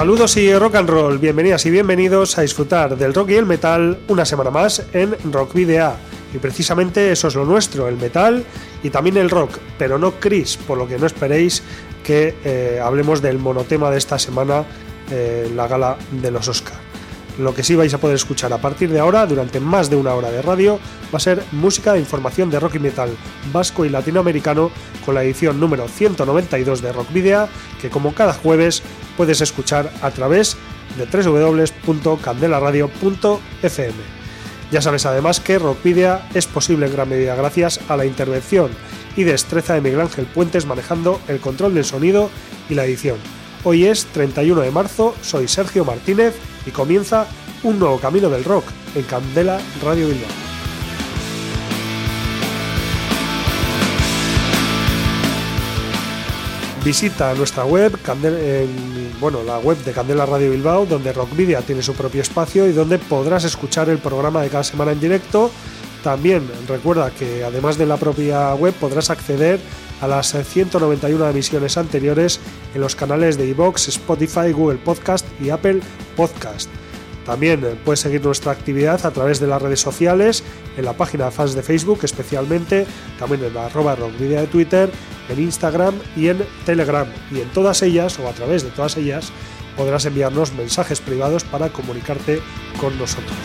Saludos 0.00 0.34
y 0.38 0.50
rock 0.54 0.76
and 0.76 0.88
roll, 0.88 1.18
bienvenidas 1.18 1.66
y 1.66 1.70
bienvenidos 1.70 2.38
a 2.38 2.40
disfrutar 2.40 2.96
del 2.96 3.12
rock 3.12 3.32
y 3.32 3.34
el 3.34 3.44
metal 3.44 3.98
una 4.08 4.24
semana 4.24 4.48
más 4.48 4.82
en 4.94 5.14
Rock 5.30 5.52
Video. 5.52 5.92
Y 6.32 6.38
precisamente 6.38 7.12
eso 7.12 7.28
es 7.28 7.34
lo 7.34 7.44
nuestro, 7.44 7.86
el 7.86 7.98
metal 7.98 8.42
y 8.82 8.88
también 8.88 9.18
el 9.18 9.28
rock, 9.28 9.58
pero 9.76 9.98
no 9.98 10.12
Chris, 10.12 10.56
por 10.56 10.78
lo 10.78 10.88
que 10.88 10.98
no 10.98 11.04
esperéis 11.04 11.62
que 12.02 12.34
eh, 12.46 12.80
hablemos 12.82 13.20
del 13.20 13.38
monotema 13.38 13.90
de 13.90 13.98
esta 13.98 14.18
semana 14.18 14.64
eh, 15.10 15.52
la 15.54 15.68
gala 15.68 15.98
de 16.10 16.30
los 16.30 16.48
Oscar. 16.48 16.78
Lo 17.38 17.54
que 17.54 17.62
sí 17.62 17.74
vais 17.74 17.92
a 17.92 17.98
poder 17.98 18.16
escuchar 18.16 18.54
a 18.54 18.58
partir 18.58 18.88
de 18.88 19.00
ahora, 19.00 19.26
durante 19.26 19.60
más 19.60 19.90
de 19.90 19.96
una 19.96 20.14
hora 20.14 20.30
de 20.30 20.40
radio, 20.40 20.78
va 21.12 21.18
a 21.18 21.20
ser 21.20 21.42
música 21.52 21.92
de 21.92 22.00
información 22.00 22.50
de 22.50 22.58
rock 22.58 22.76
y 22.76 22.78
metal 22.78 23.10
vasco 23.52 23.84
y 23.84 23.90
latinoamericano 23.90 24.70
con 25.04 25.14
la 25.14 25.22
edición 25.24 25.60
número 25.60 25.88
192 25.88 26.80
de 26.80 26.92
Rock 26.92 27.12
Video, 27.12 27.48
que 27.82 27.90
como 27.90 28.14
cada 28.14 28.32
jueves 28.32 28.82
puedes 29.20 29.42
escuchar 29.42 29.92
a 30.00 30.10
través 30.12 30.56
de 30.96 31.04
www.candelaradio.fm. 31.04 33.94
Ya 34.72 34.80
sabes 34.80 35.04
además 35.04 35.40
que 35.40 35.58
Rockvidia 35.58 36.26
es 36.32 36.46
posible 36.46 36.86
en 36.86 36.94
gran 36.94 37.10
medida 37.10 37.34
gracias 37.34 37.80
a 37.90 37.98
la 37.98 38.06
intervención 38.06 38.70
y 39.18 39.24
destreza 39.24 39.74
de 39.74 39.82
Miguel 39.82 40.00
Ángel 40.00 40.24
Puentes 40.24 40.64
manejando 40.64 41.20
el 41.28 41.38
control 41.38 41.74
del 41.74 41.84
sonido 41.84 42.30
y 42.70 42.74
la 42.74 42.86
edición. 42.86 43.18
Hoy 43.62 43.84
es 43.84 44.06
31 44.06 44.62
de 44.62 44.70
marzo, 44.70 45.14
soy 45.20 45.48
Sergio 45.48 45.84
Martínez 45.84 46.34
y 46.64 46.70
comienza 46.70 47.26
un 47.62 47.78
nuevo 47.78 48.00
camino 48.00 48.30
del 48.30 48.44
rock 48.44 48.64
en 48.94 49.02
Candela 49.02 49.60
Radio 49.84 50.08
Bilbao. 50.08 50.30
Visita 56.82 57.34
nuestra 57.34 57.66
web, 57.66 58.00
bueno, 59.20 59.42
la 59.42 59.58
web 59.58 59.76
de 59.84 59.92
Candela 59.92 60.24
Radio 60.24 60.50
Bilbao, 60.50 60.86
donde 60.86 61.12
Rockvidia 61.12 61.60
tiene 61.60 61.82
su 61.82 61.92
propio 61.92 62.22
espacio 62.22 62.66
y 62.66 62.72
donde 62.72 62.98
podrás 62.98 63.44
escuchar 63.44 63.90
el 63.90 63.98
programa 63.98 64.40
de 64.40 64.48
cada 64.48 64.64
semana 64.64 64.92
en 64.92 65.00
directo. 65.00 65.50
También 66.02 66.48
recuerda 66.66 67.10
que 67.10 67.44
además 67.44 67.76
de 67.76 67.84
la 67.84 67.98
propia 67.98 68.54
web 68.54 68.72
podrás 68.74 69.10
acceder 69.10 69.60
a 70.00 70.08
las 70.08 70.32
191 70.32 71.28
emisiones 71.28 71.76
anteriores 71.76 72.40
en 72.74 72.80
los 72.80 72.96
canales 72.96 73.36
de 73.36 73.46
iVoox, 73.48 73.88
Spotify, 73.88 74.52
Google 74.52 74.78
Podcast 74.78 75.26
y 75.38 75.50
Apple 75.50 75.80
Podcast. 76.16 76.70
También 77.26 77.60
puedes 77.84 78.00
seguir 78.00 78.24
nuestra 78.24 78.52
actividad 78.52 79.04
a 79.04 79.10
través 79.10 79.38
de 79.38 79.46
las 79.46 79.60
redes 79.60 79.80
sociales, 79.80 80.42
en 80.76 80.84
la 80.84 80.92
página 80.92 81.26
de 81.26 81.30
fans 81.30 81.54
de 81.54 81.62
Facebook 81.62 82.00
especialmente, 82.02 82.86
también 83.18 83.44
en 83.44 83.54
la 83.54 83.66
arroba 83.66 83.96
rockvidia 83.96 84.40
de 84.40 84.46
Twitter, 84.46 84.90
en 85.28 85.40
Instagram 85.40 85.94
y 86.16 86.28
en 86.28 86.44
Telegram. 86.64 87.06
Y 87.30 87.40
en 87.40 87.48
todas 87.50 87.82
ellas, 87.82 88.18
o 88.18 88.28
a 88.28 88.32
través 88.32 88.62
de 88.62 88.70
todas 88.70 88.96
ellas, 88.96 89.32
podrás 89.76 90.04
enviarnos 90.06 90.52
mensajes 90.54 91.00
privados 91.00 91.44
para 91.44 91.70
comunicarte 91.70 92.40
con 92.80 92.98
nosotros. 92.98 93.36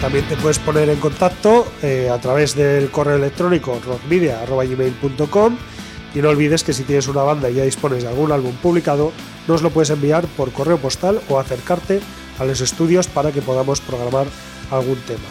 También 0.00 0.24
te 0.26 0.36
puedes 0.36 0.58
poner 0.58 0.88
en 0.88 0.98
contacto 0.98 1.66
eh, 1.82 2.08
a 2.10 2.18
través 2.18 2.54
del 2.56 2.90
correo 2.90 3.16
electrónico 3.16 3.78
rockmedia.gmail.com 3.86 5.58
y 6.14 6.18
no 6.20 6.30
olvides 6.30 6.64
que 6.64 6.72
si 6.72 6.84
tienes 6.84 7.06
una 7.06 7.22
banda 7.22 7.50
y 7.50 7.54
ya 7.54 7.64
dispones 7.64 8.02
de 8.02 8.08
algún 8.08 8.32
álbum 8.32 8.54
publicado, 8.62 9.12
nos 9.50 9.62
lo 9.62 9.70
puedes 9.70 9.90
enviar 9.90 10.26
por 10.36 10.52
correo 10.52 10.78
postal 10.78 11.20
o 11.28 11.38
acercarte 11.38 12.00
a 12.38 12.44
los 12.44 12.60
estudios 12.60 13.08
para 13.08 13.32
que 13.32 13.42
podamos 13.42 13.80
programar 13.80 14.26
algún 14.70 14.98
tema. 15.00 15.28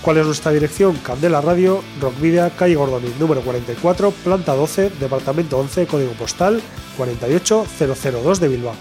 ¿Cuál 0.00 0.18
es 0.18 0.26
nuestra 0.26 0.50
dirección? 0.50 0.96
Candela 0.96 1.40
Radio, 1.40 1.84
Rockvidia, 2.00 2.50
calle 2.50 2.74
Gordoni, 2.74 3.12
número 3.20 3.40
44, 3.42 4.10
planta 4.10 4.54
12, 4.54 4.90
departamento 4.98 5.58
11, 5.58 5.86
código 5.86 6.12
postal 6.12 6.60
48002 6.96 8.40
de 8.40 8.48
Bilbao. 8.48 8.74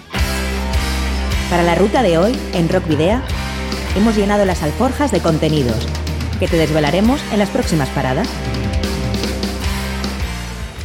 Para 1.50 1.64
la 1.64 1.76
ruta 1.76 2.02
de 2.02 2.18
hoy, 2.18 2.36
en 2.54 2.70
Rockvidea, 2.70 3.24
hemos 3.96 4.16
llenado 4.16 4.46
las 4.46 4.64
alforjas 4.64 5.12
de 5.12 5.20
contenidos 5.20 5.86
que 6.40 6.48
te 6.48 6.58
desvelaremos 6.58 7.22
en 7.32 7.40
las 7.40 7.50
próximas 7.50 7.90
paradas. 7.90 8.28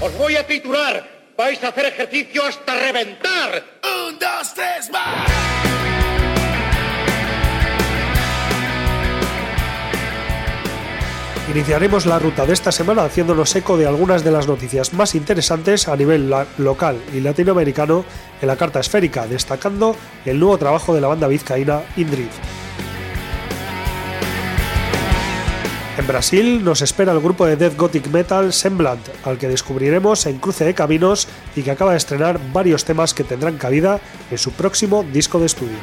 Os 0.00 0.14
voy 0.18 0.36
a 0.36 0.47
titular. 0.47 1.16
Vais 1.36 1.62
a 1.62 1.69
hacer 1.69 1.84
ejercicio 1.86 2.44
hasta 2.44 2.74
reventar. 2.74 3.62
Un, 4.08 4.19
dos, 4.19 4.54
tres, 4.54 4.91
más. 4.91 5.30
Iniciaremos 11.50 12.06
la 12.06 12.19
ruta 12.19 12.44
de 12.44 12.54
esta 12.54 12.72
semana 12.72 13.04
haciéndonos 13.04 13.54
eco 13.54 13.76
de 13.76 13.86
algunas 13.86 14.24
de 14.24 14.32
las 14.32 14.48
noticias 14.48 14.92
más 14.94 15.14
interesantes 15.14 15.88
a 15.88 15.97
nivel 15.97 16.32
local 16.58 17.00
y 17.14 17.20
latinoamericano 17.20 18.04
en 18.41 18.48
la 18.48 18.56
carta 18.56 18.80
esférica, 18.80 19.26
destacando 19.26 19.94
el 20.24 20.41
nuevo 20.41 20.58
trabajo 20.58 20.94
de 20.94 21.03
la 21.03 21.08
banda 21.08 21.28
vizcaína 21.28 21.82
Indrift. 21.97 22.56
En 26.06 26.12
Brasil 26.12 26.62
nos 26.62 26.83
espera 26.83 27.11
el 27.11 27.19
grupo 27.19 27.47
de 27.47 27.56
death 27.56 27.77
gothic 27.77 28.06
metal 28.12 28.53
Semblant, 28.53 29.05
al 29.25 29.39
que 29.39 29.49
descubriremos 29.49 30.25
en 30.27 30.39
Cruce 30.39 30.65
de 30.65 30.72
Caminos 30.72 31.27
y 31.56 31.62
que 31.62 31.72
acaba 31.72 31.91
de 31.91 31.97
estrenar 31.97 32.39
varios 32.53 32.84
temas 32.84 33.12
que 33.12 33.25
tendrán 33.25 33.59
cabida 33.59 33.99
en 34.31 34.39
su 34.39 34.53
próximo 34.53 35.03
disco 35.03 35.41
de 35.41 35.47
estudio. 35.47 35.77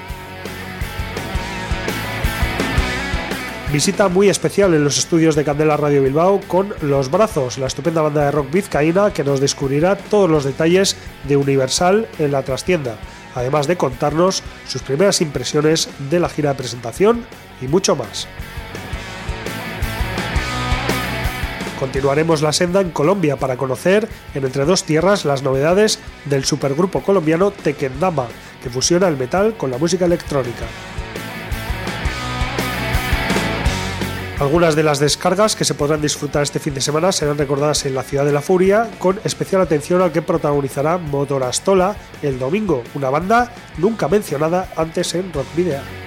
Visita 3.74 4.08
muy 4.08 4.30
especial 4.30 4.74
en 4.74 4.86
los 4.86 4.98
estudios 4.98 5.36
de 5.36 5.44
Candela 5.44 5.76
Radio 5.76 6.02
Bilbao 6.02 6.40
con 6.48 6.74
Los 6.82 7.12
Brazos, 7.12 7.58
la 7.58 7.68
estupenda 7.68 8.02
banda 8.02 8.24
de 8.24 8.32
rock 8.32 8.50
vizcaína 8.50 9.12
que 9.12 9.26
nos 9.26 9.42
descubrirá 9.42 9.98
todos 9.98 10.30
los 10.30 10.46
detalles 10.46 10.96
de 11.28 11.36
Universal 11.36 12.08
en 12.18 12.32
la 12.32 12.44
trastienda, 12.44 12.96
además 13.36 13.68
de 13.68 13.76
contarnos 13.76 14.42
sus 14.70 14.84
primeras 14.84 15.20
impresiones 15.20 15.90
de 16.10 16.22
la 16.22 16.30
gira 16.30 16.52
de 16.52 16.60
presentación 16.60 17.26
y 17.62 17.68
mucho 17.68 17.98
más. 17.98 18.30
Continuaremos 21.84 22.42
la 22.42 22.54
senda 22.54 22.80
en 22.80 22.92
Colombia 22.92 23.36
para 23.36 23.58
conocer 23.58 24.08
en 24.34 24.46
Entre 24.46 24.64
Dos 24.64 24.86
Tierras 24.86 25.26
las 25.26 25.44
novedades 25.44 26.00
del 26.24 26.46
supergrupo 26.46 27.02
colombiano 27.02 27.52
Tequendama, 27.52 28.28
que 28.64 28.70
fusiona 28.70 29.10
el 29.10 29.18
metal 29.18 29.58
con 29.58 29.70
la 29.70 29.78
música 29.78 30.06
electrónica. 30.06 30.64
Algunas 34.40 34.78
de 34.78 34.84
las 34.84 35.00
descargas 35.00 35.58
que 35.58 35.66
se 35.66 35.76
podrán 35.76 36.02
disfrutar 36.02 36.44
este 36.44 36.60
fin 36.60 36.74
de 36.74 36.80
semana 36.80 37.12
serán 37.12 37.38
recordadas 37.38 37.86
en 37.86 37.96
la 37.96 38.04
Ciudad 38.04 38.24
de 38.24 38.32
la 38.32 38.42
Furia, 38.42 38.90
con 38.98 39.20
especial 39.26 39.62
atención 39.62 40.02
al 40.02 40.14
que 40.14 40.22
protagonizará 40.22 40.98
Motorastola 40.98 41.98
el 42.22 42.40
domingo, 42.40 42.82
una 42.94 43.10
banda 43.10 43.52
nunca 43.78 44.08
mencionada 44.08 44.70
antes 44.78 45.16
en 45.16 45.34
Rock 45.34 45.48
Video. 45.54 46.03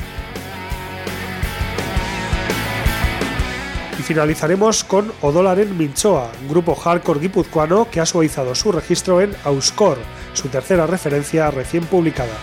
Finalizaremos 4.07 4.85
con 4.85 5.13
Odolaren 5.21 5.77
Minchoa, 5.77 6.31
grupo 6.49 6.77
hardcore 6.77 7.19
guipuzcoano 7.19 7.91
que 7.91 8.01
ha 8.01 8.07
suavizado 8.07 8.55
su 8.55 8.71
registro 8.71 9.21
en 9.21 9.35
Auscore, 9.43 10.01
su 10.33 10.47
tercera 10.47 10.87
referencia 10.87 11.51
recién 11.51 11.85
publicada. 11.87 12.37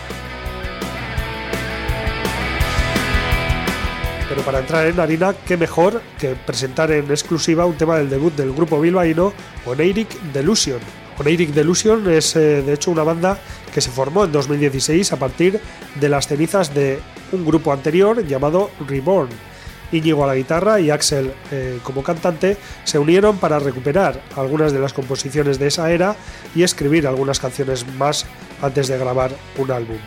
Pero 4.27 4.41
para 4.41 4.59
entrar 4.59 4.87
en 4.87 4.99
harina, 4.99 5.33
qué 5.47 5.55
mejor 5.55 6.01
que 6.19 6.35
presentar 6.35 6.91
en 6.91 7.09
exclusiva 7.09 7.65
un 7.65 7.77
tema 7.77 7.95
del 7.95 8.09
debut 8.09 8.35
del 8.35 8.51
grupo 8.51 8.81
bilbaíno 8.81 9.31
Oneirik 9.65 10.09
Delusion. 10.33 10.81
Oneirik 11.17 11.51
Delusion 11.51 12.11
es 12.11 12.35
eh, 12.35 12.61
de 12.61 12.73
hecho 12.73 12.91
una 12.91 13.03
banda 13.03 13.39
que 13.73 13.79
se 13.79 13.89
formó 13.89 14.25
en 14.25 14.33
2016 14.33 15.13
a 15.13 15.17
partir 15.17 15.61
de 15.95 16.09
las 16.09 16.27
cenizas 16.27 16.73
de 16.73 16.99
un 17.31 17.45
grupo 17.45 17.71
anterior 17.71 18.25
llamado 18.27 18.69
Reborn 18.85 19.52
Íñigo 19.93 20.23
a 20.23 20.27
la 20.27 20.35
guitarra 20.35 20.79
y 20.79 20.89
Axel 20.89 21.33
eh, 21.51 21.79
como 21.83 22.03
cantante, 22.03 22.57
se 22.83 22.99
unieron 22.99 23.37
para 23.37 23.59
recuperar 23.59 24.19
algunas 24.35 24.73
de 24.73 24.79
las 24.79 24.93
composiciones 24.93 25.59
de 25.59 25.67
esa 25.67 25.91
era 25.91 26.15
y 26.55 26.63
escribir 26.63 27.07
algunas 27.07 27.39
canciones 27.39 27.85
más 27.95 28.25
antes 28.61 28.87
de 28.87 28.97
grabar 28.97 29.31
un 29.57 29.71
álbum. 29.71 29.97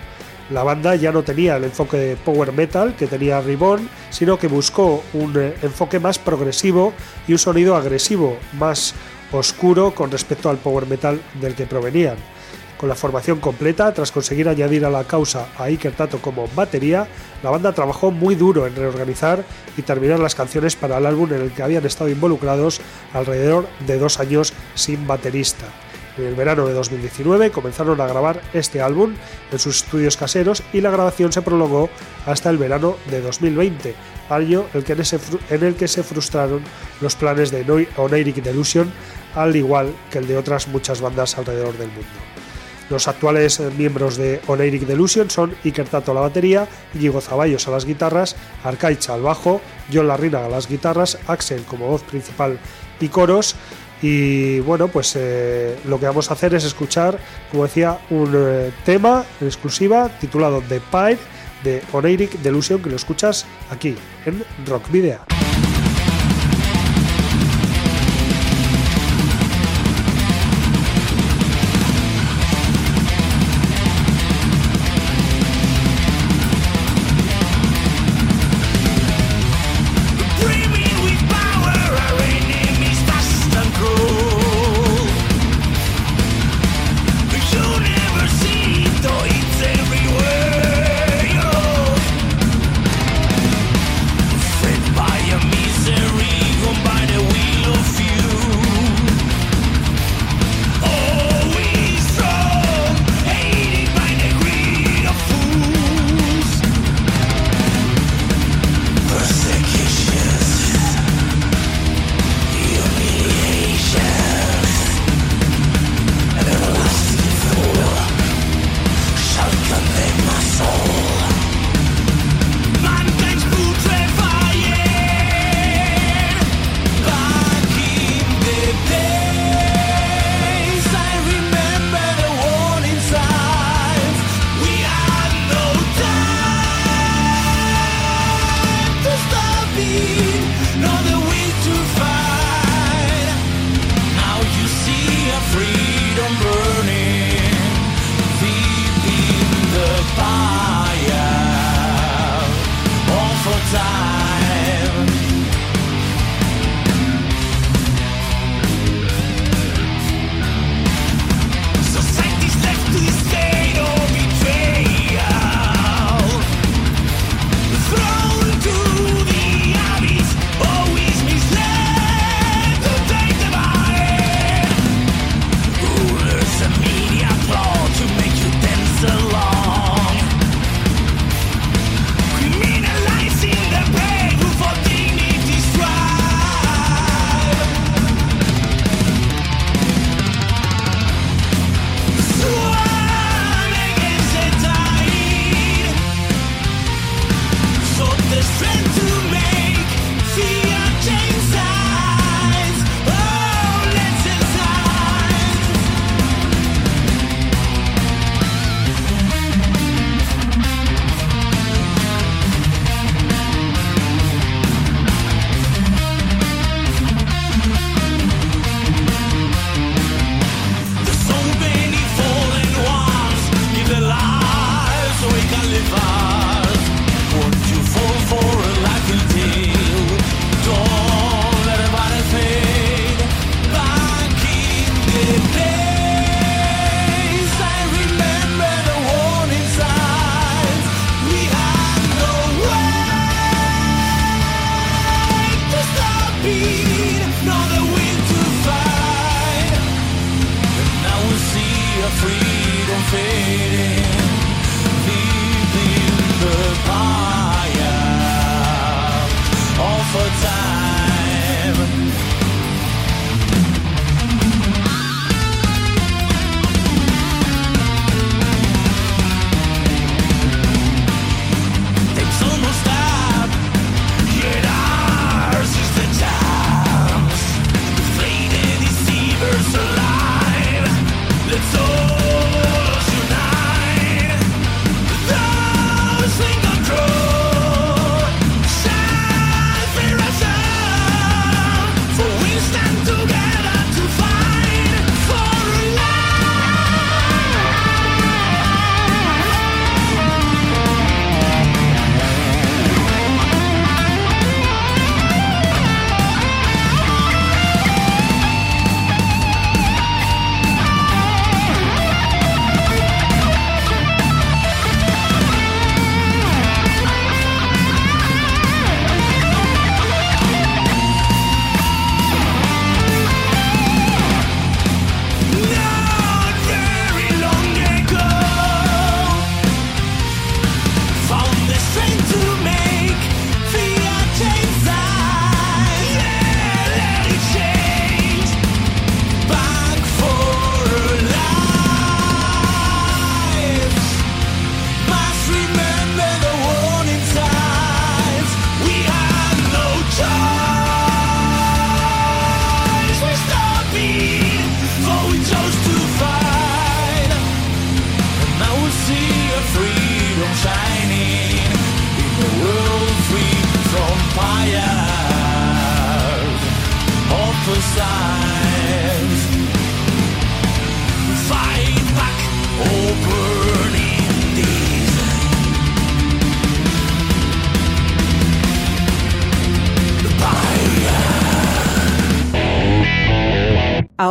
la 0.50 0.62
banda 0.62 0.94
ya 0.94 1.10
no 1.10 1.24
tenía 1.24 1.56
el 1.56 1.64
enfoque 1.64 1.96
de 1.96 2.16
power 2.16 2.52
metal 2.52 2.94
que 2.94 3.08
tenía 3.08 3.40
Ribbon, 3.40 3.88
sino 4.10 4.38
que 4.38 4.46
buscó 4.46 5.02
un 5.12 5.34
eh, 5.36 5.54
enfoque 5.62 5.98
más 5.98 6.18
progresivo 6.18 6.92
y 7.26 7.32
un 7.32 7.38
sonido 7.38 7.74
agresivo, 7.74 8.38
más 8.52 8.94
oscuro 9.32 9.92
con 9.94 10.10
respecto 10.10 10.48
al 10.48 10.58
power 10.58 10.86
metal 10.86 11.20
del 11.40 11.54
que 11.54 11.66
provenían. 11.66 12.16
Con 12.78 12.90
la 12.90 12.94
formación 12.94 13.40
completa, 13.40 13.92
tras 13.94 14.12
conseguir 14.12 14.50
añadir 14.50 14.84
a 14.84 14.90
la 14.90 15.04
causa 15.04 15.48
a 15.56 15.64
Iker 15.64 15.92
Tato 15.92 16.18
como 16.20 16.46
batería, 16.54 17.08
la 17.42 17.48
banda 17.48 17.72
trabajó 17.72 18.10
muy 18.10 18.34
duro 18.34 18.66
en 18.66 18.76
reorganizar 18.76 19.44
y 19.78 19.82
terminar 19.82 20.18
las 20.18 20.34
canciones 20.34 20.76
para 20.76 20.98
el 20.98 21.06
álbum 21.06 21.32
en 21.32 21.40
el 21.40 21.52
que 21.52 21.62
habían 21.62 21.86
estado 21.86 22.10
involucrados 22.10 22.82
alrededor 23.14 23.66
de 23.86 23.98
dos 23.98 24.20
años 24.20 24.52
sin 24.74 25.06
baterista. 25.06 25.64
En 26.18 26.26
el 26.26 26.34
verano 26.34 26.66
de 26.66 26.74
2019 26.74 27.50
comenzaron 27.50 27.98
a 28.00 28.06
grabar 28.06 28.42
este 28.52 28.82
álbum 28.82 29.14
en 29.52 29.58
sus 29.58 29.82
estudios 29.82 30.18
caseros 30.18 30.62
y 30.74 30.82
la 30.82 30.90
grabación 30.90 31.32
se 31.32 31.42
prolongó 31.42 31.88
hasta 32.26 32.50
el 32.50 32.58
verano 32.58 32.96
de 33.10 33.22
2020, 33.22 33.94
año 34.28 34.66
en 34.74 35.64
el 35.64 35.74
que 35.76 35.88
se 35.88 36.02
frustraron 36.02 36.62
los 37.00 37.16
planes 37.16 37.50
de 37.50 37.86
Oniric 37.96 38.36
Delusion, 38.36 38.90
al 39.34 39.56
igual 39.56 39.94
que 40.10 40.18
el 40.18 40.26
de 40.26 40.36
otras 40.36 40.68
muchas 40.68 41.00
bandas 41.00 41.38
alrededor 41.38 41.76
del 41.78 41.88
mundo. 41.88 42.35
Los 42.88 43.08
actuales 43.08 43.60
miembros 43.76 44.16
de 44.16 44.40
Oniric 44.46 44.82
Delusion 44.82 45.28
son 45.28 45.54
Iker 45.64 45.88
Tato 45.88 46.12
a 46.12 46.14
la 46.14 46.20
batería, 46.20 46.68
Diego 46.94 47.20
Zaballos 47.20 47.66
a 47.66 47.72
las 47.72 47.84
guitarras, 47.84 48.36
Arcaicha 48.62 49.14
al 49.14 49.22
bajo, 49.22 49.60
John 49.92 50.08
Larrina 50.08 50.44
a 50.44 50.48
las 50.48 50.68
guitarras, 50.68 51.18
Axel 51.26 51.62
como 51.62 51.88
voz 51.88 52.02
principal 52.02 52.58
y 53.00 53.08
coros, 53.08 53.56
y 54.02 54.60
bueno, 54.60 54.88
pues 54.88 55.14
eh, 55.16 55.78
lo 55.86 55.98
que 55.98 56.06
vamos 56.06 56.30
a 56.30 56.34
hacer 56.34 56.54
es 56.54 56.64
escuchar, 56.64 57.18
como 57.50 57.64
decía, 57.64 57.98
un 58.10 58.32
eh, 58.34 58.72
tema 58.84 59.24
en 59.40 59.46
exclusiva 59.46 60.10
titulado 60.20 60.62
The 60.68 60.80
Pie 60.80 61.18
de 61.64 61.82
Oniric 61.92 62.32
Delusion, 62.40 62.82
que 62.82 62.90
lo 62.90 62.96
escuchas 62.96 63.46
aquí 63.70 63.96
en 64.26 64.44
Rock 64.66 64.90
Video. 64.90 65.35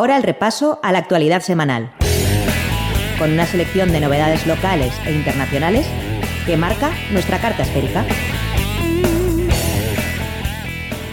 Ahora 0.06 0.18
el 0.18 0.24
repaso 0.24 0.80
a 0.84 0.92
la 0.92 1.00
actualidad 1.00 1.42
semanal, 1.42 1.92
con 3.18 3.32
una 3.32 3.48
selección 3.48 3.92
de 3.92 4.00
novedades 4.00 4.46
locales 4.46 4.94
e 5.04 5.12
internacionales 5.12 5.88
que 6.46 6.58
marca 6.58 6.92
nuestra 7.12 7.42
carta 7.42 7.64
esférica. 7.64 8.06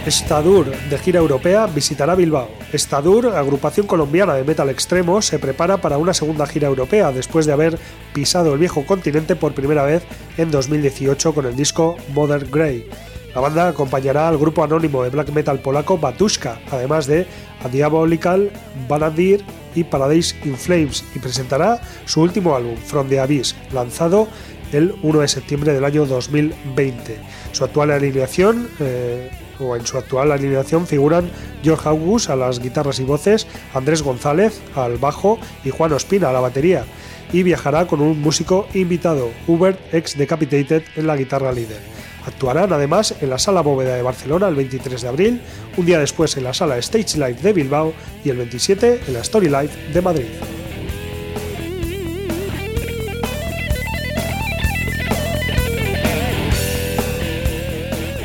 Estadur, 0.05 0.77
de 0.91 0.97
gira 0.99 1.21
europea, 1.21 1.65
visitará 1.65 2.13
Bilbao. 2.13 2.51
Estadur, 2.71 3.29
agrupación 3.29 3.87
colombiana 3.87 4.35
de 4.35 4.43
metal 4.43 4.69
extremo, 4.69 5.23
se 5.23 5.39
prepara 5.39 5.77
para 5.77 5.97
una 5.97 6.13
segunda 6.13 6.45
gira 6.45 6.67
europea 6.67 7.11
después 7.11 7.47
de 7.47 7.53
haber 7.53 7.79
pisado 8.13 8.53
el 8.53 8.59
viejo 8.59 8.85
continente 8.85 9.35
por 9.35 9.55
primera 9.55 9.81
vez 9.81 10.03
en 10.37 10.51
2018 10.51 11.33
con 11.33 11.47
el 11.47 11.55
disco 11.55 11.97
Mother 12.13 12.47
Grey. 12.47 12.87
La 13.35 13.41
banda 13.41 13.67
acompañará 13.67 14.27
al 14.27 14.37
grupo 14.37 14.63
anónimo 14.63 15.03
de 15.03 15.09
black 15.09 15.31
metal 15.31 15.59
polaco 15.59 15.97
Batushka, 15.97 16.59
además 16.69 17.07
de 17.07 17.25
A 17.63 17.67
Diabolical, 17.67 18.51
Banadir 18.87 19.43
y 19.73 19.83
Paradise 19.83 20.35
in 20.45 20.55
Flames, 20.55 21.03
y 21.15 21.19
presentará 21.19 21.81
su 22.05 22.21
último 22.21 22.55
álbum, 22.55 22.75
From 22.77 23.09
the 23.09 23.19
Abyss, 23.19 23.55
lanzado 23.71 24.27
el 24.71 24.93
1 25.01 25.19
de 25.21 25.27
septiembre 25.27 25.73
del 25.73 25.83
año 25.83 26.05
2020. 26.05 27.17
Su 27.53 27.63
actual 27.63 27.89
alineación, 27.89 28.69
eh, 28.79 29.31
o 29.59 29.75
en 29.75 29.85
su 29.87 29.97
actual 29.97 30.31
alineación, 30.31 30.85
figuran 30.85 31.27
George 31.63 31.89
August 31.89 32.29
a 32.29 32.35
las 32.35 32.59
guitarras 32.59 32.99
y 32.99 33.03
voces, 33.03 33.47
Andrés 33.73 34.03
González 34.03 34.61
al 34.75 34.97
bajo 34.97 35.39
y 35.65 35.71
Juan 35.71 35.93
Ospina 35.93 36.29
a 36.29 36.33
la 36.33 36.39
batería. 36.39 36.85
Y 37.31 37.41
viajará 37.41 37.87
con 37.87 37.99
un 37.99 38.21
músico 38.21 38.67
invitado, 38.75 39.31
Hubert 39.47 39.79
ex 39.91 40.15
Decapitated, 40.15 40.83
en 40.95 41.07
la 41.07 41.15
guitarra 41.15 41.51
líder. 41.51 41.81
Actuarán 42.25 42.71
además 42.71 43.15
en 43.19 43.29
la 43.29 43.37
Sala 43.37 43.61
Bóveda 43.61 43.95
de 43.95 44.01
Barcelona 44.01 44.47
el 44.47 44.55
23 44.55 45.01
de 45.01 45.07
abril, 45.07 45.41
un 45.77 45.85
día 45.85 45.99
después 45.99 46.37
en 46.37 46.43
la 46.43 46.53
Sala 46.53 46.77
Stage 46.77 47.17
Live 47.17 47.41
de 47.41 47.53
Bilbao 47.53 47.93
y 48.23 48.29
el 48.29 48.37
27 48.37 49.01
en 49.07 49.13
la 49.13 49.19
Story 49.19 49.47
Live 49.47 49.71
de 49.93 50.01
Madrid. 50.01 50.27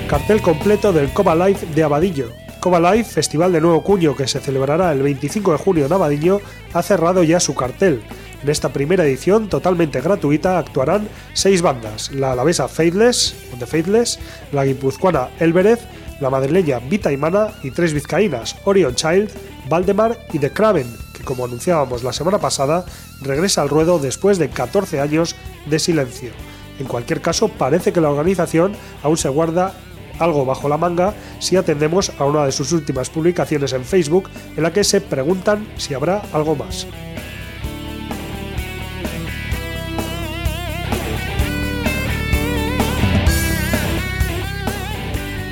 Cartel 0.08 0.40
completo 0.40 0.90
del 0.92 1.10
Coba 1.12 1.34
Live 1.34 1.60
de 1.74 1.82
Abadillo. 1.82 2.32
Coba 2.60 2.80
Live, 2.80 3.04
festival 3.04 3.52
de 3.52 3.60
nuevo 3.60 3.82
cuño 3.82 4.16
que 4.16 4.26
se 4.26 4.40
celebrará 4.40 4.90
el 4.92 5.02
25 5.02 5.52
de 5.52 5.58
junio 5.58 5.86
en 5.86 5.92
Abadillo, 5.92 6.40
ha 6.72 6.82
cerrado 6.82 7.22
ya 7.22 7.40
su 7.40 7.54
cartel. 7.54 8.00
En 8.42 8.48
esta 8.48 8.68
primera 8.68 9.04
edición, 9.04 9.48
totalmente 9.48 10.00
gratuita, 10.00 10.58
actuarán 10.58 11.08
seis 11.34 11.60
bandas: 11.60 12.12
la 12.12 12.32
alavesa 12.32 12.68
Faithless, 12.68 13.34
Faithless, 13.66 14.18
la 14.52 14.64
guipuzcoana 14.64 15.28
Elberez, 15.40 15.80
la 16.20 16.30
madrileña 16.30 16.78
Vita 16.78 17.10
Imana 17.10 17.48
y 17.62 17.72
tres 17.72 17.92
vizcaínas: 17.92 18.56
Orion 18.64 18.94
Child, 18.94 19.30
Valdemar 19.68 20.18
y 20.32 20.38
The 20.38 20.52
Craven, 20.52 20.86
que 21.12 21.24
como 21.24 21.44
anunciábamos 21.44 22.04
la 22.04 22.12
semana 22.12 22.38
pasada, 22.38 22.84
regresa 23.22 23.62
al 23.62 23.68
ruedo 23.68 23.98
después 23.98 24.38
de 24.38 24.48
14 24.48 25.00
años 25.00 25.34
de 25.66 25.78
silencio. 25.80 26.30
En 26.78 26.86
cualquier 26.86 27.20
caso, 27.20 27.48
parece 27.48 27.92
que 27.92 28.00
la 28.00 28.10
organización 28.10 28.72
aún 29.02 29.16
se 29.16 29.28
guarda 29.28 29.74
algo 30.20 30.44
bajo 30.44 30.68
la 30.68 30.78
manga 30.78 31.14
si 31.40 31.56
atendemos 31.56 32.12
a 32.18 32.24
una 32.24 32.44
de 32.44 32.52
sus 32.52 32.72
últimas 32.72 33.10
publicaciones 33.10 33.72
en 33.72 33.84
Facebook 33.84 34.28
en 34.56 34.62
la 34.62 34.72
que 34.72 34.84
se 34.84 35.00
preguntan 35.00 35.66
si 35.76 35.94
habrá 35.94 36.22
algo 36.32 36.54
más. 36.54 36.86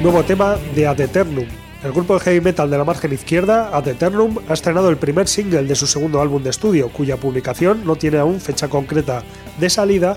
Nuevo 0.01 0.23
tema 0.25 0.57
de 0.75 0.87
Ad 0.87 1.01
Eternum. 1.01 1.47
El 1.83 1.93
grupo 1.93 2.15
de 2.15 2.21
heavy 2.21 2.43
metal 2.43 2.69
de 2.69 2.77
la 2.77 2.85
margen 2.85 3.15
izquierda, 3.15 3.75
Ad 3.75 3.89
Eternum, 3.89 4.37
ha 4.47 4.53
estrenado 4.53 4.91
el 4.91 4.99
primer 4.99 5.27
single 5.27 5.63
de 5.63 5.75
su 5.75 5.87
segundo 5.87 6.21
álbum 6.21 6.43
de 6.43 6.51
estudio, 6.51 6.91
cuya 6.91 7.17
publicación 7.17 7.83
no 7.87 7.97
tiene 7.97 8.19
aún 8.19 8.39
fecha 8.39 8.69
concreta 8.69 9.23
de 9.59 9.71
salida, 9.71 10.15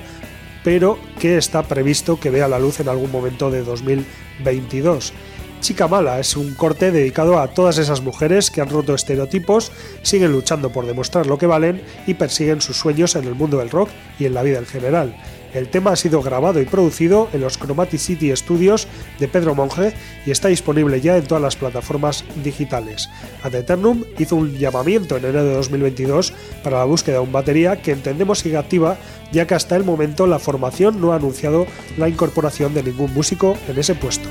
pero 0.65 1.00
que 1.17 1.38
está 1.38 1.63
previsto 1.63 2.19
que 2.19 2.29
vea 2.29 2.50
la 2.50 2.59
luz 2.59 2.81
en 2.81 2.89
algún 2.89 3.09
momento 3.09 3.50
de 3.50 3.63
2022. 3.63 5.13
Chica 5.62 5.88
Mala 5.88 6.19
es 6.19 6.36
un 6.36 6.55
corte 6.55 6.91
dedicado 6.91 7.39
a 7.39 7.48
todas 7.48 7.77
esas 7.77 8.01
mujeres 8.01 8.51
que 8.51 8.59
han 8.59 8.69
roto 8.69 8.93
estereotipos, 8.93 9.71
siguen 10.01 10.33
luchando 10.33 10.71
por 10.71 10.88
demostrar 10.88 11.25
lo 11.25 11.38
que 11.38 11.48
valen 11.48 11.81
y 12.05 12.15
persiguen 12.15 12.59
sus 12.59 12.77
sueños 12.77 13.15
en 13.15 13.24
el 13.24 13.36
mundo 13.36 13.59
del 13.59 13.69
rock 13.69 13.89
y 14.19 14.25
en 14.25 14.33
la 14.33 14.43
vida 14.43 14.59
en 14.59 14.65
general. 14.65 15.15
El 15.53 15.70
tema 15.70 15.91
ha 15.91 15.96
sido 15.96 16.22
grabado 16.22 16.62
y 16.62 16.65
producido 16.65 17.29
en 17.34 17.41
los 17.41 17.58
Chromatic 17.58 18.00
City 18.00 18.36
Studios 18.36 18.88
de 19.20 19.27
Pedro 19.27 19.56
Monge 19.56 19.94
y 20.25 20.32
está 20.32 20.48
disponible 20.48 21.01
ya 21.01 21.18
en 21.18 21.25
todas 21.25 21.41
las 21.41 21.56
plataformas 21.56 22.24
digitales. 22.44 23.10
Ad 23.44 23.56
Eternum 23.56 24.03
hizo 24.18 24.36
un 24.36 24.53
llamamiento 24.58 25.18
en 25.18 25.25
enero 25.25 25.44
de 25.44 25.53
2022 25.53 26.34
para 26.63 26.79
la 26.79 26.86
búsqueda 26.86 27.15
de 27.15 27.24
un 27.24 27.32
batería 27.32 27.82
que 27.82 27.91
entendemos 27.91 28.39
sigue 28.39 28.58
activa 28.58 28.98
ya 29.32 29.48
que 29.48 29.56
hasta 29.56 29.75
el 29.75 29.84
momento 29.84 30.27
la 30.27 30.39
formación 30.39 31.01
no 31.01 31.13
ha 31.13 31.15
anunciado 31.15 31.65
la 31.98 32.10
incorporación 32.10 32.74
de 32.74 32.84
ningún 32.84 33.13
músico 33.13 33.56
en 33.68 33.77
ese 33.77 33.96
puesto. 33.96 34.29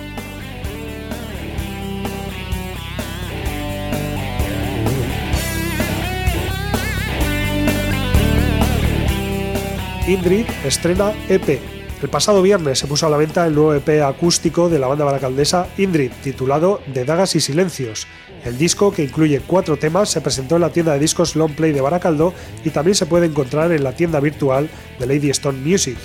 Indrid 10.09 10.47
estrena 10.65 11.12
EP. 11.29 11.61
El 12.00 12.09
pasado 12.09 12.41
viernes 12.41 12.79
se 12.79 12.87
puso 12.87 13.07
a 13.07 13.11
la 13.11 13.19
venta 13.19 13.47
el 13.47 13.55
nuevo 13.55 13.75
EP 13.75 14.03
acústico 14.03 14.71
de 14.71 14.79
la 14.79 14.87
banda 14.87 15.05
baracaldesa 15.05 15.69
Indrid, 15.77 16.12
titulado 16.23 16.81
De 16.87 17.05
Dagas 17.05 17.37
y 17.37 17.41
Silencios. 17.41 18.07
El 18.43 18.57
disco, 18.57 18.91
que 18.91 19.05
incluye 19.05 19.43
cuatro 19.47 19.77
temas, 19.77 20.09
se 20.09 20.23
presentó 20.23 20.55
en 20.55 20.62
la 20.62 20.71
tienda 20.71 20.95
de 20.95 20.99
discos 20.99 21.37
Long 21.37 21.53
Play 21.53 21.73
de 21.73 21.83
Baracaldo 21.83 22.33
y 22.65 22.71
también 22.71 22.95
se 22.95 23.05
puede 23.05 23.27
encontrar 23.27 23.71
en 23.71 23.85
la 23.85 23.93
tienda 23.93 24.19
virtual 24.19 24.71
de 24.99 25.07
Lady 25.07 25.29
Stone 25.29 25.59
Music. 25.59 25.99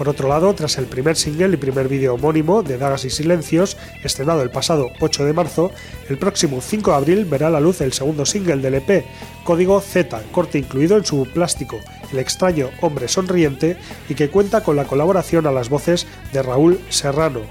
Por 0.00 0.08
otro 0.08 0.30
lado, 0.30 0.54
tras 0.54 0.78
el 0.78 0.86
primer 0.86 1.14
single 1.14 1.52
y 1.52 1.56
primer 1.58 1.86
vídeo 1.86 2.14
homónimo 2.14 2.62
de 2.62 2.78
Dagas 2.78 3.04
y 3.04 3.10
Silencios, 3.10 3.76
estrenado 4.02 4.40
el 4.40 4.48
pasado 4.48 4.88
8 4.98 5.26
de 5.26 5.34
marzo, 5.34 5.72
el 6.08 6.16
próximo 6.16 6.62
5 6.62 6.90
de 6.90 6.96
abril 6.96 7.24
verá 7.26 7.50
la 7.50 7.60
luz 7.60 7.82
el 7.82 7.92
segundo 7.92 8.24
single 8.24 8.62
del 8.62 8.76
EP, 8.76 9.04
Código 9.44 9.78
Z, 9.78 10.22
corte 10.32 10.56
incluido 10.56 10.96
en 10.96 11.04
su 11.04 11.26
plástico, 11.26 11.76
El 12.10 12.18
extraño 12.18 12.70
hombre 12.80 13.08
sonriente, 13.08 13.76
y 14.08 14.14
que 14.14 14.30
cuenta 14.30 14.62
con 14.62 14.74
la 14.74 14.86
colaboración 14.86 15.46
a 15.46 15.52
las 15.52 15.68
voces 15.68 16.06
de 16.32 16.42
Raúl 16.42 16.80
Serrano, 16.88 17.42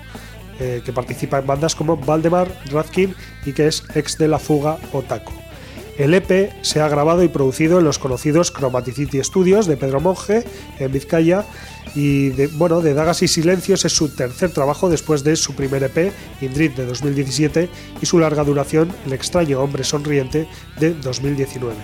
eh, 0.59 0.81
que 0.83 0.91
participa 0.91 1.37
en 1.37 1.45
bandas 1.45 1.75
como 1.75 1.97
Valdemar 1.97 2.47
Radkin 2.71 3.13
y 3.45 3.53
que 3.53 3.67
es 3.67 3.83
ex 3.93 4.17
de 4.17 4.27
la 4.27 4.39
fuga 4.39 4.79
Otaco. 4.91 5.48
El 5.99 6.13
EP 6.13 6.53
se 6.61 6.79
ha 6.79 6.87
grabado 6.87 7.23
y 7.23 7.27
producido 7.27 7.79
en 7.79 7.83
los 7.83 7.99
conocidos 7.99 8.53
Chromaticity 8.53 9.21
Studios 9.21 9.67
de 9.67 9.75
Pedro 9.75 9.99
Monge, 9.99 10.45
en 10.79 10.93
Vizcaya, 10.93 11.43
y 11.93 12.29
de, 12.29 12.47
bueno, 12.47 12.79
de 12.79 12.93
Dagas 12.93 13.21
y 13.21 13.27
Silencios 13.27 13.83
es 13.83 13.91
su 13.91 14.07
tercer 14.07 14.51
trabajo 14.51 14.89
después 14.89 15.25
de 15.25 15.35
su 15.35 15.55
primer 15.55 15.83
EP, 15.83 16.13
Indrid, 16.39 16.71
de 16.71 16.85
2017, 16.85 17.69
y 18.01 18.05
su 18.05 18.17
larga 18.17 18.45
duración, 18.45 18.95
El 19.05 19.11
extraño 19.11 19.59
hombre 19.59 19.83
sonriente, 19.83 20.47
de 20.79 20.93
2019. 20.93 21.75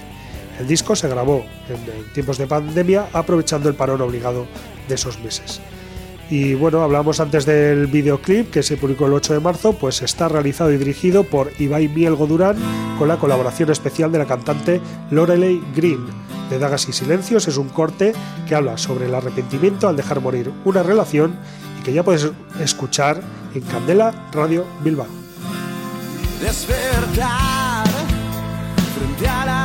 El 0.62 0.67
disco 0.67 0.95
se 0.95 1.10
grabó 1.10 1.45
en 1.67 2.13
tiempos 2.13 2.38
de 2.38 2.48
pandemia, 2.48 3.10
aprovechando 3.12 3.67
el 3.67 3.75
parón 3.75 4.00
obligado 4.00 4.48
de 4.88 4.95
esos 4.95 5.19
meses. 5.19 5.60
Y 6.29 6.55
bueno, 6.55 6.82
hablamos 6.82 7.20
antes 7.20 7.46
del 7.46 7.88
videoclip 7.88 8.50
que 8.50 8.63
se 8.63 8.77
publicó 8.77 9.05
el 9.05 9.13
8 9.13 9.34
de 9.34 9.39
marzo, 9.39 9.74
pues 9.74 10.01
está 10.01 10.27
realizado 10.27 10.72
y 10.72 10.77
dirigido 10.77 11.24
por 11.24 11.51
Ibai 11.60 11.88
Mielgo 11.88 12.25
Durán 12.25 12.58
con 12.98 13.08
la 13.08 13.17
colaboración 13.17 13.70
especial 13.70 14.12
de 14.12 14.17
la 14.20 14.25
cantante 14.25 14.82
Lorelei 15.12 15.62
Green. 15.75 16.05
De 16.50 16.60
Dagas 16.60 16.88
y 16.89 16.94
Silencios 16.94 17.48
es 17.48 17.58
un 17.58 17.70
corte 17.70 18.13
que 18.48 18.55
habla 18.55 18.77
sobre 18.77 19.05
el 19.05 19.15
arrepentimiento 19.15 19.88
al 19.88 19.96
dejar 19.96 20.20
morir 20.20 20.51
una 20.63 20.84
relación 20.84 21.36
y 21.79 21.84
que 21.84 21.94
ya 21.94 22.03
puedes 22.03 22.32
escuchar 22.60 23.22
en 23.53 23.62
Candela 23.62 24.29
Radio 24.32 24.65
Bilbao. 24.84 25.08
Despertar 26.41 27.88
frente 28.96 29.27
a 29.27 29.46
la 29.46 29.64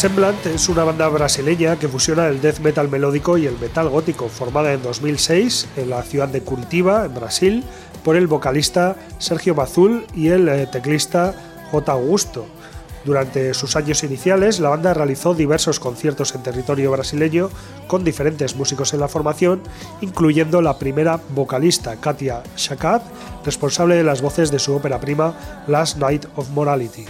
Semblant 0.00 0.46
es 0.46 0.70
una 0.70 0.82
banda 0.82 1.06
brasileña 1.08 1.78
que 1.78 1.86
fusiona 1.86 2.26
el 2.26 2.40
death 2.40 2.60
metal 2.60 2.88
melódico 2.88 3.36
y 3.36 3.44
el 3.44 3.58
metal 3.58 3.90
gótico, 3.90 4.30
formada 4.30 4.72
en 4.72 4.82
2006 4.82 5.68
en 5.76 5.90
la 5.90 6.02
ciudad 6.02 6.28
de 6.28 6.40
Curitiba, 6.40 7.04
en 7.04 7.14
Brasil, 7.14 7.64
por 8.02 8.16
el 8.16 8.26
vocalista 8.26 8.96
Sergio 9.18 9.54
Mazul 9.54 10.06
y 10.14 10.28
el 10.28 10.48
eh, 10.48 10.66
teclista 10.72 11.34
J. 11.70 11.92
Augusto. 11.92 12.46
Durante 13.04 13.52
sus 13.52 13.76
años 13.76 14.02
iniciales, 14.02 14.58
la 14.58 14.70
banda 14.70 14.94
realizó 14.94 15.34
diversos 15.34 15.78
conciertos 15.78 16.34
en 16.34 16.44
territorio 16.44 16.90
brasileño 16.90 17.50
con 17.86 18.02
diferentes 18.02 18.56
músicos 18.56 18.94
en 18.94 19.00
la 19.00 19.08
formación, 19.08 19.60
incluyendo 20.00 20.62
la 20.62 20.78
primera 20.78 21.20
vocalista 21.34 21.96
Katia 21.96 22.42
Shakat, 22.56 23.02
responsable 23.44 23.96
de 23.96 24.04
las 24.04 24.22
voces 24.22 24.50
de 24.50 24.60
su 24.60 24.74
ópera 24.74 24.98
prima 24.98 25.34
Last 25.66 25.98
Night 25.98 26.24
of 26.36 26.48
Morality. 26.52 27.04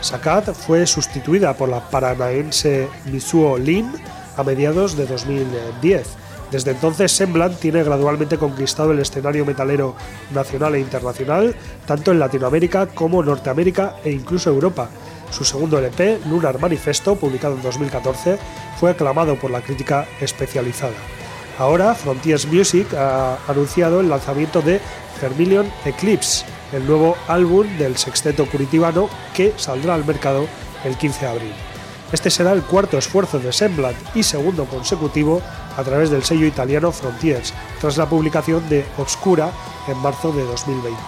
Sakat 0.00 0.54
fue 0.54 0.86
sustituida 0.86 1.54
por 1.54 1.68
la 1.68 1.80
paranaense 1.80 2.88
Mitsuo 3.06 3.58
Lin 3.58 3.92
a 4.36 4.44
mediados 4.44 4.96
de 4.96 5.06
2010. 5.06 6.06
Desde 6.50 6.70
entonces, 6.70 7.12
Semblant 7.12 7.58
tiene 7.58 7.82
gradualmente 7.82 8.38
conquistado 8.38 8.92
el 8.92 9.00
escenario 9.00 9.44
metalero 9.44 9.94
nacional 10.32 10.76
e 10.76 10.80
internacional, 10.80 11.54
tanto 11.86 12.12
en 12.12 12.18
Latinoamérica 12.18 12.86
como 12.86 13.22
Norteamérica 13.22 13.96
e 14.02 14.12
incluso 14.12 14.48
Europa. 14.48 14.88
Su 15.30 15.44
segundo 15.44 15.78
LP, 15.78 16.20
Lunar 16.26 16.58
Manifesto, 16.58 17.16
publicado 17.16 17.54
en 17.54 17.62
2014, 17.62 18.38
fue 18.80 18.92
aclamado 18.92 19.36
por 19.36 19.50
la 19.50 19.60
crítica 19.60 20.06
especializada. 20.20 20.94
Ahora, 21.58 21.94
Frontiers 21.94 22.46
Music 22.46 22.94
ha 22.94 23.36
anunciado 23.46 24.00
el 24.00 24.08
lanzamiento 24.08 24.62
de 24.62 24.80
Vermilion 25.20 25.70
Eclipse, 25.84 26.46
el 26.72 26.86
nuevo 26.86 27.16
álbum 27.26 27.66
del 27.78 27.96
sexteto 27.96 28.46
curitibano 28.46 29.08
que 29.34 29.54
saldrá 29.56 29.94
al 29.94 30.04
mercado 30.04 30.46
el 30.84 30.96
15 30.96 31.20
de 31.20 31.30
abril. 31.30 31.52
Este 32.12 32.30
será 32.30 32.52
el 32.52 32.62
cuarto 32.62 32.96
esfuerzo 32.96 33.38
de 33.38 33.52
Semblant 33.52 33.98
y 34.14 34.22
segundo 34.22 34.64
consecutivo 34.64 35.42
a 35.76 35.84
través 35.84 36.10
del 36.10 36.24
sello 36.24 36.46
italiano 36.46 36.90
Frontiers, 36.90 37.52
tras 37.80 37.98
la 37.98 38.08
publicación 38.08 38.66
de 38.68 38.86
Obscura 38.96 39.50
en 39.86 39.98
marzo 39.98 40.32
de 40.32 40.44
2020. 40.44 40.98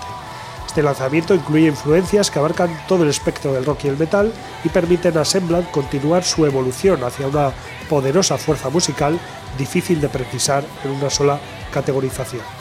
Este 0.67 0.83
lanzamiento 0.83 1.35
incluye 1.35 1.67
influencias 1.67 2.31
que 2.31 2.39
abarcan 2.39 2.71
todo 2.87 3.03
el 3.03 3.11
espectro 3.11 3.53
del 3.53 3.65
rock 3.65 3.85
y 3.85 3.89
el 3.89 3.97
metal 3.97 4.33
y 4.63 4.69
permiten 4.69 5.19
a 5.19 5.25
Semblant 5.25 5.71
continuar 5.71 6.23
su 6.23 6.47
evolución 6.47 7.03
hacia 7.03 7.27
una 7.27 7.51
poderosa 7.89 8.39
fuerza 8.39 8.69
musical 8.69 9.19
difícil 9.59 10.01
de 10.01 10.09
precisar 10.09 10.63
en 10.85 10.93
una 10.93 11.11
sola 11.11 11.41
categorización. 11.73 12.60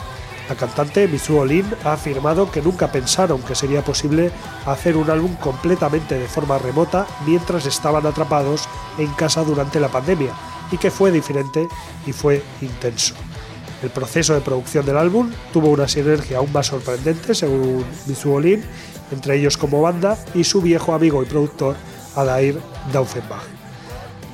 La 0.50 0.56
cantante 0.56 1.06
Mitsuo 1.06 1.44
Lin 1.44 1.64
ha 1.84 1.92
afirmado 1.92 2.50
que 2.50 2.60
nunca 2.60 2.90
pensaron 2.90 3.40
que 3.40 3.54
sería 3.54 3.84
posible 3.84 4.32
hacer 4.66 4.96
un 4.96 5.08
álbum 5.08 5.36
completamente 5.36 6.18
de 6.18 6.26
forma 6.26 6.58
remota 6.58 7.06
mientras 7.24 7.66
estaban 7.66 8.04
atrapados 8.04 8.68
en 8.98 9.06
casa 9.12 9.44
durante 9.44 9.78
la 9.78 9.86
pandemia 9.86 10.32
y 10.72 10.76
que 10.76 10.90
fue 10.90 11.12
diferente 11.12 11.68
y 12.04 12.12
fue 12.12 12.42
intenso. 12.62 13.14
El 13.80 13.90
proceso 13.90 14.34
de 14.34 14.40
producción 14.40 14.84
del 14.84 14.96
álbum 14.96 15.30
tuvo 15.52 15.68
una 15.68 15.86
sinergia 15.86 16.38
aún 16.38 16.52
más 16.52 16.66
sorprendente, 16.66 17.32
según 17.32 17.84
Mitsuo 18.06 18.40
Lin, 18.40 18.64
entre 19.12 19.36
ellos 19.36 19.56
como 19.56 19.80
banda 19.80 20.18
y 20.34 20.42
su 20.42 20.60
viejo 20.60 20.94
amigo 20.94 21.22
y 21.22 21.26
productor 21.26 21.76
Adair 22.16 22.60
Daufenbach. 22.92 23.59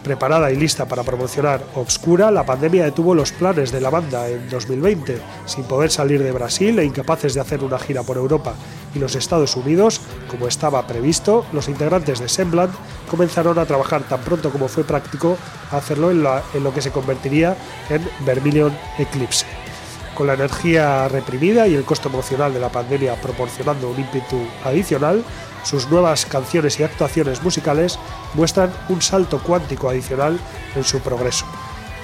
Preparada 0.06 0.52
y 0.52 0.56
lista 0.56 0.86
para 0.86 1.02
promocionar 1.02 1.60
Obscura, 1.74 2.30
la 2.30 2.46
pandemia 2.46 2.84
detuvo 2.84 3.12
los 3.12 3.32
planes 3.32 3.72
de 3.72 3.80
la 3.80 3.90
banda 3.90 4.28
en 4.28 4.48
2020. 4.48 5.18
Sin 5.46 5.64
poder 5.64 5.90
salir 5.90 6.22
de 6.22 6.30
Brasil 6.30 6.78
e 6.78 6.84
incapaces 6.84 7.34
de 7.34 7.40
hacer 7.40 7.64
una 7.64 7.76
gira 7.76 8.04
por 8.04 8.16
Europa 8.16 8.54
y 8.94 9.00
los 9.00 9.16
Estados 9.16 9.56
Unidos, 9.56 10.00
como 10.30 10.46
estaba 10.46 10.86
previsto, 10.86 11.44
los 11.52 11.68
integrantes 11.68 12.20
de 12.20 12.28
Semblant 12.28 12.72
comenzaron 13.10 13.58
a 13.58 13.66
trabajar 13.66 14.04
tan 14.04 14.20
pronto 14.20 14.50
como 14.50 14.68
fue 14.68 14.84
práctico 14.84 15.36
hacerlo 15.72 16.12
en, 16.12 16.24
en 16.54 16.62
lo 16.62 16.72
que 16.72 16.82
se 16.82 16.92
convertiría 16.92 17.56
en 17.90 18.08
Vermilion 18.24 18.72
Eclipse. 18.98 19.65
Con 20.16 20.28
la 20.28 20.32
energía 20.32 21.08
reprimida 21.08 21.68
y 21.68 21.74
el 21.74 21.84
costo 21.84 22.08
emocional 22.08 22.54
de 22.54 22.58
la 22.58 22.70
pandemia 22.70 23.20
proporcionando 23.20 23.90
un 23.90 24.00
ímpetu 24.00 24.38
adicional, 24.64 25.22
sus 25.62 25.90
nuevas 25.90 26.24
canciones 26.24 26.80
y 26.80 26.84
actuaciones 26.84 27.42
musicales 27.42 27.98
muestran 28.32 28.72
un 28.88 29.02
salto 29.02 29.42
cuántico 29.42 29.90
adicional 29.90 30.40
en 30.74 30.84
su 30.84 31.00
progreso. 31.00 31.44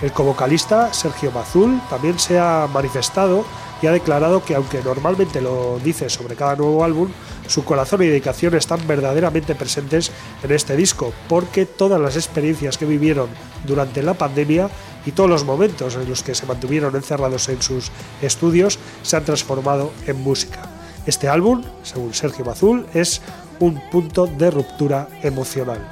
El 0.02 0.12
co-vocalista 0.12 0.92
Sergio 0.92 1.30
Mazul 1.30 1.80
también 1.88 2.18
se 2.18 2.38
ha 2.38 2.68
manifestado 2.70 3.46
y 3.80 3.86
ha 3.86 3.92
declarado 3.92 4.44
que 4.44 4.56
aunque 4.56 4.82
normalmente 4.82 5.40
lo 5.40 5.78
dice 5.78 6.10
sobre 6.10 6.36
cada 6.36 6.54
nuevo 6.54 6.84
álbum, 6.84 7.08
su 7.46 7.64
corazón 7.64 8.02
y 8.02 8.08
dedicación 8.08 8.54
están 8.54 8.86
verdaderamente 8.86 9.54
presentes 9.54 10.12
en 10.42 10.52
este 10.52 10.76
disco, 10.76 11.14
porque 11.28 11.64
todas 11.64 12.00
las 12.00 12.16
experiencias 12.16 12.76
que 12.76 12.84
vivieron 12.84 13.28
durante 13.64 14.02
la 14.02 14.14
pandemia 14.14 14.68
y 15.06 15.12
todos 15.12 15.30
los 15.30 15.44
momentos 15.44 15.96
en 15.96 16.08
los 16.08 16.22
que 16.22 16.34
se 16.34 16.46
mantuvieron 16.46 16.94
encerrados 16.96 17.48
en 17.48 17.60
sus 17.62 17.90
estudios 18.20 18.78
se 19.02 19.16
han 19.16 19.24
transformado 19.24 19.92
en 20.06 20.20
música. 20.20 20.68
Este 21.06 21.28
álbum, 21.28 21.62
según 21.82 22.14
Sergio 22.14 22.44
Mazul, 22.44 22.86
es 22.94 23.20
un 23.58 23.80
punto 23.90 24.26
de 24.26 24.50
ruptura 24.50 25.08
emocional. 25.22 25.88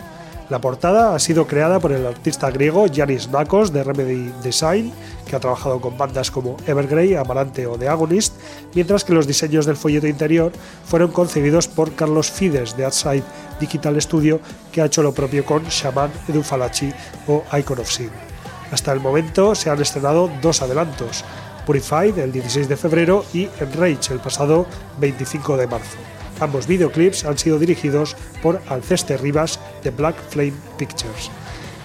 La 0.51 0.61
portada 0.61 1.15
ha 1.15 1.19
sido 1.21 1.47
creada 1.47 1.79
por 1.79 1.93
el 1.93 2.05
artista 2.05 2.51
griego 2.51 2.89
Yanis 2.89 3.29
Nakos 3.29 3.73
de 3.73 3.85
Remedy 3.85 4.33
Design, 4.43 4.93
que 5.25 5.37
ha 5.37 5.41
trabajado 5.41 5.81
con 5.81 5.97
bandas 5.97 6.33
como 6.33 6.57
Evergrey, 6.67 7.15
Amarante 7.15 7.69
o 7.69 7.79
The 7.79 7.89
Agonist, 7.89 8.35
mientras 8.75 9.05
que 9.05 9.13
los 9.13 9.29
diseños 9.29 9.65
del 9.65 9.77
folleto 9.77 10.09
interior 10.09 10.51
fueron 10.85 11.13
concebidos 11.13 11.69
por 11.69 11.95
Carlos 11.95 12.33
Fides 12.33 12.77
de 12.77 12.85
Outside 12.85 13.23
Digital 13.61 14.03
Studio, 14.03 14.41
que 14.73 14.83
ha 14.83 14.87
hecho 14.87 15.05
lo 15.05 15.15
propio 15.15 15.45
con 15.45 15.63
Shaman, 15.65 16.11
Edufalachi 16.29 16.93
o 17.29 17.45
Icon 17.57 17.79
of 17.79 17.89
Sin. 17.89 18.30
Hasta 18.71 18.93
el 18.93 19.01
momento 19.01 19.55
se 19.55 19.71
han 19.71 19.81
estrenado 19.81 20.31
dos 20.41 20.63
adelantos, 20.63 21.25
Purified 21.67 22.19
el 22.19 22.33
16 22.33 22.69
de 22.69 22.77
febrero 22.77 23.25
y 23.33 23.49
Enrage 23.61 24.13
el 24.13 24.21
pasado 24.21 24.67
25 24.99 25.57
de 25.57 25.67
marzo. 25.67 25.99
Ambos 26.41 26.67
videoclips 26.67 27.25
han 27.25 27.37
sido 27.37 27.59
dirigidos 27.59 28.17
por 28.43 28.61
Alceste 28.69 29.17
Rivas 29.17 29.61
de 29.85 29.91
Black 29.91 30.17
Flame 30.31 30.55
Pictures. 30.79 31.31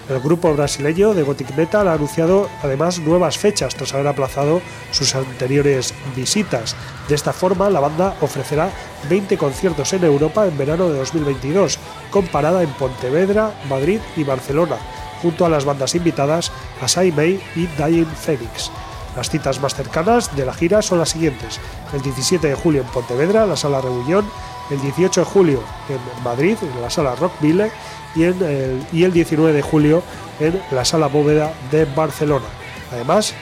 El 0.08 0.20
grupo 0.20 0.54
brasileño 0.54 1.14
de 1.14 1.24
Gothic 1.24 1.54
Metal 1.56 1.88
ha 1.88 1.94
anunciado 1.94 2.48
además 2.62 3.00
nuevas 3.00 3.36
fechas 3.38 3.74
tras 3.74 3.92
haber 3.92 4.06
aplazado 4.06 4.62
sus 4.92 5.16
anteriores 5.16 5.92
visitas. 6.14 6.76
De 7.08 7.16
esta 7.16 7.32
forma, 7.32 7.68
la 7.70 7.80
banda 7.80 8.16
ofrecerá 8.20 8.70
20 9.10 9.36
conciertos 9.36 9.92
en 9.92 10.04
Europa 10.04 10.46
en 10.46 10.56
verano 10.56 10.88
de 10.88 10.98
2022, 10.98 11.78
comparada 12.10 12.62
en 12.62 12.70
Pontevedra, 12.70 13.52
Madrid 13.68 13.98
y 14.16 14.22
Barcelona, 14.22 14.76
junto 15.22 15.44
a 15.46 15.48
las 15.48 15.64
bandas 15.64 15.94
invitadas 15.94 16.52
Asai 16.80 17.12
May 17.12 17.40
y 17.54 17.66
Dying 17.66 18.06
Phoenix. 18.06 18.70
Las 19.16 19.30
citas 19.30 19.60
más 19.60 19.74
cercanas 19.74 20.36
de 20.36 20.44
la 20.44 20.52
gira 20.52 20.82
son 20.82 20.98
las 20.98 21.10
siguientes. 21.10 21.58
El 21.94 22.02
17 22.02 22.48
de 22.48 22.54
julio 22.54 22.82
en 22.82 22.88
Pontevedra, 22.88 23.46
la 23.46 23.56
sala 23.56 23.80
Reunión, 23.80 24.26
el 24.70 24.80
18 24.80 25.20
de 25.20 25.26
julio 25.26 25.62
en 25.88 26.24
Madrid, 26.24 26.56
en 26.60 26.82
la 26.82 26.90
sala 26.90 27.14
Rockville, 27.14 27.70
y, 28.14 28.24
el, 28.24 28.84
y 28.92 29.04
el 29.04 29.12
19 29.12 29.52
de 29.52 29.62
julio 29.62 30.02
en 30.40 30.60
la 30.70 30.84
sala 30.84 31.06
Bóveda 31.06 31.52
de 31.70 31.84
Barcelona. 31.84 32.46
Además, 32.92 33.34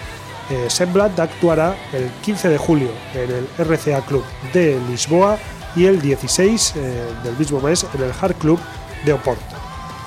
eh, 0.51 0.67
Semblant 0.69 1.19
actuará 1.19 1.77
el 1.93 2.11
15 2.23 2.49
de 2.49 2.59
julio 2.59 2.91
en 3.15 3.31
el 3.31 3.49
RCA 3.59 4.03
Club 4.03 4.25
de 4.53 4.79
Lisboa 4.89 5.39
y 5.75 5.87
el 5.87 6.01
16 6.01 6.75
eh, 6.77 7.05
del 7.25 7.37
mismo 7.37 7.61
mes 7.61 7.87
en 7.95 8.03
el 8.03 8.13
Hard 8.21 8.35
Club 8.35 8.61
de 9.05 9.13
Oporto. 9.13 9.54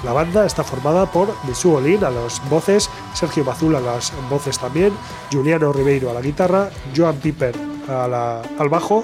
La 0.04 0.14
banda 0.14 0.46
está 0.46 0.64
formada 0.64 1.06
por 1.12 1.34
Misu 1.48 1.74
Olin 1.74 2.04
a 2.04 2.12
las 2.12 2.48
voces, 2.50 2.90
Sergio 3.14 3.44
Mazul 3.44 3.76
a 3.76 3.80
las 3.80 4.14
voces 4.30 4.60
también, 4.60 4.94
Juliano 5.32 5.74
Ribeiro 5.74 6.12
a 6.12 6.14
la 6.14 6.22
guitarra, 6.22 6.70
Joan 6.96 7.16
Piper 7.16 7.56
al 7.90 8.70
bajo, 8.70 9.04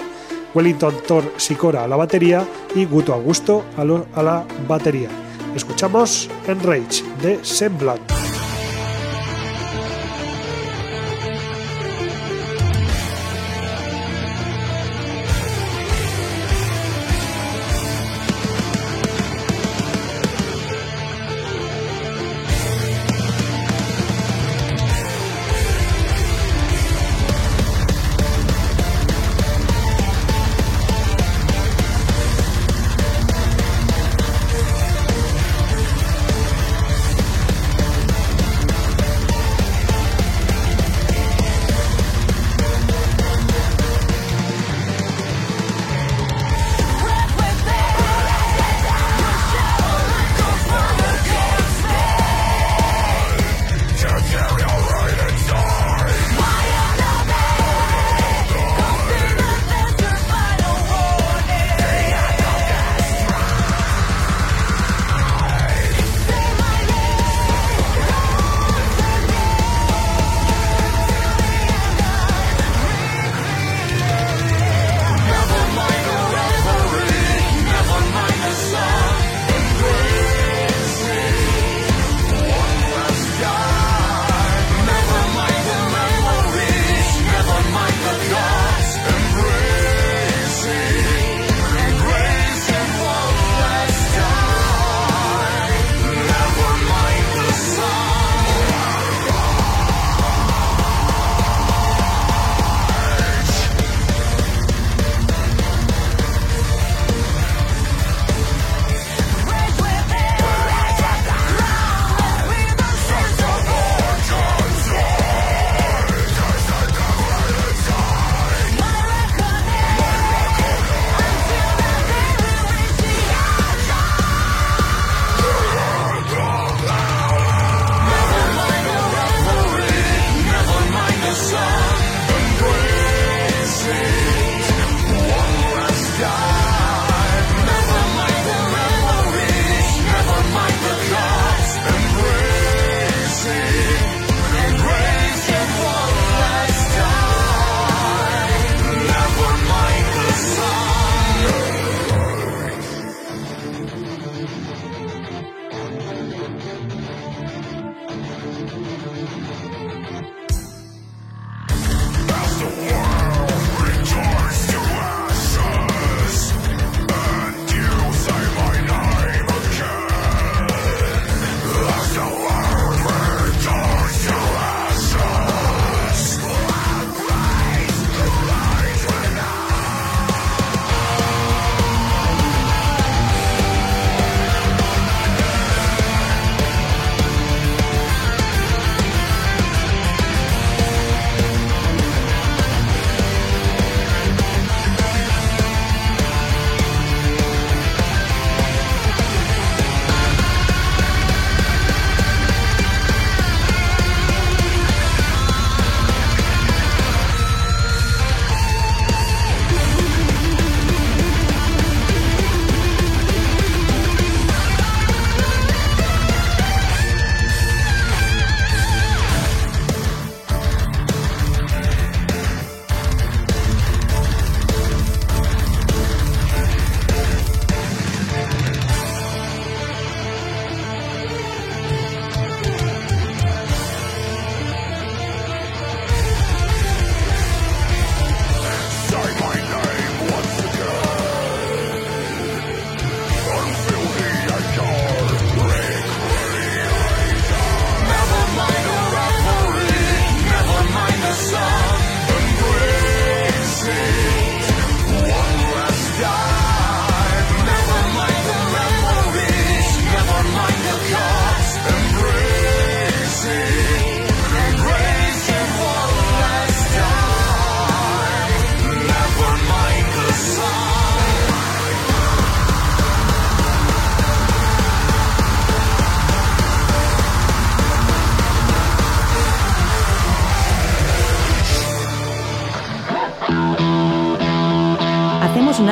Wellington 0.53 0.95
Thor 1.07 1.23
Sicora 1.37 1.83
a 1.83 1.87
la 1.87 1.95
batería 1.95 2.47
y 2.75 2.85
Guto 2.85 3.13
Augusto 3.13 3.63
a, 3.75 3.81
a 3.81 4.23
la 4.23 4.45
batería. 4.67 5.09
Escuchamos 5.55 6.29
Enrage 6.47 7.03
de 7.21 7.43
Semblant. 7.43 8.22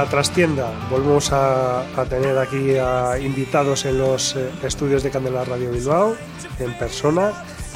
La 0.00 0.06
trastienda 0.06 0.72
volvemos 0.90 1.30
a, 1.30 1.84
tener 2.08 2.38
aquí 2.38 2.74
a 2.76 3.18
invitados 3.18 3.84
en 3.84 3.98
los 3.98 4.34
eh, 4.34 4.48
estudios 4.62 5.02
de 5.02 5.10
Candela 5.10 5.44
Radio 5.44 5.72
Bilbao, 5.72 6.16
en 6.58 6.72
persona. 6.78 7.32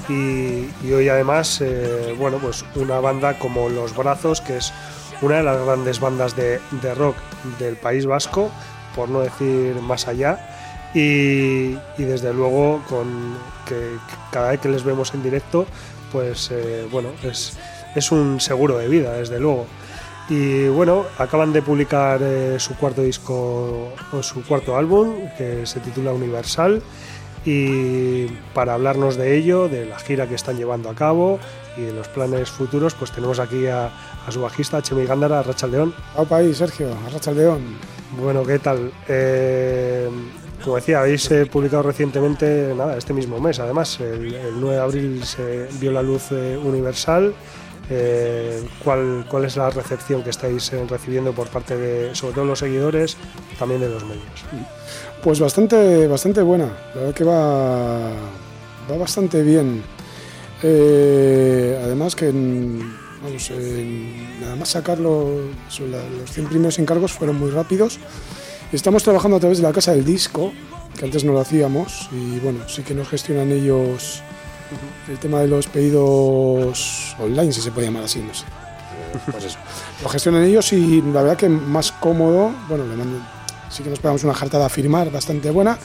Y, 0.09 0.91
hoy 0.91 1.07
además, 1.11 1.61
eh, 1.61 2.15
bueno, 2.19 2.39
pues 2.39 2.65
una 2.77 2.99
banda 2.99 3.39
como 3.39 3.69
Los 3.69 3.95
Brazos, 3.95 4.41
que 4.41 4.57
es 4.57 4.73
una 5.21 5.37
de 5.37 5.43
las 5.43 5.63
grandes 5.67 6.01
bandas 6.01 6.35
de, 6.35 6.61
rock 6.97 7.17
del 7.59 7.77
País 7.77 8.07
Vasco, 8.07 8.51
por 8.97 9.11
no 9.11 9.21
decir 9.21 9.75
más 9.83 10.09
allá. 10.09 10.39
Y, 10.95 11.75
desde 11.99 12.33
luego, 12.33 12.83
con 12.89 13.37
cada 14.31 14.53
vez 14.53 14.61
que 14.61 14.71
les 14.71 14.83
vemos 14.83 15.13
en 15.13 15.23
directo, 15.23 15.67
pues 16.11 16.51
eh, 16.51 16.89
bueno, 16.91 17.11
es, 17.23 17.59
es 17.95 18.11
un 18.11 18.41
seguro 18.41 18.79
de 18.79 18.89
vida, 18.89 19.13
desde 19.13 19.39
luego. 19.39 19.67
Y 20.29 20.69
bueno, 20.69 21.05
acaban 21.19 21.53
de 21.53 21.61
publicar 21.61 22.21
eh, 22.23 22.57
su 22.59 22.75
cuarto 22.77 23.03
disco 23.03 23.93
o 24.13 24.23
su 24.23 24.43
cuarto 24.43 24.77
álbum 24.77 25.29
que 25.37 25.67
se 25.67 25.81
titula 25.81 26.13
Universal. 26.13 26.83
Y 27.45 28.27
para 28.55 28.75
hablarnos 28.75 29.17
de 29.17 29.37
ello, 29.37 29.69
de 29.69 29.85
la 29.85 29.99
gira 29.99 30.27
que 30.27 30.35
están 30.35 30.57
llevando 30.57 30.89
a 30.89 30.95
cabo 30.95 31.39
y 31.77 31.83
de 31.83 31.93
los 31.93 32.09
planes 32.09 32.51
futuros, 32.51 32.95
pues 32.95 33.11
tenemos 33.13 33.39
aquí 33.39 33.67
a, 33.67 33.91
a 34.27 34.31
su 34.31 34.41
bajista, 34.41 34.81
Chemi 34.81 35.05
Gándara, 35.05 35.43
Rachel 35.43 35.73
León. 35.73 35.95
Aupa 36.17 36.39
ahí, 36.39 36.55
Sergio, 36.55 36.89
León. 37.35 37.77
Bueno, 38.19 38.45
¿qué 38.45 38.59
tal? 38.59 38.93
Eh, 39.09 40.09
como 40.63 40.77
decía, 40.77 41.01
habéis 41.01 41.31
eh, 41.31 41.45
publicado 41.45 41.83
recientemente, 41.83 42.73
nada, 42.75 42.97
este 42.97 43.13
mismo 43.13 43.39
mes, 43.39 43.59
además, 43.59 44.01
el, 44.01 44.35
el 44.35 44.61
9 44.61 44.77
de 44.77 44.83
abril 44.83 45.25
se 45.25 45.69
vio 45.79 45.93
la 45.93 46.03
luz 46.03 46.33
eh, 46.33 46.57
universal. 46.57 47.35
Eh, 47.91 48.63
¿cuál, 48.83 49.27
¿Cuál 49.29 49.45
es 49.45 49.57
la 49.57 49.71
recepción 49.71 50.23
que 50.23 50.31
estáis 50.31 50.73
eh, 50.73 50.87
recibiendo 50.89 51.33
por 51.33 51.49
parte 51.49 51.77
de, 51.77 52.15
sobre 52.15 52.35
todo 52.35 52.45
los 52.47 52.59
seguidores, 52.59 53.17
también 53.59 53.81
de 53.81 53.89
los 53.89 54.05
medios? 54.05 54.45
Pues 55.23 55.41
bastante, 55.41 56.07
bastante 56.07 56.43
buena. 56.43 56.73
La 56.95 57.01
verdad 57.01 57.15
que 57.15 57.25
va, 57.25 58.11
va 58.91 58.97
bastante 58.99 59.43
bien. 59.43 59.83
Eh, 60.63 61.79
además 61.85 62.17
que 62.17 62.33
nada 64.41 64.57
más 64.57 64.69
sacarlo, 64.71 65.29
los 65.79 66.31
100 66.31 66.47
primeros 66.47 66.79
encargos 66.79 67.13
fueron 67.13 67.39
muy 67.39 67.51
rápidos. 67.51 67.99
Estamos 68.73 69.03
trabajando 69.03 69.37
a 69.37 69.41
través 69.41 69.59
de 69.59 69.65
la 69.65 69.73
casa 69.73 69.93
del 69.93 70.05
disco, 70.05 70.53
que 70.99 71.05
antes 71.05 71.25
no 71.25 71.33
lo 71.33 71.41
hacíamos, 71.41 72.09
y 72.13 72.39
bueno, 72.41 72.69
sí 72.69 72.83
que 72.83 72.95
nos 72.95 73.09
gestionan 73.09 73.53
ellos 73.53 74.23
el 75.09 75.19
tema 75.19 75.41
de 75.41 75.49
los 75.49 75.67
pedidos 75.67 77.17
online, 77.19 77.53
si 77.53 77.61
se 77.61 77.71
puede 77.71 77.87
llamar 77.87 78.05
así, 78.05 78.21
no 78.21 78.35
sé. 78.35 78.45
Eh, 78.45 79.19
Pues 79.31 79.45
eso. 79.45 79.59
Lo 80.03 80.09
gestionan 80.09 80.43
ellos 80.45 80.73
y 80.73 81.01
la 81.03 81.23
verdad 81.23 81.37
que 81.37 81.49
más 81.49 81.93
cómodo, 81.93 82.53
bueno, 82.69 82.85
le 82.87 82.97
mando, 82.97 83.19
sí 83.71 83.83
que 83.83 83.91
nos 83.91 83.99
pegamos 84.01 84.25
una 84.25 84.35
jartada 84.35 84.67
a 84.67 84.69
firmar 84.69 85.11
bastante 85.11 85.51
buena, 85.51 85.79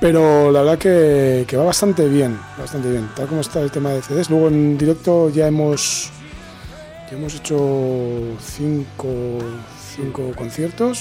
pero 0.00 0.50
la 0.50 0.60
verdad 0.62 0.78
que, 0.78 1.44
que 1.46 1.56
va 1.56 1.64
bastante 1.64 2.08
bien, 2.08 2.38
bastante 2.58 2.90
bien, 2.90 3.08
tal 3.14 3.26
como 3.28 3.40
está 3.40 3.60
el 3.60 3.70
tema 3.70 3.90
de 3.90 4.02
CDs. 4.02 4.30
Luego 4.30 4.48
en 4.48 4.76
directo 4.78 5.28
ya 5.30 5.46
hemos, 5.46 6.10
ya 7.10 7.16
hemos 7.16 7.34
hecho 7.34 7.58
cinco, 8.40 9.08
cinco 9.96 10.32
conciertos 10.36 11.00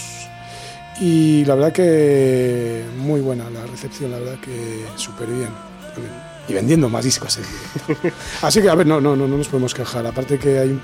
y 1.00 1.44
la 1.46 1.56
verdad 1.56 1.74
que 1.74 2.84
muy 2.98 3.20
buena 3.22 3.50
la 3.50 3.66
recepción, 3.66 4.12
la 4.12 4.20
verdad 4.20 4.40
que 4.40 4.86
súper 4.98 5.28
bien. 5.28 5.50
también. 5.94 6.35
Y 6.48 6.54
vendiendo 6.54 6.90
más 6.90 7.04
discos 7.04 7.38
en 7.38 7.44
directo. 7.44 8.16
Así 8.42 8.62
que, 8.62 8.70
a 8.70 8.76
ver, 8.76 8.86
no, 8.86 9.02
no, 9.02 9.16
no, 9.16 9.28
no 9.28 9.38
nos 9.38 9.48
podemos 9.48 9.74
quejar. 9.74 10.06
Aparte 10.06 10.38
que 10.38 10.60
hay... 10.60 10.80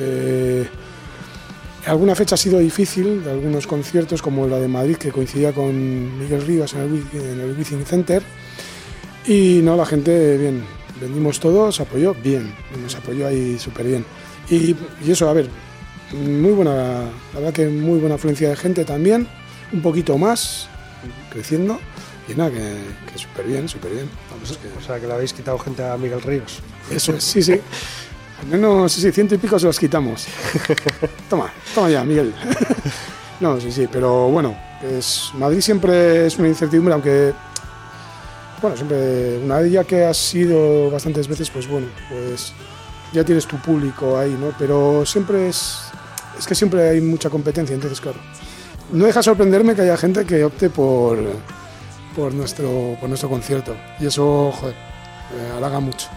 eh, 0.00 0.68
alguna 1.86 2.14
fecha 2.14 2.36
ha 2.36 2.38
sido 2.38 2.58
difícil, 2.58 3.24
de 3.24 3.30
algunos 3.30 3.66
conciertos 3.66 4.22
como 4.22 4.46
la 4.46 4.58
de 4.58 4.68
Madrid, 4.68 4.96
que 4.96 5.10
coincidía 5.10 5.52
con 5.52 6.18
Miguel 6.18 6.46
Rivas 6.46 6.74
en 6.74 6.80
el, 6.80 7.20
en 7.20 7.40
el 7.40 7.56
Wizzing 7.58 7.84
Center. 7.84 8.22
Y 9.26 9.60
no, 9.62 9.76
la 9.76 9.86
gente, 9.86 10.36
bien, 10.38 10.64
vendimos 11.00 11.40
todo, 11.40 11.72
se 11.72 11.82
apoyó 11.82 12.14
bien, 12.14 12.54
nos 12.82 12.94
apoyó 12.94 13.26
ahí 13.26 13.58
súper 13.58 13.86
bien. 13.86 14.04
Y, 14.48 14.76
y 15.04 15.10
eso, 15.10 15.28
a 15.28 15.32
ver, 15.32 15.48
muy 16.12 16.52
buena, 16.52 17.04
la 17.32 17.40
verdad 17.40 17.52
que 17.52 17.66
muy 17.68 17.98
buena 17.98 18.14
afluencia 18.16 18.48
de 18.48 18.56
gente 18.56 18.84
también, 18.84 19.26
un 19.72 19.82
poquito 19.82 20.16
más, 20.18 20.68
creciendo. 21.30 21.80
Y 22.28 22.34
nada, 22.34 22.50
que, 22.50 22.58
que 23.12 23.18
súper 23.18 23.46
bien, 23.46 23.68
súper 23.68 23.92
bien. 23.92 24.08
Vamos, 24.30 24.50
es 24.50 24.56
que- 24.58 24.68
O 24.78 24.80
sea, 24.86 24.98
que 24.98 25.06
le 25.06 25.12
habéis 25.12 25.32
quitado 25.32 25.58
gente 25.58 25.84
a 25.84 25.96
Miguel 25.96 26.22
Ríos. 26.22 26.60
eso 26.90 27.12
es, 27.14 27.24
sí, 27.24 27.42
sí. 27.42 27.60
Al 28.40 28.46
menos, 28.46 28.92
sí, 28.92 29.00
sí, 29.00 29.12
ciento 29.12 29.34
y 29.34 29.38
pico 29.38 29.58
se 29.58 29.66
los 29.66 29.78
quitamos. 29.78 30.26
Toma, 31.30 31.52
toma 31.74 31.90
ya, 31.90 32.04
Miguel. 32.04 32.34
No, 33.40 33.60
sí, 33.60 33.72
sí, 33.72 33.88
pero 33.90 34.28
bueno, 34.28 34.56
es, 34.80 35.30
Madrid 35.34 35.60
siempre 35.60 36.24
es 36.26 36.38
una 36.38 36.46
incertidumbre, 36.46 36.94
aunque, 36.94 37.32
bueno, 38.62 38.76
siempre, 38.76 39.38
una 39.38 39.58
vez 39.58 39.72
ya 39.72 39.82
que 39.82 40.04
has 40.04 40.34
ido 40.34 40.88
bastantes 40.90 41.26
veces, 41.26 41.50
pues 41.50 41.66
bueno, 41.68 41.88
pues 42.08 42.52
ya 43.12 43.24
tienes 43.24 43.44
tu 43.46 43.56
público 43.58 44.16
ahí, 44.16 44.34
¿no? 44.40 44.54
Pero 44.56 45.04
siempre 45.04 45.48
es, 45.48 45.80
es 46.38 46.46
que 46.46 46.54
siempre 46.54 46.88
hay 46.88 47.00
mucha 47.00 47.28
competencia, 47.28 47.74
entonces, 47.74 48.00
claro. 48.00 48.18
No 48.92 49.04
deja 49.04 49.20
sorprenderme 49.20 49.74
que 49.74 49.82
haya 49.82 49.96
gente 49.96 50.24
que 50.24 50.44
opte 50.44 50.70
por, 50.70 51.18
por, 52.14 52.34
nuestro, 52.34 52.96
por 53.00 53.08
nuestro 53.08 53.28
concierto. 53.28 53.76
Y 54.00 54.06
eso, 54.06 54.52
joder, 54.52 54.74
eh, 54.74 55.52
halaga 55.56 55.80
mucho. 55.80 56.08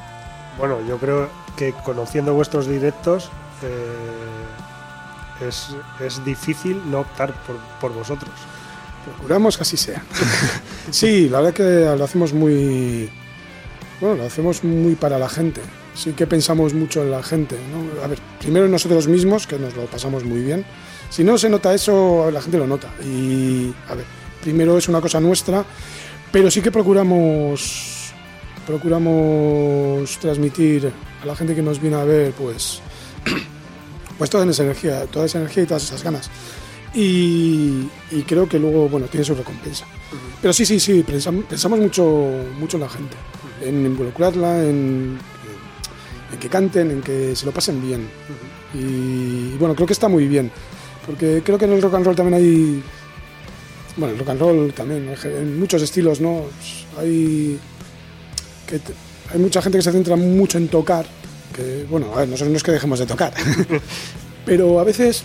Bueno, 0.58 0.80
yo 0.88 0.98
creo 0.98 1.30
que 1.56 1.74
conociendo 1.84 2.34
vuestros 2.34 2.68
directos 2.68 3.30
eh, 3.64 5.48
es, 5.48 5.76
es 6.00 6.24
difícil 6.26 6.82
no 6.90 7.02
optar 7.02 7.34
por, 7.44 7.58
por 7.80 7.94
vosotros. 7.94 8.32
Procuramos 9.06 9.58
que 9.58 9.64
así 9.64 9.78
sea. 9.78 10.04
sí, 10.92 11.30
la 11.30 11.40
verdad 11.42 11.54
que 11.54 11.98
lo 11.98 12.04
hacemos 12.04 12.34
muy. 12.34 13.10
Bueno, 14.02 14.16
lo 14.18 14.26
hacemos 14.26 14.64
muy 14.64 14.96
para 14.96 15.18
la 15.18 15.30
gente. 15.30 15.62
Sí 15.96 16.14
que 16.14 16.28
pensamos 16.28 16.74
mucho 16.74 17.02
en 17.02 17.12
la 17.12 17.24
gente. 17.24 17.58
¿no? 17.72 18.04
A 18.04 18.08
ver, 18.08 18.20
primero 18.40 18.66
en 18.66 18.72
nosotros 18.72 19.08
mismos, 19.08 19.48
que 19.48 19.58
nos 19.58 19.76
lo 19.76 19.86
pasamos 19.86 20.24
muy 20.24 20.42
bien. 20.42 20.66
Si 21.10 21.24
no 21.24 21.38
se 21.38 21.50
nota 21.50 21.74
eso, 21.74 22.30
la 22.32 22.42
gente 22.42 22.58
lo 22.58 22.68
nota. 22.68 22.90
Y, 23.04 23.74
a 23.90 23.96
ver, 23.96 24.06
primero 24.48 24.78
es 24.78 24.88
una 24.88 25.02
cosa 25.02 25.20
nuestra, 25.20 25.66
pero 26.32 26.50
sí 26.50 26.62
que 26.62 26.72
procuramos 26.72 28.14
procuramos 28.66 30.18
transmitir 30.20 30.90
a 31.22 31.26
la 31.26 31.36
gente 31.36 31.54
que 31.54 31.62
nos 31.62 31.82
viene 31.82 31.98
a 31.98 32.06
ver, 32.06 32.32
pues, 32.32 32.80
pues 34.18 34.30
toda 34.30 34.46
esa 34.50 34.64
energía, 34.64 35.06
toda 35.08 35.26
esa 35.26 35.40
energía 35.40 35.64
y 35.64 35.66
todas 35.66 35.84
esas 35.84 36.02
ganas. 36.02 36.30
Y, 36.94 37.90
y 38.12 38.24
creo 38.26 38.48
que 38.48 38.58
luego, 38.58 38.88
bueno, 38.88 39.08
tiene 39.08 39.26
su 39.26 39.36
recompensa. 39.36 39.86
Pero 40.42 40.54
sí, 40.54 40.66
sí, 40.66 40.80
sí, 40.80 41.04
pensam- 41.06 41.44
pensamos 41.44 41.78
mucho, 41.80 42.04
mucho 42.58 42.78
en 42.78 42.84
la 42.84 42.90
gente, 42.90 43.18
en 43.62 43.86
involucrarla, 43.86 44.64
en, 44.64 45.18
en 46.32 46.40
que 46.40 46.48
canten, 46.48 46.90
en 46.92 47.02
que 47.02 47.36
se 47.36 47.46
lo 47.46 47.52
pasen 47.52 47.82
bien. 47.86 48.08
Y 48.74 49.58
bueno, 49.58 49.76
creo 49.76 49.88
que 49.88 49.94
está 49.94 50.08
muy 50.08 50.26
bien, 50.26 50.50
porque 51.06 51.42
creo 51.44 51.58
que 51.58 51.66
en 51.66 51.74
el 51.74 51.82
rock 51.82 51.96
and 51.96 52.06
roll 52.06 52.16
también 52.16 52.36
hay, 52.42 52.84
bueno, 53.98 54.14
el 54.14 54.20
rock 54.20 54.30
and 54.30 54.40
roll 54.40 54.74
también, 54.74 55.14
en 55.24 55.60
muchos 55.60 55.82
estilos, 55.82 56.22
¿no? 56.22 56.44
Hay, 57.00 57.60
que 58.68 58.80
hay 59.34 59.40
mucha 59.40 59.62
gente 59.62 59.78
que 59.80 59.82
se 59.84 59.92
centra 59.92 60.16
mucho 60.16 60.58
en 60.58 60.68
tocar, 60.68 61.06
que 61.56 61.86
bueno, 61.90 62.14
a 62.14 62.20
ver, 62.20 62.30
nosotros 62.30 62.52
no 62.52 62.58
es 62.58 62.64
que 62.64 62.72
dejemos 62.72 63.00
de 63.00 63.06
tocar, 63.06 63.34
pero 64.46 64.80
a 64.80 64.84
veces 64.84 65.24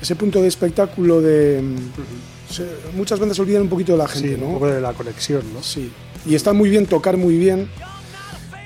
ese 0.00 0.14
punto 0.16 0.42
de 0.42 0.48
espectáculo 0.48 1.20
de... 1.20 1.62
se- 2.50 2.66
muchas 2.94 3.18
bandas 3.18 3.38
olvidan 3.38 3.62
un 3.62 3.68
poquito 3.68 3.92
de 3.92 3.98
la 3.98 4.08
gente, 4.08 4.34
Sí, 4.34 4.40
¿no? 4.40 4.46
un 4.48 4.54
poco 4.54 4.68
de 4.68 4.80
la 4.80 4.92
conexión, 4.92 5.42
¿no? 5.54 5.62
Sí, 5.62 5.90
y 6.26 6.34
está 6.34 6.52
muy 6.52 6.68
bien 6.68 6.86
tocar 6.86 7.16
muy 7.16 7.36
bien, 7.38 7.68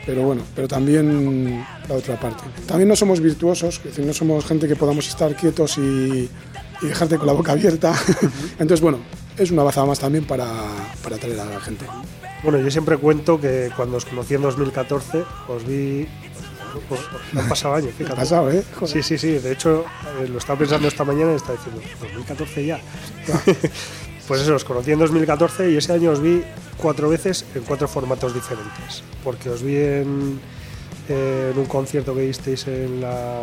pero 0.06 0.22
bueno, 0.22 0.42
pero 0.56 0.66
también 0.66 1.64
la 1.88 1.94
otra 1.94 2.18
parte. 2.18 2.42
También 2.66 2.88
no 2.88 2.96
somos 2.96 3.20
virtuosos, 3.20 3.76
es 3.78 3.84
decir, 3.84 4.04
no 4.04 4.12
somos 4.12 4.44
gente 4.44 4.66
que 4.66 4.74
podamos 4.76 5.06
estar 5.08 5.34
quietos 5.36 5.76
y, 5.78 6.28
y 6.82 6.86
dejarte 6.86 7.16
con 7.18 7.26
la 7.26 7.32
boca 7.34 7.52
abierta. 7.52 7.94
Entonces, 8.58 8.80
bueno, 8.80 8.98
es 9.42 9.50
una 9.50 9.62
baza 9.62 9.84
más 9.84 9.98
también 9.98 10.24
para, 10.24 10.46
para 11.02 11.16
atraer 11.16 11.40
a 11.40 11.44
la 11.46 11.60
gente. 11.60 11.86
Bueno, 12.42 12.58
yo 12.58 12.70
siempre 12.70 12.96
cuento 12.98 13.40
que 13.40 13.70
cuando 13.76 13.96
os 13.96 14.04
conocí 14.04 14.34
en 14.34 14.42
2014, 14.42 15.24
os 15.48 15.66
vi. 15.66 16.06
Pues, 16.88 17.00
han 17.36 17.48
pasado 17.48 17.74
años, 17.74 17.90
Ha 17.94 17.98
fíjate. 17.98 18.16
pasado, 18.16 18.50
¿eh? 18.50 18.62
Joder. 18.74 18.88
Sí, 18.88 19.02
sí, 19.02 19.18
sí. 19.18 19.38
De 19.38 19.52
hecho, 19.52 19.84
eh, 20.22 20.28
lo 20.28 20.38
estaba 20.38 20.58
pensando 20.58 20.86
esta 20.88 21.04
mañana 21.04 21.32
y 21.32 21.36
estaba 21.36 21.54
diciendo, 21.58 21.80
2014 22.00 22.66
ya. 22.66 22.80
pues 24.28 24.40
eso, 24.42 24.54
os 24.54 24.64
conocí 24.64 24.92
en 24.92 24.98
2014 25.00 25.70
y 25.72 25.76
ese 25.76 25.92
año 25.92 26.10
os 26.12 26.20
vi 26.22 26.42
cuatro 26.76 27.08
veces 27.08 27.44
en 27.54 27.62
cuatro 27.62 27.88
formatos 27.88 28.32
diferentes. 28.34 29.02
Porque 29.24 29.50
os 29.50 29.62
vi 29.62 29.76
en, 29.76 30.40
en 31.08 31.58
un 31.58 31.66
concierto 31.66 32.14
que 32.14 32.20
disteis 32.22 32.66
en 32.68 33.00
la. 33.00 33.42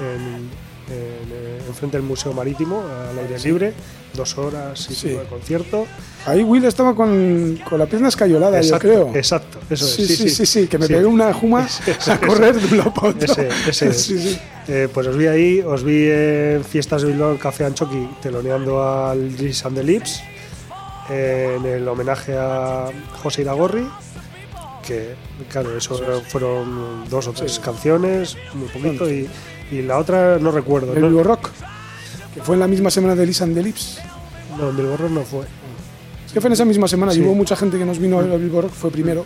En, 0.00 0.67
eh, 0.90 1.60
enfrente 1.66 1.96
del 1.96 2.06
Museo 2.06 2.32
Marítimo, 2.32 2.82
al 3.10 3.18
aire 3.18 3.38
libre, 3.40 3.72
dos 4.14 4.36
horas 4.38 4.88
y 4.90 4.94
Sí. 4.94 5.08
de 5.10 5.24
concierto. 5.24 5.86
Ahí 6.26 6.42
Will 6.42 6.64
estaba 6.64 6.94
con, 6.94 7.58
con 7.68 7.78
la 7.78 7.86
pierna 7.86 8.08
escayolada, 8.08 8.58
Exacto, 8.58 8.88
yo 8.88 8.94
creo. 8.94 9.14
exacto, 9.16 9.58
eso 9.70 9.84
es, 9.86 9.92
sí, 9.94 10.06
sí, 10.06 10.16
sí, 10.16 10.30
sí. 10.30 10.46
sí, 10.46 10.66
que 10.66 10.78
me 10.78 10.86
pegué 10.88 11.06
una 11.06 11.32
juma 11.32 11.66
Ese, 11.86 11.90
a 12.10 12.14
ese, 12.14 12.26
correr 12.26 12.54
de 12.60 12.76
un. 12.76 13.16
Ese, 13.20 13.48
ese. 13.90 14.40
Eh, 14.70 14.86
pues 14.92 15.06
os 15.06 15.16
vi 15.16 15.26
ahí, 15.26 15.60
os 15.60 15.82
vi 15.82 16.10
en 16.10 16.62
Fiestas 16.62 17.00
de 17.00 17.08
Bilbao, 17.08 17.32
en 17.32 17.38
Café 17.38 17.64
Anchoqui, 17.64 18.06
teloneando 18.20 18.82
al 18.86 19.34
Gis 19.34 19.64
and 19.64 19.74
the 19.78 19.82
Lips, 19.82 20.20
eh, 21.08 21.54
en 21.56 21.64
el 21.64 21.88
homenaje 21.88 22.36
a 22.36 22.90
José 23.22 23.40
Iragorri, 23.40 23.88
que 24.86 25.14
claro, 25.50 25.74
eso 25.74 25.98
fueron 26.28 27.08
dos 27.08 27.28
o 27.28 27.32
tres 27.32 27.58
canciones, 27.60 28.36
muy 28.52 28.68
poquito, 28.68 29.10
y, 29.10 29.26
y 29.70 29.82
la 29.82 29.98
otra 29.98 30.38
no 30.38 30.50
recuerdo. 30.50 30.94
El 30.94 31.12
¿no? 31.12 31.22
Rock, 31.22 31.50
que 32.34 32.42
fue 32.42 32.54
en 32.56 32.60
la 32.60 32.66
misma 32.68 32.90
semana 32.90 33.14
de 33.14 33.26
Liz 33.26 33.42
and 33.42 33.54
the 33.54 33.62
Lips. 33.62 33.98
No, 34.58 34.70
en 34.70 34.76
Bilborro 34.76 35.08
no 35.08 35.22
fue. 35.22 35.44
Es 36.26 36.32
que 36.32 36.40
fue 36.40 36.48
en 36.48 36.52
esa 36.54 36.64
misma 36.64 36.88
semana 36.88 37.12
Sí. 37.12 37.20
y 37.20 37.22
hubo 37.22 37.34
mucha 37.34 37.56
gente 37.56 37.78
que 37.78 37.84
nos 37.84 37.98
vino 37.98 38.18
al 38.18 38.38
Bilbo 38.38 38.60
Rock, 38.62 38.72
fue 38.72 38.90
primero, 38.90 39.24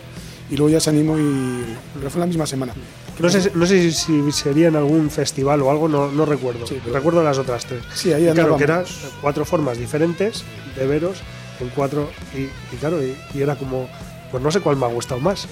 y 0.49 0.55
luego 0.55 0.69
ya 0.71 0.79
se 0.79 0.89
animó 0.89 1.17
y... 1.17 1.63
Pero 1.95 2.09
fue 2.09 2.17
en 2.17 2.21
la 2.21 2.27
misma 2.27 2.45
semana. 2.45 2.73
No 3.19 3.29
sé, 3.29 3.51
no 3.53 3.65
sé 3.65 3.91
si 3.91 4.31
sería 4.31 4.69
en 4.69 4.75
algún 4.75 5.09
festival 5.09 5.61
o 5.61 5.69
algo, 5.69 5.87
no, 5.89 6.11
no 6.11 6.25
recuerdo. 6.25 6.65
Sí, 6.65 6.79
Recuerdo 6.91 7.21
las 7.23 7.37
otras 7.37 7.65
tres. 7.65 7.83
Sí, 7.93 8.13
ahí 8.13 8.27
claro, 8.33 8.57
que 8.57 8.63
eran 8.63 8.83
cuatro 9.21 9.43
formas 9.45 9.77
diferentes 9.77 10.43
de 10.77 10.87
veros 10.87 11.17
en 11.59 11.69
cuatro. 11.69 12.09
Y, 12.35 12.43
y 12.73 12.77
claro, 12.79 13.03
y, 13.03 13.15
y 13.33 13.41
era 13.41 13.55
como, 13.55 13.87
pues 14.31 14.41
no 14.41 14.49
sé 14.49 14.61
cuál 14.61 14.77
me 14.77 14.85
ha 14.85 14.89
gustado 14.89 15.19
más. 15.19 15.47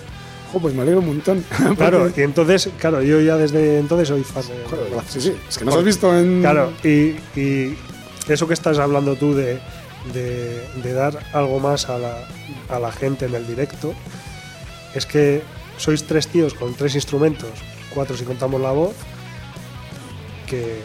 Pues 0.59 0.73
me 0.75 0.81
alegro 0.81 0.99
un 0.99 1.07
montón. 1.07 1.43
Claro, 1.77 2.11
y 2.15 2.21
entonces, 2.21 2.69
claro, 2.79 3.01
yo 3.01 3.21
ya 3.21 3.37
desde 3.37 3.79
entonces 3.79 4.07
soy 4.09 4.23
fan 4.23 4.43
de 4.47 4.89
Glass. 4.89 5.05
sí, 5.09 5.21
sí, 5.21 5.33
es 5.47 5.57
que 5.57 5.65
nos 5.65 5.75
has 5.75 5.83
visto 5.83 6.17
en... 6.17 6.41
Claro, 6.41 6.71
y, 6.83 7.15
y 7.39 7.77
eso 8.27 8.47
que 8.47 8.53
estás 8.53 8.77
hablando 8.79 9.15
tú 9.15 9.33
de, 9.33 9.59
de- 10.13 10.61
de 10.83 10.93
dar 10.93 11.17
algo 11.33 11.59
más 11.59 11.89
a 11.89 11.97
la, 11.97 12.15
a 12.69 12.79
la 12.79 12.91
gente 12.91 13.25
en 13.25 13.35
el 13.35 13.47
directo, 13.47 13.93
es 14.93 15.05
que 15.05 15.41
sois 15.77 16.03
tres 16.03 16.27
tíos 16.27 16.53
con 16.53 16.73
tres 16.75 16.95
instrumentos, 16.95 17.49
cuatro 17.93 18.15
si 18.17 18.23
contamos 18.25 18.59
la 18.61 18.71
voz, 18.71 18.93
que, 20.47 20.81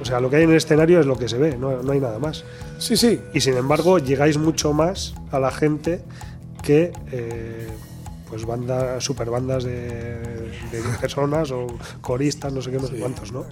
o 0.00 0.04
sea, 0.04 0.20
lo 0.20 0.28
que 0.28 0.36
hay 0.36 0.42
en 0.44 0.50
el 0.50 0.56
escenario 0.56 1.00
es 1.00 1.06
lo 1.06 1.16
que 1.16 1.28
se 1.28 1.38
ve, 1.38 1.56
no, 1.56 1.82
no 1.82 1.92
hay 1.92 2.00
nada 2.00 2.18
más. 2.18 2.44
Sí, 2.78 2.96
sí, 2.96 3.20
Y 3.32 3.40
sin 3.40 3.56
embargo, 3.56 3.98
llegáis 3.98 4.36
mucho 4.38 4.72
más 4.72 5.14
a 5.30 5.38
la 5.38 5.50
gente 5.52 6.02
que 6.62 6.92
eh, 7.12 7.68
pues 8.32 8.46
bandas, 8.46 9.04
super 9.04 9.28
bandas 9.28 9.62
de, 9.62 10.18
de 10.70 10.82
10 10.82 10.96
personas 10.98 11.50
o 11.50 11.66
coristas, 12.00 12.50
no 12.50 12.62
sé 12.62 12.70
qué, 12.70 12.78
no 12.78 12.86
sé 12.86 12.96
cuántos, 12.96 13.30
¿no? 13.30 13.44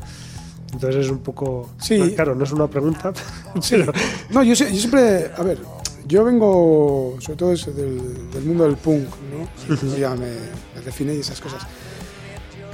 Entonces 0.73 1.05
es 1.05 1.11
un 1.11 1.19
poco. 1.19 1.69
Sí. 1.79 1.99
no, 1.99 2.15
Claro, 2.15 2.35
no 2.35 2.45
es 2.45 2.53
una 2.53 2.67
pregunta, 2.67 3.13
Sí. 3.61 3.77
pero. 3.77 3.93
No, 4.31 4.43
yo, 4.43 4.57
siempre, 4.57 5.33
a 5.37 5.43
ver, 5.43 5.59
yo 6.07 6.25
vengo 6.25 7.15
sobre 7.21 7.37
todo 7.37 7.51
del, 7.51 8.31
del 8.31 8.43
mundo 8.43 8.65
del 8.65 8.77
punk, 8.77 9.05
¿no? 9.05 9.75
Eso 9.75 9.99
ya 9.99 10.13
me, 10.13 10.31
me 10.75 10.81
define 10.83 11.15
y 11.15 11.21
esas 11.21 11.43
cosas. 11.43 11.61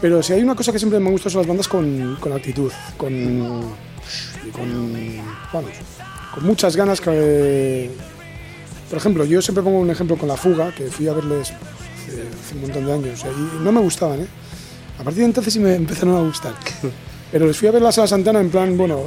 Pero 0.00 0.22
si 0.22 0.34
hay 0.34 0.44
una 0.44 0.54
cosa 0.54 0.70
que 0.70 0.78
siempre 0.78 1.00
me 1.00 1.11
gusta 1.11 1.28
son 1.28 1.40
las 1.40 1.48
bandas 1.48 1.66
con, 1.66 2.18
con 2.20 2.32
actitud, 2.32 2.70
con, 2.96 3.62
con, 4.52 4.92
vamos, 5.52 5.72
con 6.32 6.44
muchas 6.44 6.76
ganas 6.76 7.00
que... 7.00 7.90
Por 8.88 8.98
ejemplo, 8.98 9.24
yo 9.24 9.42
siempre 9.42 9.64
pongo 9.64 9.80
un 9.80 9.90
ejemplo 9.90 10.16
con 10.16 10.28
La 10.28 10.36
Fuga, 10.36 10.72
que 10.72 10.84
fui 10.84 11.09
a 11.09 11.12
verles 11.12 11.52
hace, 12.11 12.22
hace 12.22 12.54
un 12.54 12.62
montón 12.62 12.86
de 12.86 12.92
años, 12.92 13.24
y 13.24 13.64
no 13.64 13.72
me 13.72 13.80
gustaban, 13.80 14.20
¿eh? 14.20 14.26
A 14.98 15.04
partir 15.04 15.20
de 15.20 15.26
entonces 15.26 15.52
sí 15.52 15.61
me 15.61 15.74
empezaron 15.74 16.16
a 16.16 16.20
gustar. 16.20 16.54
Pero 17.32 17.46
les 17.46 17.57
fui 17.57 17.68
a 17.68 17.72
ver 17.72 17.82
la 17.82 17.92
Sala 17.92 18.07
Santana 18.07 18.40
en 18.40 18.50
plan, 18.50 18.76
bueno, 18.76 19.02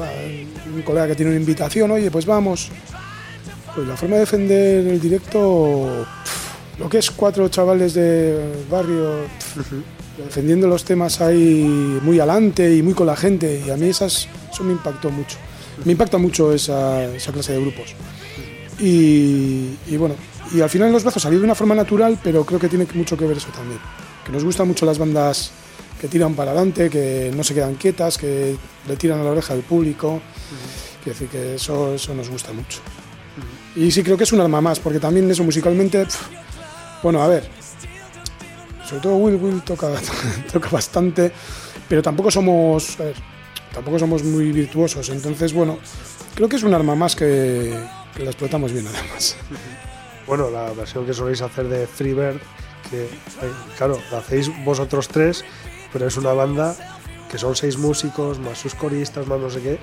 un 0.74 0.82
colega 0.84 1.08
que 1.08 1.16
tiene 1.16 1.32
una 1.32 1.40
invitación, 1.40 1.90
oye, 1.92 2.12
pues 2.12 2.26
vamos. 2.26 2.70
Pues 3.74 3.88
la 3.88 3.96
forma 3.96 4.16
de 4.16 4.22
defender 4.22 4.88
el 4.88 5.00
directo, 5.00 6.06
lo 6.78 6.90
que 6.90 6.98
es 6.98 7.12
cuatro 7.12 7.48
chavales 7.50 7.94
de 7.94 8.52
barrio, 8.70 9.22
defendiendo 10.18 10.68
los 10.68 10.84
temas 10.84 11.22
ahí 11.22 12.00
muy 12.02 12.20
adelante 12.20 12.76
y 12.76 12.82
muy 12.82 12.94
con 12.94 13.08
la 13.08 13.16
gente, 13.16 13.64
y 13.66 13.70
a 13.70 13.78
mí 13.78 13.88
esas, 13.88 14.28
eso 14.52 14.64
me 14.64 14.74
impactó 14.74 15.10
mucho. 15.10 15.38
Me 15.86 15.94
impacta 15.94 16.18
mucho 16.18 16.54
esa, 16.54 17.06
esa 17.06 17.32
clase 17.32 17.54
de 17.54 17.62
grupos. 17.62 17.96
Y, 18.80 19.76
y 19.88 19.98
bueno, 19.98 20.16
y 20.54 20.62
al 20.62 20.70
final 20.70 20.88
en 20.88 20.94
los 20.94 21.04
brazos 21.04 21.22
salió 21.22 21.40
de 21.40 21.46
una 21.46 21.56
forma 21.56 21.76
natural, 21.76 22.20
pero 22.24 22.46
creo 22.46 22.60
que 22.60 22.70
tiene 22.70 22.88
mucho 22.94 23.18
que 23.18 23.26
ver 23.26 23.38
eso 23.38 23.50
también. 23.50 23.80
Que 24.26 24.32
nos 24.32 24.44
gustan 24.44 24.68
mucho 24.68 24.86
las 24.86 24.98
bandas 24.98 25.52
que 26.00 26.08
tiran 26.08 26.34
para 26.34 26.52
adelante, 26.52 26.90
que 26.90 27.32
no 27.36 27.44
se 27.44 27.54
quedan 27.54 27.76
quietas, 27.76 28.18
que 28.18 28.56
le 28.88 28.96
tiran 28.96 29.20
a 29.20 29.24
la 29.24 29.32
oreja 29.32 29.54
al 29.54 29.62
público. 29.62 30.22
Quiero 31.04 31.20
decir 31.20 31.28
que 31.30 31.56
eso, 31.56 31.94
eso 31.94 32.14
nos 32.16 32.30
gusta 32.30 32.54
mucho. 32.54 32.80
Y 33.76 33.92
sí 33.92 34.04
creo 34.04 34.18
que 34.18 34.24
es 34.24 34.32
un 34.32 34.42
arma 34.42 34.62
más, 34.62 34.80
porque 34.80 35.00
también 35.00 35.30
eso 35.30 35.44
musicalmente, 35.44 36.06
bueno, 37.04 37.22
a 37.22 37.28
ver, 37.28 37.48
sobre 38.88 39.02
todo 39.02 39.18
Will 39.18 39.36
Will 39.36 39.62
toca, 39.62 39.90
toca 40.52 40.70
bastante, 40.70 41.32
pero 41.88 42.02
tampoco 42.02 42.32
somos, 42.32 43.00
a 43.00 43.04
ver, 43.04 43.16
tampoco 43.74 44.00
somos 44.00 44.24
muy 44.24 44.52
virtuosos, 44.52 45.10
entonces 45.10 45.54
bueno, 45.54 45.78
creo 46.34 46.50
que 46.50 46.56
es 46.56 46.64
un 46.64 46.74
arma 46.74 46.96
más 46.96 47.16
que, 47.16 47.74
que 48.16 48.24
la 48.24 48.32
explotamos 48.32 48.74
bien 48.74 48.88
además. 48.88 49.38
Bueno, 50.30 50.50
la 50.52 50.72
versión 50.74 51.06
que 51.08 51.14
soléis 51.14 51.42
hacer 51.42 51.68
de 51.68 51.88
Freebird, 51.88 52.38
que, 52.92 53.06
eh, 53.06 53.10
claro, 53.78 54.00
la 54.12 54.20
hacéis 54.20 54.50
vosotros 54.64 55.08
tres, 55.08 55.44
pero 55.92 56.06
es 56.08 56.16
una 56.18 56.34
banda 56.34 56.76
que 57.32 57.38
son 57.40 57.56
seis 57.56 57.78
músicos, 57.80 58.38
más 58.40 58.58
sus 58.60 58.76
coristas, 58.76 59.26
más 59.28 59.40
no 59.40 59.50
sé 59.50 59.60
qué, 59.62 59.80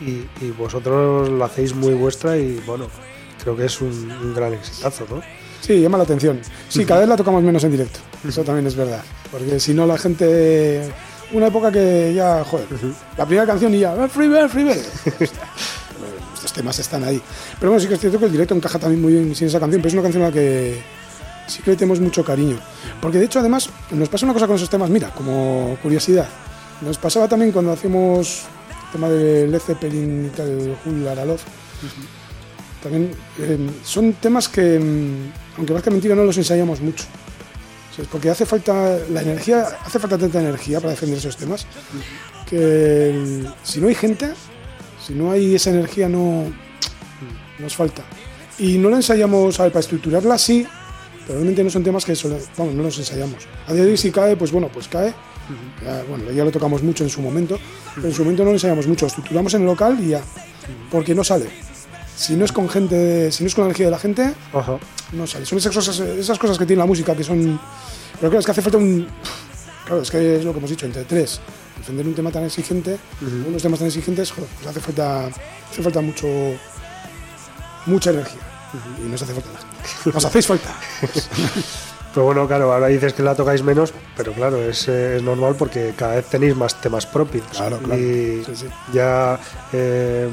y, 0.00 0.26
y 0.44 0.50
vosotros 0.58 1.28
la 1.28 1.44
hacéis 1.44 1.74
muy 1.74 1.92
vuestra 1.92 2.36
y 2.38 2.62
bueno, 2.66 2.86
creo 3.42 3.54
que 3.56 3.66
es 3.66 3.80
un, 3.82 4.10
un 4.10 4.34
gran 4.34 4.54
exitazo, 4.54 5.06
¿no? 5.10 5.20
Sí, 5.60 5.78
llama 5.80 5.98
la 5.98 6.04
atención. 6.04 6.40
Sí, 6.70 6.86
cada 6.86 7.00
vez 7.00 7.08
la 7.10 7.16
tocamos 7.18 7.42
menos 7.42 7.62
en 7.64 7.70
directo, 7.72 8.00
eso 8.26 8.42
también 8.42 8.66
es 8.66 8.74
verdad, 8.74 9.02
porque 9.30 9.60
si 9.60 9.74
no 9.74 9.86
la 9.86 9.98
gente... 9.98 10.90
Una 11.32 11.46
época 11.46 11.70
que 11.70 12.12
ya, 12.12 12.42
joder, 12.42 12.66
la 13.16 13.24
primera 13.24 13.46
canción 13.46 13.72
y 13.72 13.78
ya, 13.78 13.94
"Ah, 13.96 14.08
Free 14.08 14.26
Bird, 16.54 16.64
Free 16.64 16.78
Bird". 16.78 16.78
Estos 16.78 16.78
temas 16.78 16.78
están 16.78 17.04
ahí. 17.04 17.22
Pero 17.58 17.70
bueno, 17.70 17.80
sí 17.80 17.88
que 17.88 17.94
es 17.94 18.00
cierto 18.00 18.18
que 18.18 18.26
el 18.26 18.32
directo 18.32 18.54
encaja 18.54 18.78
también 18.78 19.00
muy 19.00 19.12
bien 19.12 19.34
sin 19.34 19.46
esa 19.46 19.60
canción, 19.60 19.80
pero 19.80 19.88
es 19.88 19.94
una 19.94 20.02
canción 20.02 20.22
a 20.24 20.26
la 20.26 20.32
que 20.32 20.82
sí 21.46 21.62
que 21.62 21.70
le 21.70 21.76
tenemos 21.76 22.00
mucho 22.00 22.24
cariño. 22.24 22.58
Porque 23.00 23.18
de 23.18 23.24
hecho, 23.26 23.38
además, 23.38 23.70
nos 23.90 24.08
pasa 24.08 24.26
una 24.26 24.32
cosa 24.32 24.46
con 24.46 24.56
esos 24.56 24.70
temas, 24.70 24.90
mira, 24.90 25.10
como 25.10 25.78
curiosidad. 25.82 26.28
Nos 26.80 26.98
pasaba 26.98 27.28
también 27.28 27.52
cuando 27.52 27.72
hacíamos 27.72 28.42
el 28.86 28.92
tema 28.92 29.08
de 29.08 29.46
Led 29.46 29.60
Zeppelin 29.60 30.26
y 30.26 30.28
tal, 30.30 30.76
Hul 30.84 31.08
Aralov. 31.08 31.40
También 32.82 33.10
eh, 33.38 33.70
son 33.84 34.14
temas 34.14 34.48
que, 34.48 34.78
mm, 34.78 35.58
aunque 35.58 35.72
parezca 35.72 35.90
mentira, 35.90 36.14
no 36.14 36.24
los 36.24 36.36
ensayamos 36.38 36.80
mucho. 36.80 37.04
Porque 38.10 38.30
hace 38.30 38.46
falta 38.46 38.98
la 39.10 39.20
energía, 39.20 39.68
hace 39.84 39.98
falta 39.98 40.16
tanta 40.16 40.40
energía 40.40 40.80
para 40.80 40.90
defender 40.92 41.18
esos 41.18 41.36
temas 41.36 41.66
que 42.48 43.44
si 43.62 43.80
no 43.80 43.88
hay 43.88 43.94
gente, 43.94 44.32
si 45.10 45.16
no 45.16 45.32
hay 45.32 45.56
esa 45.56 45.70
energía 45.70 46.08
no 46.08 46.44
nos 47.58 47.74
falta. 47.74 48.02
Y 48.58 48.78
no 48.78 48.90
la 48.90 48.96
ensayamos, 48.96 49.58
a 49.58 49.64
ver, 49.64 49.72
para 49.72 49.80
estructurarla 49.80 50.38
sí, 50.38 50.64
pero 51.26 51.34
realmente 51.38 51.64
no 51.64 51.70
son 51.70 51.82
temas 51.82 52.04
que 52.04 52.14
sole- 52.14 52.38
vamos, 52.56 52.74
no 52.74 52.82
los 52.84 52.96
ensayamos. 52.98 53.46
A 53.66 53.72
día 53.72 53.84
de 53.84 53.90
hoy 53.90 53.96
si 53.96 54.10
cae, 54.12 54.36
pues 54.36 54.52
bueno, 54.52 54.68
pues 54.72 54.86
cae. 54.88 55.12
Ya, 55.84 56.04
bueno, 56.08 56.30
ya 56.30 56.44
lo 56.44 56.52
tocamos 56.52 56.80
mucho 56.84 57.02
en 57.02 57.10
su 57.10 57.20
momento, 57.22 57.58
pero 57.96 58.06
en 58.06 58.14
su 58.14 58.22
momento 58.22 58.44
no 58.44 58.50
lo 58.50 58.56
ensayamos 58.56 58.86
mucho, 58.86 59.06
estructuramos 59.06 59.52
en 59.54 59.62
el 59.62 59.66
local 59.66 59.98
y 60.00 60.10
ya, 60.10 60.22
porque 60.92 61.12
no 61.12 61.24
sale. 61.24 61.46
Si 62.16 62.36
no 62.36 62.44
es 62.44 62.52
con 62.52 62.68
gente, 62.68 63.32
si 63.32 63.42
no 63.42 63.48
es 63.48 63.54
con 63.56 63.62
la 63.64 63.68
energía 63.70 63.86
de 63.86 63.90
la 63.92 63.98
gente, 63.98 64.32
no 65.12 65.26
sale. 65.26 65.44
Son 65.46 65.58
esas 65.58 65.74
cosas, 65.74 65.98
esas 65.98 66.38
cosas 66.38 66.56
que 66.56 66.66
tiene 66.66 66.78
la 66.80 66.86
música 66.86 67.16
que 67.16 67.24
son. 67.24 67.58
Pero 68.20 68.30
claro, 68.30 68.38
es 68.38 68.44
que 68.44 68.52
hace 68.52 68.62
falta 68.62 68.78
un. 68.78 69.08
Claro, 69.90 70.02
es 70.04 70.10
que 70.12 70.36
es 70.36 70.44
lo 70.44 70.52
que 70.52 70.58
hemos 70.58 70.70
dicho, 70.70 70.86
entre 70.86 71.02
tres. 71.02 71.40
Defender 71.78 72.06
un 72.06 72.14
tema 72.14 72.30
tan 72.30 72.44
exigente, 72.44 72.96
unos 73.48 73.60
temas 73.60 73.80
tan 73.80 73.88
exigentes, 73.88 74.30
joder, 74.30 74.48
pues 74.54 74.66
hace 74.68 74.78
falta, 74.78 75.26
hace 75.26 75.82
falta 75.82 76.00
mucho. 76.00 76.28
mucha 77.86 78.10
energía. 78.10 78.40
Y 79.04 79.08
nos 79.08 79.20
hace 79.20 79.32
falta 79.34 79.48
nada. 79.52 79.66
Nos 80.14 80.24
hacéis 80.24 80.46
falta. 80.46 80.68
Pero 82.14 82.24
bueno, 82.26 82.46
claro, 82.46 82.72
ahora 82.72 82.86
dices 82.86 83.12
que 83.14 83.22
la 83.24 83.34
tocáis 83.34 83.62
menos, 83.62 83.92
pero 84.16 84.32
claro, 84.32 84.60
es, 84.62 84.88
eh, 84.88 85.16
es 85.18 85.22
normal 85.22 85.54
porque 85.56 85.92
cada 85.96 86.16
vez 86.16 86.26
tenéis 86.26 86.56
más 86.56 86.80
temas 86.80 87.06
propios. 87.06 87.46
Claro, 87.52 87.78
claro. 87.78 88.00
Y 88.00 88.44
Sí, 88.44 88.52
sí. 88.56 88.66
ya 88.92 89.38
eh, 89.72 90.28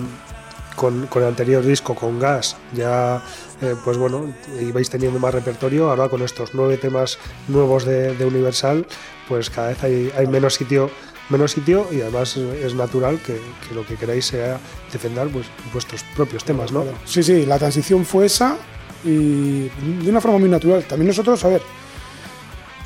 con, 0.75 1.05
con 1.05 1.21
el 1.21 1.27
anterior 1.29 1.63
disco, 1.63 1.93
con 1.93 2.19
Gas, 2.19 2.55
ya, 2.73 3.23
eh, 3.61 3.75
pues 3.85 3.95
bueno, 3.97 4.33
ibais 4.59 4.89
teniendo 4.89 5.19
más 5.19 5.33
repertorio. 5.35 5.89
Ahora 5.91 6.09
con 6.09 6.23
estos 6.23 6.49
nueve 6.55 6.77
temas 6.77 7.19
nuevos 7.47 7.85
de, 7.85 8.15
de 8.15 8.25
Universal, 8.25 8.87
pues 9.27 9.49
cada 9.49 9.69
vez 9.69 9.83
hay, 9.83 10.27
menos 10.27 10.55
sitio 10.55 10.89
menos 11.29 11.51
sitio 11.51 11.87
y 11.91 11.99
además 11.99 12.37
es 12.37 12.73
natural 12.73 13.19
que, 13.19 13.37
lo 13.73 13.85
que 13.85 13.95
queráis 13.95 14.25
sea 14.25 14.59
defender 14.93 15.27
pues, 15.27 15.47
vuestros 15.73 16.03
propios 16.15 16.45
temas, 16.45 16.71
¿no? 16.71 16.85
Sí, 17.03 17.21
sí, 17.21 17.45
la 17.45 17.59
transición 17.59 18.05
fue 18.05 18.27
esa 18.27 18.57
y 19.03 19.67
de 19.67 20.09
una 20.09 20.21
forma 20.21 20.37
muy 20.39 20.49
natural. 20.49 20.85
También 20.85 21.07
nosotros, 21.07 21.43
a 21.43 21.49
ver, 21.49 21.61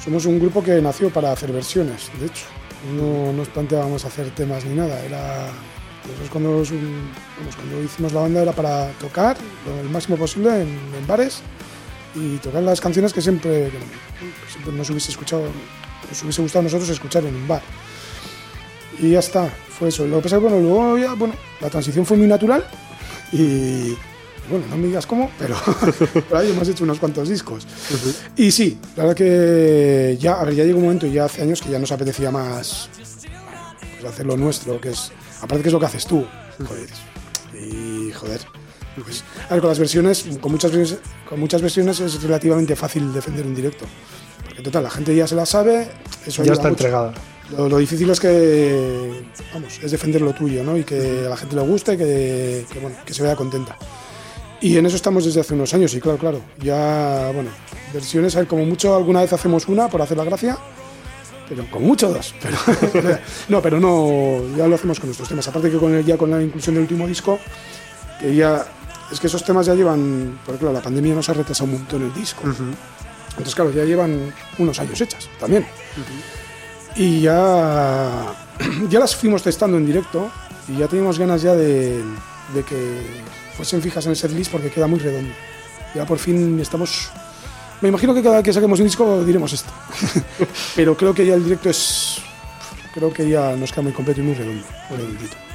somos 0.04 0.26
un 0.26 0.39
grupo 0.39 0.64
que 0.64 0.82
nació 0.82 1.10
para 1.12 1.32
hacer 1.32 1.52
versiones, 1.52 2.10
de 2.20 2.26
hecho. 2.26 2.46
No 2.98 3.32
nos 3.32 3.48
planteábamos 3.50 4.04
hacer 4.06 4.32
temas 4.32 4.66
ni 4.66 4.74
nada. 4.74 5.00
Era, 5.06 5.50
cuando, 6.32 6.64
cuando 7.56 7.84
hicimos 7.84 8.12
la 8.12 8.22
banda 8.22 8.42
era 8.42 8.52
para 8.52 8.92
tocar 8.94 9.38
lo 9.66 9.89
máximo 9.92 10.18
posible 10.18 10.62
en, 10.62 10.80
en 10.98 11.08
bares 11.08 11.44
y 12.16 12.38
tocar 12.38 12.64
las 12.64 12.82
canciones 12.82 13.14
que 13.14 13.22
siempre, 13.22 13.70
que 13.70 14.52
siempre 14.52 14.74
nos 14.74 14.89
hubiese 14.89 15.12
escuchado, 15.12 15.44
nos 16.10 16.24
hubiese 16.24 16.41
gustado 16.41 16.62
a 16.62 16.64
nosotros 16.64 16.89
escuchar 16.89 17.26
en 17.26 17.36
un 17.36 17.47
bar. 17.47 17.62
Y 18.99 19.12
ya 19.12 19.20
está, 19.20 19.49
fue 19.49 19.89
eso. 19.89 20.06
Lo 20.06 20.18
que 20.18 20.24
pasa 20.24 20.36
es 20.38 20.41
que 20.41 20.47
bueno, 20.47 20.62
luego 20.62 20.97
ya, 20.97 21.14
bueno, 21.14 21.34
la 21.60 21.70
transición 21.70 22.06
fue 22.06 22.18
muy 22.18 22.28
natural 22.28 22.66
y 23.32 23.95
bueno, 24.49 24.66
no 24.70 24.78
me 24.78 24.88
digas 24.88 25.06
cómo, 25.06 25.32
pero 25.39 25.56
por 26.30 26.38
ahí 26.38 26.52
hemos 26.52 26.68
hecho 26.68 26.84
unos 26.84 26.99
cuantos 26.99 27.30
discos. 27.30 27.66
Y 28.36 28.52
sí, 28.52 28.78
la 28.95 29.04
verdad 29.04 29.16
que 29.16 30.18
ya, 30.20 30.34
a 30.34 30.43
ver, 30.43 30.56
ya 30.56 30.64
llegó 30.64 30.80
un 30.80 30.86
momento, 30.86 31.08
y 31.08 31.14
ya 31.14 31.26
hace 31.26 31.41
años 31.41 31.62
que 31.62 31.70
ya 31.70 31.80
nos 31.80 31.91
apetecía 31.91 32.32
más 32.32 32.89
pues, 33.99 34.14
hacer 34.14 34.26
lo 34.26 34.36
nuestro, 34.36 34.82
que 34.82 34.89
es, 34.89 35.12
aparte 35.41 35.64
que 35.64 35.70
es 35.70 35.74
lo 35.74 35.80
que 35.80 35.86
haces 35.86 36.06
tú, 36.06 36.26
joder, 36.68 36.89
y 37.54 38.12
joder. 38.12 38.41
Pues, 39.02 39.24
a 39.49 39.54
ver, 39.54 39.62
con 39.62 39.70
las 39.70 39.80
versiones, 39.80 40.26
con 40.41 40.52
muchas, 40.52 40.72
con 41.28 41.39
muchas 41.39 41.62
versiones 41.62 41.99
es 42.02 42.22
relativamente 42.22 42.76
fácil 42.76 43.14
defender 43.14 43.45
un 43.45 43.56
directo. 43.56 43.86
Total, 44.64 44.84
la 44.84 44.89
gente 44.89 45.16
ya 45.16 45.28
se 45.28 45.36
la 45.36 45.45
sabe, 45.45 45.88
eso 46.26 46.43
Ya 46.43 46.53
está 46.53 46.70
mucho. 46.70 46.84
entregada. 46.84 47.14
Lo, 47.57 47.68
lo 47.68 47.78
difícil 47.78 48.09
es 48.09 48.20
que, 48.20 49.24
vamos, 49.53 49.80
es 49.84 49.91
defender 49.91 50.22
lo 50.22 50.34
tuyo, 50.34 50.64
¿no? 50.64 50.78
Y 50.78 50.84
que 50.84 51.24
a 51.26 51.30
la 51.30 51.38
gente 51.38 51.55
le 51.55 51.62
guste, 51.64 51.97
que, 51.97 52.66
que, 52.72 52.80
bueno, 52.80 52.95
que 53.05 53.14
se 53.14 53.24
vea 53.24 53.36
contenta. 53.36 53.78
Y 54.62 54.78
en 54.78 54.86
eso 54.86 54.95
estamos 54.95 55.26
desde 55.26 55.41
hace 55.41 55.53
unos 55.53 55.74
años, 55.74 55.93
y 55.95 55.99
claro, 55.99 56.18
claro, 56.18 56.41
ya, 56.62 57.32
bueno, 57.34 57.49
versiones, 57.93 58.36
ver, 58.36 58.47
como 58.47 58.64
mucho 58.66 58.95
alguna 58.95 59.22
vez 59.22 59.34
hacemos 59.34 59.68
una 59.68 59.89
por 59.89 60.01
hacer 60.01 60.16
la 60.18 60.24
gracia, 60.24 60.57
pero 61.49 61.66
con 61.70 61.84
mucho 61.84 62.14
dos. 62.14 62.34
Pero, 62.41 63.18
no, 63.49 63.62
pero 63.62 63.80
no, 63.80 64.55
ya 64.55 64.68
lo 64.68 64.76
hacemos 64.76 64.99
con 64.99 65.07
nuestros 65.09 65.28
temas. 65.28 65.45
Aparte 65.47 65.70
que 65.72 65.78
con 65.78 65.93
el, 65.93 66.05
ya 66.05 66.16
con 66.18 66.30
la 66.32 66.41
inclusión 66.41 66.76
del 66.76 66.84
último 66.84 67.07
disco, 67.07 67.39
que 68.20 68.34
ya, 68.36 68.66
es 69.12 69.20
que 69.20 69.28
esos 69.28 69.43
temas 69.43 69.66
ya 69.66 69.74
llevan, 69.74 70.39
porque 70.45 70.59
claro, 70.59 70.74
la 70.76 70.82
pandemia 70.82 71.16
nos 71.16 71.28
ha 71.28 71.34
retrasado 71.34 71.66
un 71.66 71.80
montón 71.80 72.03
el 72.03 72.14
disco. 72.14 72.43
Entonces, 73.32 73.56
claro, 73.56 73.72
ya 73.72 73.84
llevan 73.84 74.34
unos 74.58 74.80
años 74.80 75.00
hechas 75.00 75.30
también. 75.40 75.66
Y 76.96 77.22
ya, 77.22 78.36
ya 78.90 79.00
las 79.00 79.16
fuimos 79.16 79.44
testando 79.44 79.78
en 79.78 79.86
directo 79.86 80.30
y 80.68 80.78
ya 80.78 80.88
teníamos 80.88 81.18
ganas 81.18 81.42
ya 81.42 81.56
de, 81.56 82.04
que 82.68 83.02
fuesen 83.56 83.82
fijas 83.82 84.06
en 84.06 84.12
el 84.12 84.18
setlist 84.18 84.52
porque 84.52 84.70
queda 84.70 84.88
muy 84.88 85.00
redondo. 85.00 85.34
Ya 85.96 86.06
por 86.06 86.20
fin 86.20 86.60
estamos... 86.60 87.10
Me 87.82 87.90
imagino 87.90 88.14
que 88.14 88.22
cada 88.22 88.38
vez 88.38 88.46
que 88.46 88.54
saquemos 88.54 88.80
un 88.80 88.86
disco 88.86 89.24
diremos 89.24 89.52
esto. 89.54 89.72
Pero 90.76 90.96
creo 90.96 91.14
que 91.14 91.26
ya 91.26 91.34
el 91.34 91.44
directo 91.44 91.70
es... 91.70 92.22
Creo 92.94 93.12
que 93.12 93.28
ya 93.28 93.56
nos 93.56 93.72
queda 93.72 93.84
muy 93.84 93.94
completo 93.94 94.20
y 94.20 94.24
muy 94.24 94.36
redondo. 94.36 94.66
muy 94.90 94.98
redondito. 94.98 95.51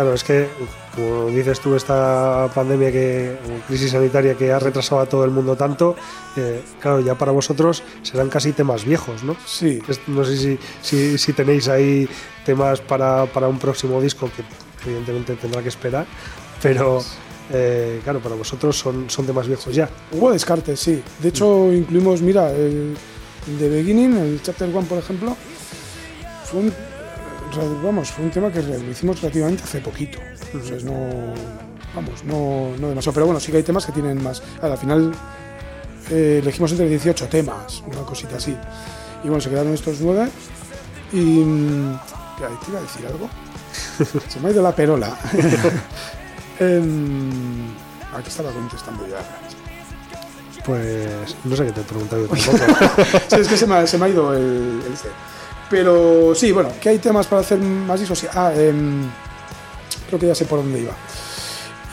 Claro, 0.00 0.14
es 0.14 0.24
que, 0.24 0.48
como 0.96 1.26
dices 1.26 1.60
tú, 1.60 1.76
esta 1.76 2.48
pandemia, 2.54 2.90
que, 2.90 3.36
crisis 3.68 3.90
sanitaria 3.90 4.34
que 4.34 4.50
ha 4.50 4.58
retrasado 4.58 5.02
a 5.02 5.06
todo 5.06 5.26
el 5.26 5.30
mundo 5.30 5.56
tanto, 5.56 5.94
eh, 6.38 6.62
claro, 6.80 7.00
ya 7.00 7.16
para 7.16 7.32
vosotros 7.32 7.82
serán 8.02 8.30
casi 8.30 8.52
temas 8.52 8.86
viejos, 8.86 9.22
¿no? 9.22 9.36
Sí, 9.44 9.78
No 10.06 10.24
sé 10.24 10.38
si, 10.38 10.58
si, 10.80 11.18
si 11.18 11.32
tenéis 11.34 11.68
ahí 11.68 12.08
temas 12.46 12.80
para, 12.80 13.26
para 13.26 13.46
un 13.46 13.58
próximo 13.58 14.00
disco 14.00 14.30
que 14.34 14.42
evidentemente 14.88 15.34
tendrá 15.36 15.60
que 15.62 15.68
esperar, 15.68 16.06
pero 16.62 17.04
eh, 17.52 18.00
claro, 18.02 18.20
para 18.20 18.36
vosotros 18.36 18.78
son, 18.78 19.10
son 19.10 19.26
temas 19.26 19.46
viejos 19.48 19.74
ya. 19.74 19.90
Hubo 20.12 20.32
descartes, 20.32 20.80
sí. 20.80 21.02
De 21.18 21.28
hecho, 21.28 21.70
incluimos, 21.70 22.22
mira, 22.22 22.50
el, 22.52 22.96
el 23.48 23.58
de 23.58 23.68
Beginning, 23.68 24.16
el 24.16 24.40
Chapter 24.42 24.74
One, 24.74 24.86
por 24.88 24.96
ejemplo, 24.96 25.36
fue 26.46 26.60
un, 26.60 26.70
re- 26.70 26.76
vamos, 27.82 28.10
fue 28.10 28.24
un 28.24 28.30
tema 28.30 28.50
que 28.52 28.62
lo 28.62 28.90
hicimos 28.90 29.20
relativamente 29.20 29.62
hace 29.64 29.80
poquito. 29.80 30.18
Entonces, 30.52 30.84
no, 30.84 30.92
vamos, 31.94 32.24
no, 32.24 32.72
no 32.78 32.88
demasiado. 32.88 33.14
Pero 33.14 33.26
bueno, 33.26 33.40
sí 33.40 33.50
que 33.50 33.58
hay 33.58 33.62
temas 33.62 33.86
que 33.86 33.92
tienen 33.92 34.22
más. 34.22 34.42
Al 34.62 34.76
final, 34.78 35.12
eh, 36.10 36.40
elegimos 36.42 36.70
entre 36.72 36.88
18 36.88 37.26
temas, 37.28 37.82
una 37.86 38.02
cosita 38.02 38.36
así. 38.36 38.56
Y 39.24 39.28
bueno, 39.28 39.40
se 39.40 39.50
quedaron 39.50 39.72
estos 39.74 40.00
nueve. 40.00 40.28
Y. 41.12 41.16
mm. 41.18 41.98
¿Te 42.64 42.70
iba 42.70 42.78
a 42.78 42.82
decir 42.82 43.06
algo? 43.06 43.28
Se 44.28 44.40
me 44.40 44.48
ha 44.48 44.52
ido 44.52 44.62
la 44.62 44.74
perola. 44.74 45.14
Em, 46.58 47.70
aquí 48.14 48.28
estaba 48.28 48.50
contestando 48.50 49.06
ya. 49.06 49.18
Pues 50.64 51.34
no 51.44 51.56
sé 51.56 51.64
qué 51.66 51.72
te 51.72 51.80
he 51.80 51.84
preguntado 51.84 52.22
yo 52.26 52.28
tampoco. 52.52 53.02
Sí, 53.28 53.36
es 53.40 53.48
que 53.48 53.56
se 53.56 53.66
me, 53.66 53.74
ha- 53.76 53.86
se 53.86 53.96
me 53.96 54.06
ha 54.06 54.08
ido 54.10 54.34
el, 54.34 54.42
el. 54.42 54.92
Pero 55.70 56.34
sí, 56.34 56.50
bueno, 56.50 56.70
que 56.80 56.88
hay 56.88 56.98
temas 56.98 57.28
para 57.28 57.42
hacer 57.42 57.58
más 57.58 58.00
discos. 58.00 58.26
Ah, 58.34 58.52
em, 58.54 59.08
creo 60.08 60.18
que 60.18 60.26
ya 60.26 60.34
sé 60.34 60.44
por 60.44 60.58
dónde 60.58 60.80
iba. 60.80 60.92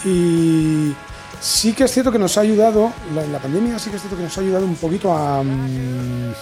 Y 0.03 0.93
sí 1.39 1.73
que 1.73 1.83
es 1.83 1.91
cierto 1.91 2.11
que 2.11 2.17
nos 2.17 2.37
ha 2.37 2.41
ayudado, 2.41 2.91
la, 3.13 3.25
la 3.27 3.39
pandemia 3.39 3.77
sí 3.77 3.91
que 3.91 3.97
es 3.97 4.01
cierto 4.01 4.17
que 4.17 4.23
nos 4.23 4.35
ha 4.35 4.41
ayudado 4.41 4.65
un 4.65 4.75
poquito 4.75 5.13
a, 5.13 5.43
mm, 5.43 6.33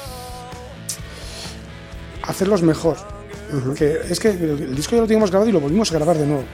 a 2.24 2.30
hacerlos 2.30 2.62
mejor. 2.62 2.96
Porque 3.66 4.00
es 4.10 4.20
que 4.20 4.30
el, 4.30 4.42
el 4.44 4.76
disco 4.76 4.96
ya 4.96 5.02
lo 5.02 5.08
teníamos 5.08 5.30
grabado 5.30 5.50
y 5.50 5.54
lo 5.54 5.60
volvimos 5.60 5.92
a 5.92 5.96
grabar 5.96 6.18
de 6.18 6.26
nuevo. 6.26 6.46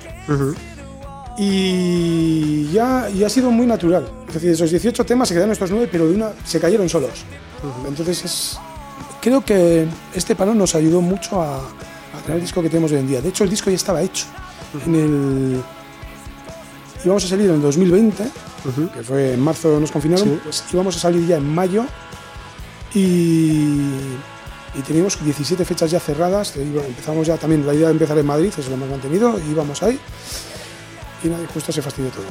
Y 1.38 2.71
ya 2.71 3.09
y 3.09 3.23
ha 3.23 3.29
sido 3.29 3.51
muy 3.51 3.65
natural. 3.67 4.07
Es 4.27 4.34
decir, 4.34 4.51
esos 4.51 4.69
18 4.71 5.05
temas 5.05 5.27
se 5.27 5.36
quedaron 5.36 5.51
estos 5.51 5.71
9, 5.71 5.89
pero 5.91 6.07
de 6.07 6.15
una 6.15 6.32
se 6.43 6.59
cayeron 6.59 6.89
solos. 6.89 7.23
Entonces 7.88 8.25
es, 8.25 8.59
creo 9.22 9.43
que 9.45 9.88
este 10.13 10.36
parón 10.36 10.57
nos 10.57 10.76
ayudó 10.76 11.01
mucho 11.01 11.41
a, 11.41 11.57
a 11.57 12.22
tener 12.26 12.38
el 12.38 12.41
disco 12.41 12.61
que 12.61 12.69
tenemos 12.69 12.91
hoy 12.91 12.97
en 12.99 13.07
día. 13.07 13.22
De 13.22 13.30
hecho, 13.30 13.43
el 13.43 13.49
disco 13.49 13.69
ya 13.69 13.76
estaba 13.76 14.01
hecho. 14.01 14.26
En 14.86 14.95
el, 14.95 15.61
íbamos 17.05 17.24
a 17.26 17.28
salir 17.28 17.49
en 17.49 17.55
el 17.55 17.61
2020, 17.61 18.24
que 18.93 19.03
fue 19.03 19.34
en 19.34 19.39
marzo 19.39 19.80
nos 19.80 19.91
confinaron, 19.91 20.28
Sí. 20.28 20.39
pues 20.43 20.63
íbamos 20.74 20.95
a 20.95 20.99
salir 20.99 21.26
ya 21.28 21.38
en 21.38 21.53
mayo 21.53 21.86
y, 22.93 22.99
y 24.76 24.82
teníamos 24.86 25.24
17 25.24 25.65
fechas 25.65 25.91
ya 25.91 25.99
cerradas. 25.99 26.55
Y, 26.57 26.69
bueno, 26.69 26.88
empezamos 26.88 27.28
ya 27.28 27.38
también, 27.38 27.65
la 27.65 27.74
idea 27.74 27.88
de 27.88 27.93
empezar 27.93 28.17
en 28.17 28.26
Madrid, 28.26 28.51
eso 28.57 28.69
lo 28.69 28.76
hemos 28.76 28.89
mantenido, 28.89 29.39
y 29.39 29.51
íbamos 29.51 29.82
ahí 29.84 29.99
y 31.24 31.28
nada, 31.28 31.43
justo 31.53 31.72
se 31.72 31.82
fastidió 31.84 32.09
todo. 32.09 32.26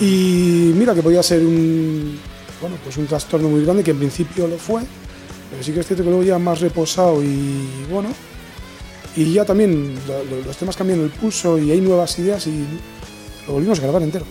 Y 0.00 0.72
mira 0.76 0.94
que 0.94 1.02
podía 1.02 1.22
ser 1.22 1.40
un, 1.44 2.18
bueno, 2.60 2.76
pues 2.84 2.96
un 2.96 3.06
trastorno 3.06 3.48
muy 3.48 3.64
grande, 3.64 3.82
que 3.82 3.90
en 3.90 3.98
principio 3.98 4.46
lo 4.46 4.56
fue, 4.58 4.82
pero 5.50 5.62
sí 5.62 5.72
que 5.72 5.80
es 5.80 5.86
cierto 5.86 6.02
que 6.04 6.10
luego 6.10 6.24
ya 6.24 6.38
más 6.38 6.60
reposado 6.60 7.22
y 7.22 7.66
bueno, 7.90 8.08
y 9.16 9.32
ya 9.32 9.44
también 9.44 9.94
lo- 10.06 10.24
lo- 10.24 10.42
los 10.44 10.56
temas 10.56 10.76
cambian 10.76 11.00
el 11.00 11.10
pulso 11.10 11.58
y 11.58 11.70
hay 11.70 11.80
nuevas 11.80 12.18
ideas 12.18 12.46
y 12.46 12.64
lo 13.46 13.54
volvimos 13.54 13.78
a 13.78 13.82
grabar 13.82 14.02
entero. 14.02 14.24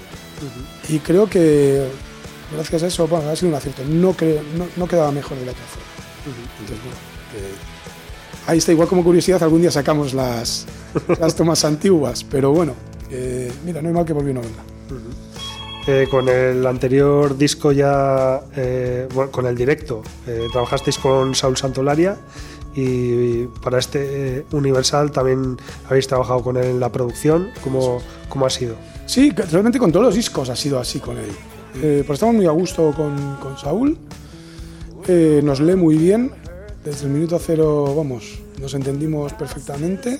Y 0.89 0.99
creo 0.99 1.27
que 1.29 1.87
gracias 2.53 2.83
a 2.83 2.87
eso 2.87 3.07
bueno, 3.07 3.29
ha 3.29 3.35
sido 3.35 3.49
un 3.49 3.55
acierto. 3.55 3.81
No, 3.85 4.15
no, 4.57 4.67
no 4.75 4.87
quedaba 4.87 5.11
mejor 5.11 5.37
de 5.39 5.45
la 5.45 5.51
otra 5.53 5.63
forma. 5.65 5.87
Entonces, 6.59 6.77
bueno, 6.83 6.97
que- 7.31 8.51
ahí 8.51 8.57
está, 8.59 8.71
igual 8.73 8.87
como 8.87 9.03
curiosidad, 9.03 9.41
algún 9.41 9.61
día 9.61 9.71
sacamos 9.71 10.13
las, 10.13 10.65
las 11.19 11.35
tomas 11.35 11.63
antiguas, 11.65 12.23
pero 12.23 12.51
bueno, 12.51 12.73
eh, 13.09 13.51
mira, 13.65 13.81
no 13.81 13.87
hay 13.87 13.93
mal 13.95 14.05
que 14.05 14.13
volvió 14.13 14.33
no 14.33 14.41
venga. 14.41 14.63
Eh, 15.87 16.07
con 16.09 16.27
el 16.29 16.65
anterior 16.65 17.37
disco 17.37 17.71
ya, 17.71 18.41
eh, 18.55 19.07
con 19.29 19.45
el 19.45 19.55
directo, 19.55 20.01
eh, 20.25 20.47
trabajasteis 20.51 20.97
con 20.97 21.35
Saúl 21.35 21.57
Santolaria 21.57 22.17
y 22.73 23.45
para 23.61 23.77
este 23.77 24.39
eh, 24.39 24.45
Universal 24.51 25.11
también 25.11 25.57
habéis 25.87 26.07
trabajado 26.07 26.41
con 26.41 26.57
él 26.57 26.65
en 26.65 26.79
la 26.79 26.91
producción. 26.91 27.51
¿Cómo, 27.63 28.01
cómo 28.29 28.47
ha 28.47 28.49
sido? 28.49 28.75
Sí, 29.05 29.29
realmente 29.29 29.77
con 29.77 29.91
todos 29.91 30.07
los 30.07 30.15
discos 30.15 30.49
ha 30.49 30.55
sido 30.55 30.79
así 30.79 30.99
con 30.99 31.17
él. 31.19 31.29
Pues 31.75 32.09
estamos 32.09 32.35
muy 32.35 32.47
a 32.47 32.51
gusto 32.51 32.91
con, 32.95 33.57
Saúl. 33.57 33.97
Nos 35.43 35.59
lee 35.59 35.75
muy 35.75 35.97
bien. 35.97 36.31
Desde 36.83 37.05
el 37.05 37.11
minuto 37.11 37.37
cero, 37.37 37.93
vamos, 37.95 38.39
nos 38.59 38.73
entendimos 38.73 39.33
perfectamente. 39.33 40.17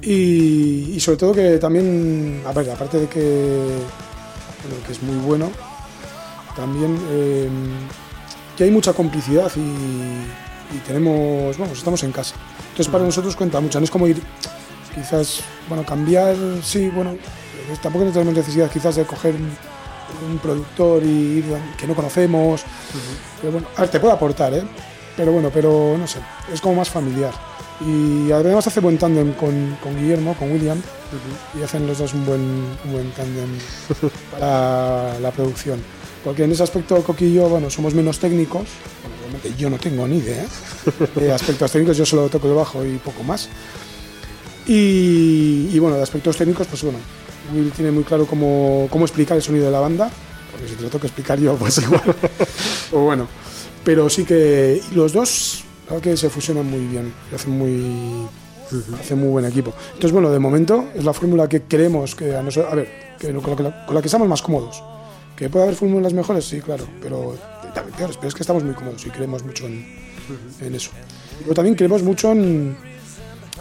Y, 0.00 0.98
sobre 1.00 1.18
todo 1.18 1.32
que 1.32 1.58
también, 1.58 2.40
aparte 2.46 3.00
de 3.00 3.06
que, 3.08 3.78
bueno, 4.68 4.84
que 4.86 4.92
es 4.92 5.02
muy 5.02 5.16
bueno, 5.16 5.50
también 6.56 6.98
eh, 7.10 7.48
que 8.56 8.64
hay 8.64 8.70
mucha 8.70 8.92
complicidad 8.92 9.50
y, 9.56 9.60
y 9.60 10.78
tenemos, 10.86 11.56
vamos, 11.58 11.78
estamos 11.78 12.02
en 12.02 12.12
casa. 12.12 12.34
Entonces 12.70 12.88
para 12.88 13.04
nosotros 13.04 13.36
cuenta 13.36 13.60
mucho, 13.60 13.78
no 13.78 13.84
es 13.84 13.90
como 13.90 14.06
ir 14.08 14.20
quizás, 14.94 15.40
bueno, 15.68 15.84
cambiar, 15.84 16.36
sí, 16.62 16.88
bueno, 16.88 17.12
eh, 17.12 17.76
tampoco 17.82 18.06
tenemos 18.06 18.34
necesidad 18.34 18.70
quizás 18.70 18.96
de 18.96 19.04
coger 19.04 19.34
un, 19.34 20.38
productor 20.38 21.02
y 21.02 21.44
que 21.76 21.86
no 21.86 21.94
conocemos, 21.94 22.62
pero 23.40 23.52
bueno, 23.52 23.68
a 23.76 23.80
ver, 23.82 23.90
te 23.90 24.00
puede 24.00 24.14
aportar, 24.14 24.54
¿eh? 24.54 24.62
Pero 25.16 25.32
bueno, 25.32 25.50
pero 25.52 25.96
no 25.98 26.06
sé, 26.06 26.20
es 26.52 26.60
como 26.60 26.76
más 26.76 26.88
familiar. 26.88 27.32
Y 27.80 28.30
además 28.30 28.66
hace 28.66 28.80
buen 28.80 28.98
tándem 28.98 29.32
con, 29.32 29.76
con 29.82 29.96
Guillermo, 29.96 30.34
con 30.34 30.52
William, 30.52 30.80
y 31.58 31.62
hacen 31.62 31.86
los 31.86 31.98
dos 31.98 32.14
un 32.14 32.24
buen, 32.24 32.40
un 32.40 32.92
buen 32.92 33.10
tándem 33.12 33.48
para 34.30 35.18
la 35.18 35.30
producción. 35.32 35.80
Porque 36.22 36.44
en 36.44 36.52
ese 36.52 36.62
aspecto 36.62 37.02
Coqui 37.02 37.26
y 37.26 37.34
yo, 37.34 37.48
bueno, 37.48 37.68
somos 37.68 37.94
menos 37.94 38.18
técnicos, 38.18 38.62
bueno, 39.02 39.16
realmente 39.20 39.54
yo 39.58 39.68
no 39.68 39.76
tengo 39.76 40.08
ni 40.08 40.18
idea 40.18 40.46
de 41.14 41.32
aspectos 41.32 41.70
técnicos, 41.70 41.96
yo 41.96 42.06
solo 42.06 42.28
toco 42.28 42.48
el 42.48 42.54
bajo 42.54 42.84
y 42.84 42.96
poco 42.96 43.22
más. 43.22 43.48
Y, 44.66 45.68
y 45.70 45.78
bueno, 45.78 45.96
de 45.96 46.02
aspectos 46.02 46.36
técnicos, 46.36 46.66
pues 46.66 46.82
bueno, 46.82 46.98
Will 47.52 47.70
tiene 47.72 47.90
muy 47.90 48.04
claro 48.04 48.26
cómo, 48.26 48.88
cómo 48.90 49.04
explicar 49.04 49.36
el 49.36 49.42
sonido 49.42 49.66
de 49.66 49.72
la 49.72 49.80
banda, 49.80 50.10
porque 50.50 50.68
si 50.68 50.74
te 50.76 50.82
lo 50.82 50.88
tengo 50.88 51.00
que 51.00 51.08
explicar 51.08 51.38
yo, 51.38 51.56
pues 51.56 51.78
igual. 51.78 52.02
o 52.92 53.00
bueno, 53.00 53.28
pero 53.84 54.08
sí 54.08 54.24
que 54.24 54.80
los 54.94 55.12
dos, 55.12 55.64
la 55.90 56.00
que 56.00 56.16
se 56.16 56.30
fusionan 56.30 56.68
muy 56.68 56.86
bien, 56.86 57.12
hacen 57.34 57.52
muy, 57.58 58.26
hacen 58.98 59.18
muy 59.18 59.28
buen 59.28 59.44
equipo. 59.44 59.72
Entonces, 59.88 60.12
bueno, 60.12 60.30
de 60.30 60.38
momento 60.38 60.86
es 60.94 61.04
la 61.04 61.12
fórmula 61.12 61.48
que 61.48 61.62
creemos 61.62 62.14
que 62.14 62.34
a 62.34 62.42
nosotros, 62.42 62.72
a 62.72 62.76
ver, 62.76 63.16
que 63.18 63.32
con 63.32 63.64
la 63.94 64.00
que, 64.00 64.06
estamos 64.06 64.28
más 64.28 64.42
cómodos. 64.42 64.82
Que 65.36 65.48
puede 65.50 65.64
haber 65.64 65.76
fórmulas 65.76 66.12
mejores, 66.12 66.44
sí, 66.44 66.60
claro, 66.60 66.86
pero 67.02 67.34
también 67.74 67.94
pero 67.96 68.28
es 68.28 68.34
que 68.34 68.42
estamos 68.42 68.62
muy 68.62 68.74
cómodos 68.74 69.04
y 69.04 69.10
creemos 69.10 69.44
mucho 69.44 69.66
en, 69.66 69.84
eso. 70.74 70.90
Pero 71.40 71.54
también 71.54 71.74
creemos 71.74 72.02
mucho 72.02 72.30
en, 72.32 72.76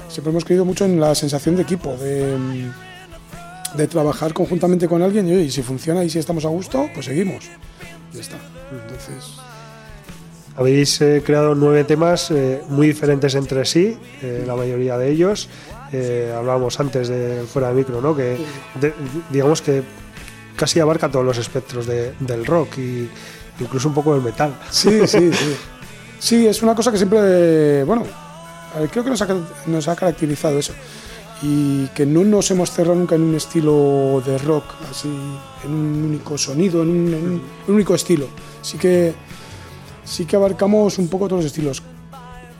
siempre 0.07 0.31
hemos 0.31 0.45
creído 0.45 0.65
mucho 0.65 0.85
en 0.85 0.99
la 0.99 1.15
sensación 1.15 1.55
de 1.55 1.63
equipo, 1.63 1.97
de, 1.97 2.69
trabajar 3.89 4.33
conjuntamente 4.33 4.87
con 4.87 5.01
alguien 5.01 5.27
y, 5.27 5.33
oye, 5.33 5.43
y 5.43 5.51
si 5.51 5.63
funciona 5.63 6.03
y 6.03 6.09
si 6.09 6.19
estamos 6.19 6.45
a 6.45 6.49
gusto, 6.49 6.89
pues 6.93 7.07
seguimos. 7.07 7.45
Ya 8.13 8.21
está. 8.21 8.37
Entonces, 8.71 9.33
Habéis 10.55 11.01
eh, 11.01 11.23
creado 11.25 11.55
nueve 11.55 11.83
temas 11.83 12.29
eh, 12.29 12.61
muy 12.69 12.87
diferentes 12.87 13.33
entre 13.35 13.65
sí, 13.65 13.97
eh, 14.21 14.43
la 14.45 14.55
mayoría 14.55 14.97
de 14.97 15.09
ellos. 15.11 15.49
Eh, 15.91 16.31
hablábamos 16.35 16.79
antes 16.79 17.07
de 17.07 17.43
fuera 17.51 17.69
de 17.69 17.73
micro, 17.75 18.01
¿no? 18.01 18.15
Que 18.15 18.37
de- 18.79 18.93
digamos 19.31 19.61
que 19.61 19.81
casi 20.55 20.79
abarca 20.79 21.09
todos 21.09 21.25
los 21.25 21.37
espectros 21.39 21.87
de- 21.87 22.13
del 22.19 22.45
rock 22.45 22.77
y 22.77 23.09
incluso 23.59 23.87
un 23.87 23.93
poco 23.95 24.13
del 24.13 24.21
metal. 24.23 24.55
sí, 24.69 25.07
sí, 25.07 25.31
sí. 25.33 25.55
Sí, 26.19 26.47
es 26.47 26.63
una 26.63 26.73
cosa 26.73 26.89
que 26.89 26.95
siempre, 26.97 27.83
bueno, 27.83 28.03
creo 28.91 29.03
que 29.03 29.09
nos 29.09 29.21
ha, 29.21 29.27
nos 29.67 29.87
ha 29.89 29.95
caracterizado 29.97 30.57
eso. 30.57 30.71
Y 31.41 31.87
que 31.87 32.05
no 32.05 32.23
nos 32.23 32.49
hemos 32.51 32.71
cerrado 32.71 32.95
nunca 32.95 33.15
en 33.15 33.23
un 33.23 33.35
estilo 33.35 34.23
de 34.25 34.37
rock, 34.37 34.63
así, 34.89 35.09
en 35.65 35.71
un 35.73 36.03
único 36.05 36.37
sonido, 36.37 36.81
en 36.81 36.89
un, 36.91 37.07
en 37.13 37.23
un- 37.25 37.41
único 37.67 37.93
estilo. 37.93 38.27
Sí 38.61 38.77
que, 38.77 39.13
sí 40.03 40.25
que 40.25 40.35
abarcamos 40.35 40.97
un 40.97 41.07
poco 41.07 41.27
todos 41.27 41.43
los 41.43 41.51
estilos. 41.51 41.81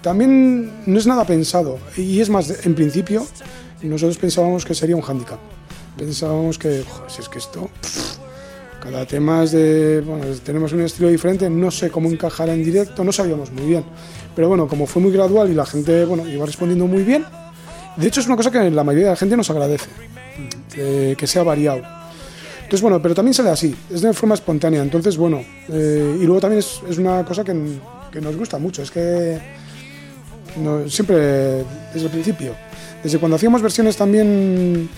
También 0.01 0.83
no 0.85 0.99
es 0.99 1.07
nada 1.07 1.25
pensado, 1.25 1.79
y 1.95 2.19
es 2.19 2.29
más, 2.29 2.65
en 2.65 2.75
principio, 2.75 3.25
nosotros 3.81 4.17
pensábamos 4.17 4.65
que 4.65 4.75
sería 4.75 4.95
un 4.95 5.01
hándicap. 5.01 5.39
Pensábamos 5.97 6.57
que, 6.57 6.83
"Joder, 6.83 7.11
si 7.11 7.21
es 7.21 7.29
que 7.29 7.37
esto, 7.37 7.69
cada 8.81 9.05
tema 9.05 9.43
es 9.43 9.51
de. 9.53 10.01
Bueno, 10.01 10.25
tenemos 10.43 10.73
un 10.73 10.81
estilo 10.81 11.07
diferente, 11.07 11.49
no 11.49 11.71
sé 11.71 11.89
cómo 11.89 12.09
encajar 12.09 12.49
en 12.49 12.63
directo, 12.63 13.03
no 13.03 13.13
sabíamos 13.13 13.51
muy 13.51 13.65
bien. 13.65 13.85
Pero 14.35 14.49
bueno, 14.49 14.67
como 14.67 14.87
fue 14.87 15.01
muy 15.01 15.11
gradual 15.11 15.49
y 15.49 15.53
la 15.53 15.65
gente 15.65 16.03
bueno, 16.03 16.27
iba 16.27 16.45
respondiendo 16.45 16.85
muy 16.85 17.03
bien, 17.03 17.23
de 17.95 18.07
hecho 18.07 18.19
es 18.19 18.27
una 18.27 18.35
cosa 18.35 18.51
que 18.51 18.69
la 18.71 18.83
mayoría 18.83 19.05
de 19.05 19.11
la 19.11 19.15
gente 19.15 19.37
nos 19.37 19.49
agradece, 19.49 19.89
que 20.69 21.27
sea 21.27 21.43
variado. 21.43 21.83
Entonces, 22.74 22.82
bueno, 22.89 22.99
pero 23.03 23.13
también 23.13 23.36
sale 23.36 23.51
así, 23.51 23.76
es 23.91 24.01
de 24.01 24.11
forma 24.13 24.34
espontánea. 24.34 24.82
Entonces, 24.82 25.15
bueno, 25.15 25.43
eh, 25.69 26.17
y 26.19 26.24
luego 26.26 26.41
también 26.41 26.57
es, 26.57 26.82
es 26.89 26.97
una 26.97 27.24
cosa 27.24 27.43
que, 27.43 27.53
que 28.11 28.19
nos 28.19 28.36
gusta 28.36 28.57
mucho, 28.57 28.82
es 28.82 28.89
que 28.89 29.39
siempre 30.88 31.17
desde 31.93 32.05
el 32.05 32.09
principio, 32.09 32.55
desde 33.03 33.19
cuando 33.19 33.36
hacíamos 33.36 33.61
versiones 33.61 33.95
también 33.95 34.89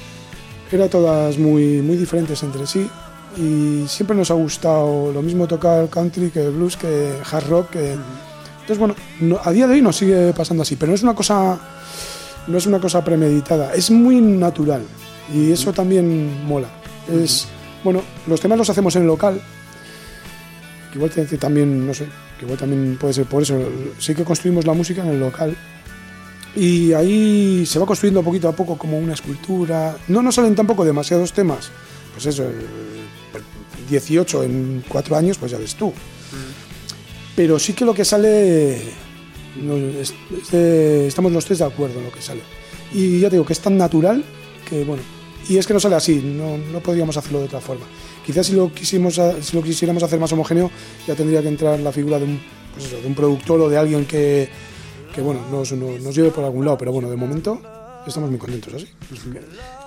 eran 0.71 0.87
todas 0.87 1.37
muy, 1.37 1.81
muy 1.81 1.97
diferentes 1.97 2.41
entre 2.43 2.65
sí 2.65 2.89
y 3.35 3.83
siempre 3.89 4.15
nos 4.15 4.31
ha 4.31 4.35
gustado 4.35 5.11
lo 5.11 5.21
mismo 5.21 5.45
tocar 5.45 5.89
country 5.89 6.29
que 6.29 6.47
blues, 6.47 6.77
que 6.77 7.11
hard 7.29 7.49
rock. 7.49 7.75
Entonces, 7.75 8.77
bueno, 8.77 8.95
no- 9.19 9.39
a 9.43 9.51
día 9.51 9.67
de 9.67 9.73
hoy 9.73 9.81
nos 9.81 9.97
sigue 9.97 10.31
pasando 10.31 10.63
así, 10.63 10.77
pero 10.77 10.91
no 10.91 10.95
es 10.95 11.03
una 11.03 11.13
cosa, 11.13 11.59
no 12.47 12.57
es 12.57 12.65
una 12.67 12.79
cosa 12.79 13.03
premeditada, 13.03 13.73
es 13.73 13.91
muy 13.91 14.21
natural 14.21 14.83
y 15.33 15.51
eso 15.51 15.73
también 15.73 16.45
mola. 16.47 16.69
Es, 17.11 17.49
bueno, 17.85 18.01
los 18.25 18.41
temas 18.41 18.57
los 18.57 18.69
hacemos 18.69 18.95
en 18.95 19.03
el 19.03 19.07
local, 19.07 19.39
que 20.91 20.97
igual 20.97 21.11
también, 21.39 21.85
no 21.85 21.93
sé, 21.93 22.07
igual 22.41 22.57
también 22.57 22.97
puede 22.99 23.13
ser 23.13 23.25
por 23.25 23.43
eso, 23.43 23.57
sí 23.99 24.15
que 24.15 24.25
construimos 24.25 24.65
la 24.65 24.73
música 24.73 25.03
en 25.03 25.09
el 25.09 25.19
local 25.19 25.55
y 26.55 26.93
ahí 26.93 27.63
se 27.65 27.77
va 27.77 27.85
construyendo 27.85 28.23
poquito 28.23 28.49
a 28.49 28.53
poco 28.55 28.77
como 28.77 28.97
una 28.97 29.13
escultura. 29.13 29.97
No 30.07 30.21
nos 30.21 30.35
salen 30.35 30.55
tampoco 30.55 30.85
demasiados 30.85 31.33
temas. 31.33 31.69
Pues 32.13 32.25
eso, 32.25 32.43
eh, 32.43 32.65
18 33.89 34.43
en 34.43 34.83
4 34.87 35.15
años, 35.17 35.37
pues 35.37 35.51
ya 35.51 35.57
ves 35.57 35.75
tú. 35.75 35.93
Pero 37.35 37.59
sí 37.59 37.73
que 37.73 37.85
lo 37.85 37.93
que 37.93 38.05
sale, 38.05 38.81
estamos 41.07 41.31
los 41.31 41.45
tres 41.45 41.59
de 41.59 41.65
acuerdo 41.65 41.99
en 41.99 42.05
lo 42.05 42.11
que 42.11 42.21
sale. 42.21 42.41
Y 42.93 43.19
ya 43.19 43.29
te 43.29 43.35
digo 43.35 43.45
que 43.45 43.53
es 43.53 43.59
tan 43.59 43.77
natural 43.77 44.23
que, 44.67 44.85
bueno, 44.85 45.03
y 45.49 45.57
es 45.57 45.67
que 45.67 45.73
no 45.73 45.79
sale 45.79 45.95
así, 45.95 46.15
no, 46.23 46.57
no 46.57 46.79
podríamos 46.79 47.15
hacerlo 47.17 47.39
de 47.39 47.45
otra 47.45 47.61
forma. 47.61 47.85
Quizás 48.25 48.47
si 48.47 48.53
lo, 48.53 48.73
quisimos, 48.73 49.19
si 49.41 49.55
lo 49.55 49.61
quisiéramos 49.63 50.01
hacer 50.03 50.19
más 50.19 50.31
homogéneo, 50.33 50.71
ya 51.07 51.15
tendría 51.15 51.41
que 51.41 51.47
entrar 51.49 51.79
la 51.79 51.91
figura 51.91 52.17
de 52.19 52.25
un, 52.25 52.41
pues 52.73 52.85
eso, 52.87 52.99
de 53.01 53.07
un 53.07 53.15
productor 53.15 53.61
o 53.61 53.69
de 53.69 53.77
alguien 53.77 54.05
que, 54.05 54.49
que 55.13 55.21
bueno, 55.21 55.41
nos, 55.51 55.71
nos- 55.73 56.01
nos 56.01 56.15
lleve 56.15 56.31
por 56.31 56.43
algún 56.43 56.65
lado, 56.65 56.77
pero 56.77 56.91
bueno, 56.91 57.09
de 57.09 57.15
momento 57.15 57.61
estamos 58.07 58.29
muy 58.29 58.39
contentos 58.39 58.73
así. 58.73 58.87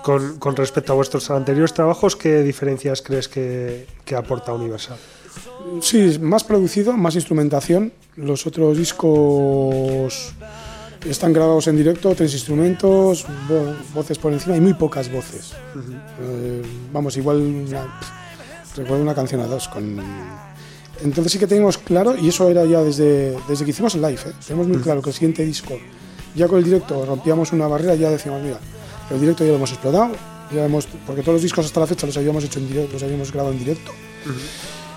Con, 0.03 0.37
con 0.39 0.55
respecto 0.55 0.93
a 0.93 0.95
vuestros 0.95 1.29
anteriores 1.29 1.73
trabajos, 1.73 2.15
¿qué 2.15 2.41
diferencias 2.43 3.01
crees 3.01 3.27
que, 3.27 3.85
que 4.05 4.15
aporta 4.15 4.53
Universal? 4.53 4.97
Sí, 5.81 6.17
más 6.19 6.43
producido, 6.43 6.93
más 6.93 7.15
instrumentación. 7.15 7.91
Los 8.15 8.47
otros 8.47 8.77
discos 8.77 10.33
están 11.05 11.31
grabados 11.33 11.67
en 11.67 11.77
directo, 11.77 12.13
tres 12.15 12.33
instrumentos, 12.33 13.25
vo- 13.49 13.75
voces 13.93 14.17
por 14.17 14.33
encima 14.33 14.55
y 14.57 14.61
muy 14.61 14.73
pocas 14.73 15.11
voces. 15.11 15.53
Eh, 16.21 16.61
vamos, 16.91 17.15
igual 17.17 17.37
una, 17.37 17.99
recuerdo 18.75 19.03
una 19.03 19.15
canción 19.15 19.41
a 19.41 19.45
dos. 19.47 19.67
Con... 19.67 19.97
Entonces 21.03 21.31
sí 21.31 21.39
que 21.39 21.47
tenemos 21.47 21.77
claro, 21.77 22.15
y 22.17 22.27
eso 22.29 22.49
era 22.49 22.65
ya 22.65 22.81
desde, 22.83 23.37
desde 23.47 23.63
que 23.63 23.71
hicimos 23.71 23.95
el 23.95 24.01
live, 24.01 24.19
¿eh? 24.25 24.33
tenemos 24.45 24.67
muy 24.67 24.77
claro 24.79 25.01
que 25.01 25.09
el 25.09 25.13
siguiente 25.13 25.45
disco, 25.45 25.77
ya 26.35 26.47
con 26.47 26.57
el 26.57 26.63
directo 26.65 27.05
rompíamos 27.05 27.53
una 27.53 27.67
barrera, 27.67 27.95
ya 27.95 28.09
decíamos, 28.09 28.41
mira, 28.43 28.59
el 29.09 29.19
directo 29.19 29.43
ya 29.45 29.51
lo 29.51 29.55
hemos 29.55 29.71
explotado, 29.71 30.11
ya 30.53 30.65
hemos, 30.65 30.87
porque 31.07 31.21
todos 31.21 31.35
los 31.35 31.41
discos 31.43 31.65
hasta 31.65 31.79
la 31.79 31.87
fecha 31.87 32.05
los 32.05 32.17
habíamos 32.17 32.43
hecho 32.43 32.59
en 32.59 32.67
directo, 32.67 32.93
los 32.93 33.03
habíamos 33.03 33.31
grabado 33.31 33.53
en 33.53 33.59
directo. 33.59 33.91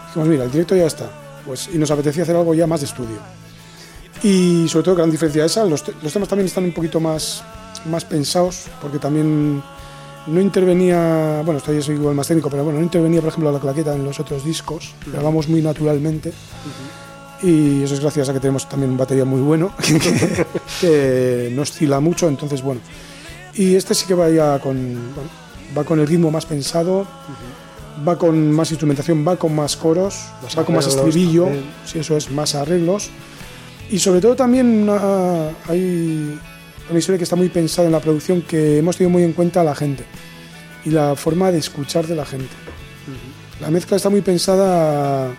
Dijimos, 0.09 0.29
mira, 0.29 0.45
el 0.45 0.51
directo 0.51 0.75
ya 0.75 0.87
está. 0.87 1.09
Pues, 1.47 1.69
y 1.73 1.79
nos 1.79 1.91
apetecía 1.91 2.25
hacer 2.25 2.35
algo 2.37 2.53
ya 2.55 2.67
más 2.67 2.81
de 2.81 2.87
estudio. 2.87 3.17
Y 4.23 4.69
sobre 4.69 4.85
todo, 4.85 4.95
gran 4.97 5.11
diferencia 5.11 5.45
esa, 5.45 5.65
los, 5.65 5.83
te- 5.83 5.95
los 6.03 6.13
temas 6.13 6.29
también 6.29 6.47
están 6.47 6.65
un 6.65 6.73
poquito 6.73 7.01
más, 7.01 7.43
más 7.87 8.05
pensados, 8.05 8.67
porque 8.81 8.99
también 8.99 9.63
no 10.29 10.41
intervenía, 10.41 11.43
bueno, 11.45 11.59
esto 11.59 11.73
ya 11.73 11.83
soy 11.83 11.97
igual 11.97 12.15
más 12.15 12.29
técnico, 12.29 12.49
pero 12.49 12.63
bueno, 12.63 12.79
no 12.79 12.85
intervenía, 12.85 13.21
por 13.21 13.31
ejemplo, 13.31 13.51
la 13.51 13.59
claqueta 13.59 13.95
en 13.95 14.05
los 14.05 14.21
otros 14.21 14.45
discos, 14.45 14.95
grabamos 15.07 15.49
muy 15.49 15.61
naturalmente. 15.63 16.33
Y 17.43 17.83
eso 17.83 17.95
es 17.95 18.01
gracias 18.01 18.29
a 18.29 18.33
que 18.33 18.39
tenemos 18.39 18.69
también 18.69 18.93
un 18.93 18.97
batería 18.97 19.25
muy 19.25 19.41
bueno, 19.41 19.73
que, 19.83 20.47
que 20.81 21.53
no 21.53 21.63
oscila 21.63 21.99
mucho, 21.99 22.29
entonces 22.29 22.63
bueno. 22.63 22.81
Y 23.55 23.75
este 23.75 23.95
sí 23.97 24.07
que 24.07 24.15
va 24.15 24.31
ya 24.31 24.61
con, 24.61 24.77
bueno, 24.77 25.29
va 25.77 25.83
con 25.83 25.99
el 25.99 26.07
ritmo 26.07 26.31
más 26.31 26.47
pensado, 26.47 27.05
va 28.07 28.17
con 28.17 28.53
más 28.53 28.71
instrumentación, 28.71 29.27
va 29.27 29.35
con 29.37 29.57
más 29.57 29.77
coros, 29.77 30.15
Más 30.45 30.57
va 30.57 30.65
con 30.65 30.77
más 30.77 30.87
arreglos 30.87 31.07
estribillo, 31.09 31.49
si 31.85 31.99
eso 31.99 32.17
es, 32.17 32.31
más 32.31 32.55
arreglos. 32.55 33.11
Y 33.93 33.99
sobre 33.99 34.21
todo 34.21 34.35
también 34.35 34.67
una- 34.89 35.49
hay 35.69 36.39
una 36.91 36.99
historia 36.99 37.19
que 37.19 37.25
está 37.25 37.37
muy 37.37 37.49
pensada 37.51 37.87
en 37.87 37.93
la 37.93 38.01
producción 38.01 38.43
que 38.43 38.79
hemos 38.79 38.97
tenido 38.97 39.11
muy 39.11 39.23
en 39.23 39.33
cuenta 39.35 39.61
a 39.61 39.65
la 39.65 39.75
gente 39.75 40.05
y 40.85 40.91
la 40.91 41.15
forma 41.15 41.53
de 41.53 41.59
escuchar 41.59 42.07
de 42.07 42.17
la 42.17 42.25
gente. 42.25 42.51
La 43.61 43.71
mezcla 43.71 43.97
está 43.97 44.09
muy 44.11 44.23
pensada. 44.23 45.31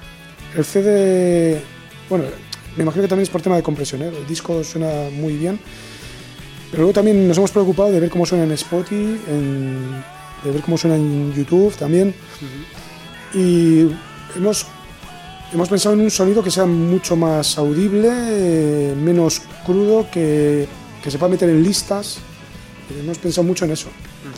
El 0.56 0.64
CD, 0.64 1.60
bueno, 2.10 2.26
me 2.78 2.84
imagino 2.84 3.02
que 3.02 3.08
también 3.10 3.24
es 3.24 3.30
por 3.30 3.42
tema 3.42 3.56
de 3.58 3.64
compresión. 3.64 4.02
¿eh? 4.04 4.12
El 4.16 4.26
disco 4.28 4.64
suena 4.64 5.10
muy 5.12 5.34
bien, 5.36 5.60
pero 6.72 6.84
luego 6.84 6.94
también 6.94 7.28
nos 7.28 7.38
hemos 7.38 7.52
preocupado 7.52 7.92
de 7.92 8.00
ver 8.00 8.10
cómo 8.10 8.26
suena 8.26 8.44
en 8.46 8.52
Spotify, 8.52 9.20
en- 9.28 10.04
de 10.44 10.52
ver 10.52 10.62
cómo 10.62 10.78
suena 10.78 10.96
en 10.96 11.34
YouTube 11.34 11.74
también. 11.76 12.14
Y 13.34 13.88
hemos, 14.38 14.68
hemos 15.54 15.70
pensado 15.70 15.94
en 15.94 16.02
un 16.02 16.12
sonido 16.12 16.44
que 16.44 16.52
sea 16.52 16.66
mucho 16.66 17.16
más 17.16 17.58
audible, 17.58 18.10
eh, 18.12 18.96
menos 18.96 19.42
crudo, 19.66 20.08
que, 20.12 20.68
que 21.04 21.12
se 21.12 21.18
pueda 21.18 21.32
meter 21.32 21.50
en 21.50 21.64
listas. 21.64 22.18
Hemos 23.00 23.18
pensado 23.18 23.44
mucho 23.46 23.66
en 23.66 23.72
eso. 23.72 23.90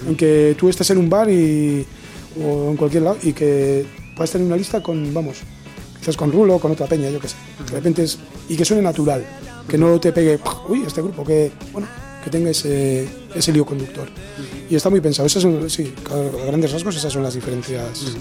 En 0.08 0.16
que 0.16 0.56
tú 0.58 0.70
estés 0.70 0.90
en 0.90 0.98
un 0.98 1.10
bar 1.10 1.30
y, 1.30 1.86
o 2.42 2.72
en 2.72 2.78
cualquier 2.78 3.04
lado 3.04 3.18
y 3.24 3.34
que 3.34 3.86
puedas 4.16 4.32
tener 4.32 4.46
una 4.46 4.58
lista 4.58 4.84
con, 4.84 5.14
vamos, 5.14 5.38
quizás 6.00 6.18
con 6.18 6.32
Rulo, 6.32 6.60
con 6.60 6.72
otra 6.72 6.86
peña, 6.86 7.10
yo 7.10 7.20
qué 7.20 7.30
sé. 7.30 7.36
De 7.66 7.72
repente 7.72 8.04
es, 8.04 8.20
y 8.50 8.56
que 8.56 8.66
suene 8.66 8.84
natural, 8.84 9.26
que 9.68 9.78
no 9.78 10.00
te 10.00 10.12
pegue, 10.12 10.40
uy, 10.68 10.84
este 10.86 11.02
grupo, 11.02 11.24
que, 11.24 11.52
bueno, 11.72 11.88
que 12.24 12.30
tenga 12.30 12.50
ese, 12.50 13.08
ese 13.34 13.52
lío 13.52 13.66
conductor. 13.66 14.08
Y 14.70 14.76
está 14.76 14.90
muy 14.90 15.00
pensado. 15.00 15.28
Esas 15.28 15.44
son, 15.44 15.70
sí, 15.70 15.94
a 16.12 16.46
grandes 16.46 16.72
rasgos, 16.72 16.96
esas 16.96 17.14
son 17.14 17.24
las 17.24 17.36
diferencias 17.36 18.16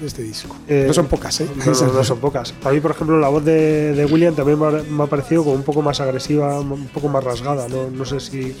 de 0.00 0.06
este 0.06 0.22
disco. 0.22 0.56
Eh, 0.68 0.84
no 0.86 0.94
son 0.94 1.06
pocas, 1.06 1.40
¿eh? 1.40 1.48
No, 1.56 1.64
no, 1.64 1.92
no 1.92 2.04
son 2.04 2.18
pocas. 2.18 2.54
A 2.64 2.70
mí, 2.70 2.80
por 2.80 2.92
ejemplo, 2.92 3.18
la 3.18 3.28
voz 3.28 3.44
de, 3.44 3.92
de 3.94 4.04
William 4.06 4.34
también 4.34 4.58
me 4.58 4.66
ha, 4.66 4.70
me 4.70 5.02
ha 5.04 5.06
parecido 5.06 5.44
como 5.44 5.56
un 5.56 5.62
poco 5.62 5.82
más 5.82 6.00
agresiva, 6.00 6.60
un 6.60 6.88
poco 6.88 7.08
más 7.08 7.24
rasgada. 7.24 7.68
No, 7.68 7.90
no 7.90 8.04
sé 8.04 8.20
si. 8.20 8.54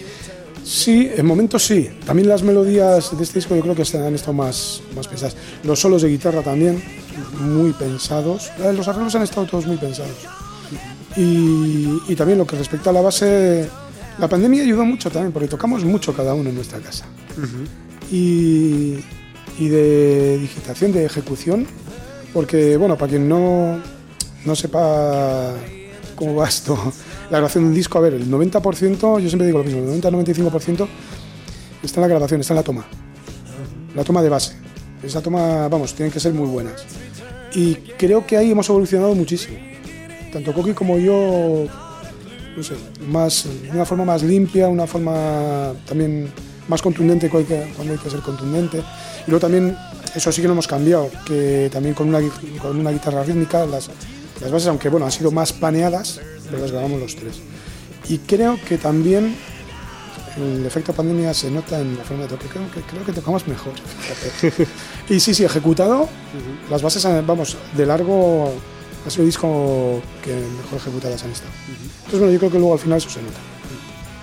Sí, 0.64 1.10
en 1.16 1.24
momentos 1.24 1.64
sí. 1.64 1.88
También 2.04 2.28
las 2.28 2.42
melodías 2.42 3.16
de 3.16 3.24
este 3.24 3.38
disco 3.38 3.54
yo 3.56 3.62
creo 3.62 3.74
que 3.74 3.82
han 3.96 4.14
estado 4.14 4.32
más, 4.34 4.82
más 4.94 5.08
pensadas. 5.08 5.36
Los 5.64 5.80
solos 5.80 6.02
de 6.02 6.08
guitarra 6.08 6.42
también, 6.42 6.82
muy 7.40 7.72
pensados. 7.72 8.50
Eh, 8.58 8.72
Los 8.74 8.86
arreglos 8.88 9.14
han 9.14 9.22
estado 9.22 9.46
todos 9.46 9.66
muy 9.66 9.76
pensados. 9.76 10.12
Y, 11.16 11.88
y 12.08 12.14
también 12.16 12.38
lo 12.38 12.46
que 12.46 12.56
respecta 12.56 12.90
a 12.90 12.92
la 12.92 13.00
base, 13.00 13.68
la 14.18 14.28
pandemia 14.28 14.62
ayudó 14.62 14.84
mucho 14.84 15.10
también, 15.10 15.32
porque 15.32 15.48
tocamos 15.48 15.84
mucho 15.84 16.12
cada 16.14 16.34
uno 16.34 16.50
en 16.50 16.54
nuestra 16.56 16.78
casa. 16.80 17.06
y, 18.10 18.96
y 19.58 19.68
de 19.68 20.38
digitación, 20.38 20.92
de 20.92 21.04
ejecución, 21.04 21.66
porque, 22.32 22.76
bueno, 22.76 22.96
para 22.96 23.10
quien 23.10 23.28
no, 23.28 23.80
no 24.44 24.56
sepa 24.56 25.52
cómo 26.14 26.34
va 26.36 26.48
esto, 26.48 26.76
la 27.30 27.38
grabación 27.38 27.64
de 27.64 27.68
un 27.68 27.74
disco, 27.74 27.98
a 27.98 28.02
ver, 28.02 28.14
el 28.14 28.30
90%, 28.30 29.20
yo 29.20 29.28
siempre 29.28 29.46
digo 29.46 29.58
lo 29.58 29.64
mismo, 29.64 29.80
el 29.80 30.00
90-95% 30.00 30.86
está 31.82 32.00
en 32.00 32.02
la 32.02 32.08
grabación, 32.08 32.40
está 32.40 32.54
en 32.54 32.56
la 32.56 32.62
toma, 32.62 32.86
la 33.94 34.04
toma 34.04 34.22
de 34.22 34.28
base. 34.28 34.68
Esa 35.02 35.22
toma, 35.22 35.68
vamos, 35.68 35.94
tienen 35.94 36.12
que 36.12 36.18
ser 36.18 36.34
muy 36.34 36.48
buenas. 36.48 36.84
Y 37.54 37.74
creo 37.96 38.26
que 38.26 38.36
ahí 38.36 38.50
hemos 38.50 38.68
evolucionado 38.68 39.14
muchísimo. 39.14 39.58
Tanto 40.32 40.52
Coqui 40.52 40.72
como 40.72 40.98
yo, 40.98 41.66
no 42.56 42.62
sé, 42.62 42.74
más, 43.08 43.46
de 43.62 43.70
una 43.70 43.84
forma 43.84 44.04
más 44.04 44.22
limpia, 44.22 44.68
una 44.68 44.86
forma 44.86 45.72
también 45.86 46.28
más 46.68 46.80
contundente 46.82 47.28
cuando 47.28 47.54
hay 47.54 47.60
que, 47.66 47.72
cuando 47.74 47.92
hay 47.94 47.98
que 47.98 48.10
ser 48.10 48.20
contundente. 48.20 48.78
Y 49.26 49.30
luego 49.30 49.40
también, 49.40 49.76
eso 50.14 50.30
sí 50.32 50.40
que 50.40 50.46
lo 50.48 50.52
hemos 50.52 50.66
cambiado, 50.66 51.10
que 51.26 51.68
también 51.72 51.94
con 51.94 52.08
una, 52.08 52.20
con 52.60 52.78
una 52.78 52.90
guitarra 52.90 53.22
rítmica, 53.24 53.66
las, 53.66 53.88
las 54.40 54.50
bases, 54.50 54.68
aunque 54.68 54.88
bueno, 54.88 55.06
han 55.06 55.12
sido 55.12 55.30
más 55.30 55.52
planeadas, 55.52 56.20
pero 56.46 56.58
las 56.62 56.70
grabamos 56.72 57.00
los 57.00 57.16
tres. 57.16 57.36
Y 58.08 58.18
creo 58.18 58.58
que 58.68 58.78
también 58.78 59.36
el 60.36 60.64
efecto 60.64 60.92
pandemia 60.92 61.34
se 61.34 61.50
nota 61.50 61.80
en 61.80 61.98
la 61.98 62.04
forma 62.04 62.22
de 62.22 62.28
toque. 62.28 62.46
Creo 62.46 62.70
que, 62.70 62.80
creo 62.82 63.04
que 63.04 63.12
tocamos 63.12 63.46
mejor. 63.48 63.72
y 65.08 65.20
sí, 65.20 65.34
sí, 65.34 65.44
ejecutado, 65.44 66.08
las 66.70 66.80
bases, 66.82 67.04
han- 67.04 67.26
vamos, 67.26 67.56
de 67.76 67.84
largo 67.86 68.52
ha 69.06 69.10
sido 69.10 69.22
el 69.24 69.28
disco 69.28 70.00
que 70.22 70.32
mejor 70.34 70.78
ejecutadas 70.78 71.22
han 71.24 71.30
estado. 71.32 71.50
Entonces, 71.98 72.18
bueno, 72.20 72.32
yo 72.32 72.38
creo 72.38 72.50
que 72.52 72.58
luego 72.58 72.72
al 72.74 72.78
final 72.78 72.98
eso 72.98 73.10
se 73.10 73.20
nota. 73.22 73.38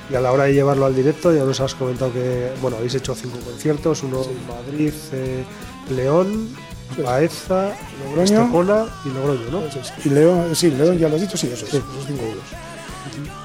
Y 0.10 0.16
a 0.16 0.22
la 0.22 0.32
hora 0.32 0.43
de 0.45 0.53
llevarlo 0.53 0.86
al 0.86 0.95
directo, 0.95 1.34
ya 1.34 1.43
nos 1.43 1.60
has 1.60 1.74
comentado 1.76 2.14
que 2.14 2.51
bueno 2.62 2.78
habéis 2.78 2.95
hecho 2.95 3.16
cinco 3.16 3.38
conciertos: 3.39 4.03
uno 4.03 4.22
en 4.24 4.47
Madrid, 4.47 4.93
eh, 5.14 5.43
León, 5.95 6.49
Sí. 6.95 7.01
Baeza, 7.01 7.76
Logroño. 8.06 8.24
Estepona 8.24 8.86
y 9.03 9.10
Logroño, 9.10 9.49
¿no? 9.51 9.66
Es. 9.66 10.06
Y 10.06 10.10
León, 10.10 10.56
sí, 10.56 10.70
León 10.70 10.97
ya 10.99 11.10
lo 11.10 11.16
has 11.16 11.22
dicho, 11.22 11.36
sí, 11.36 11.49
eso 11.51 11.66
es, 11.66 11.74
esos 11.74 11.84
cinco 12.06 12.24
euros. 12.24 12.43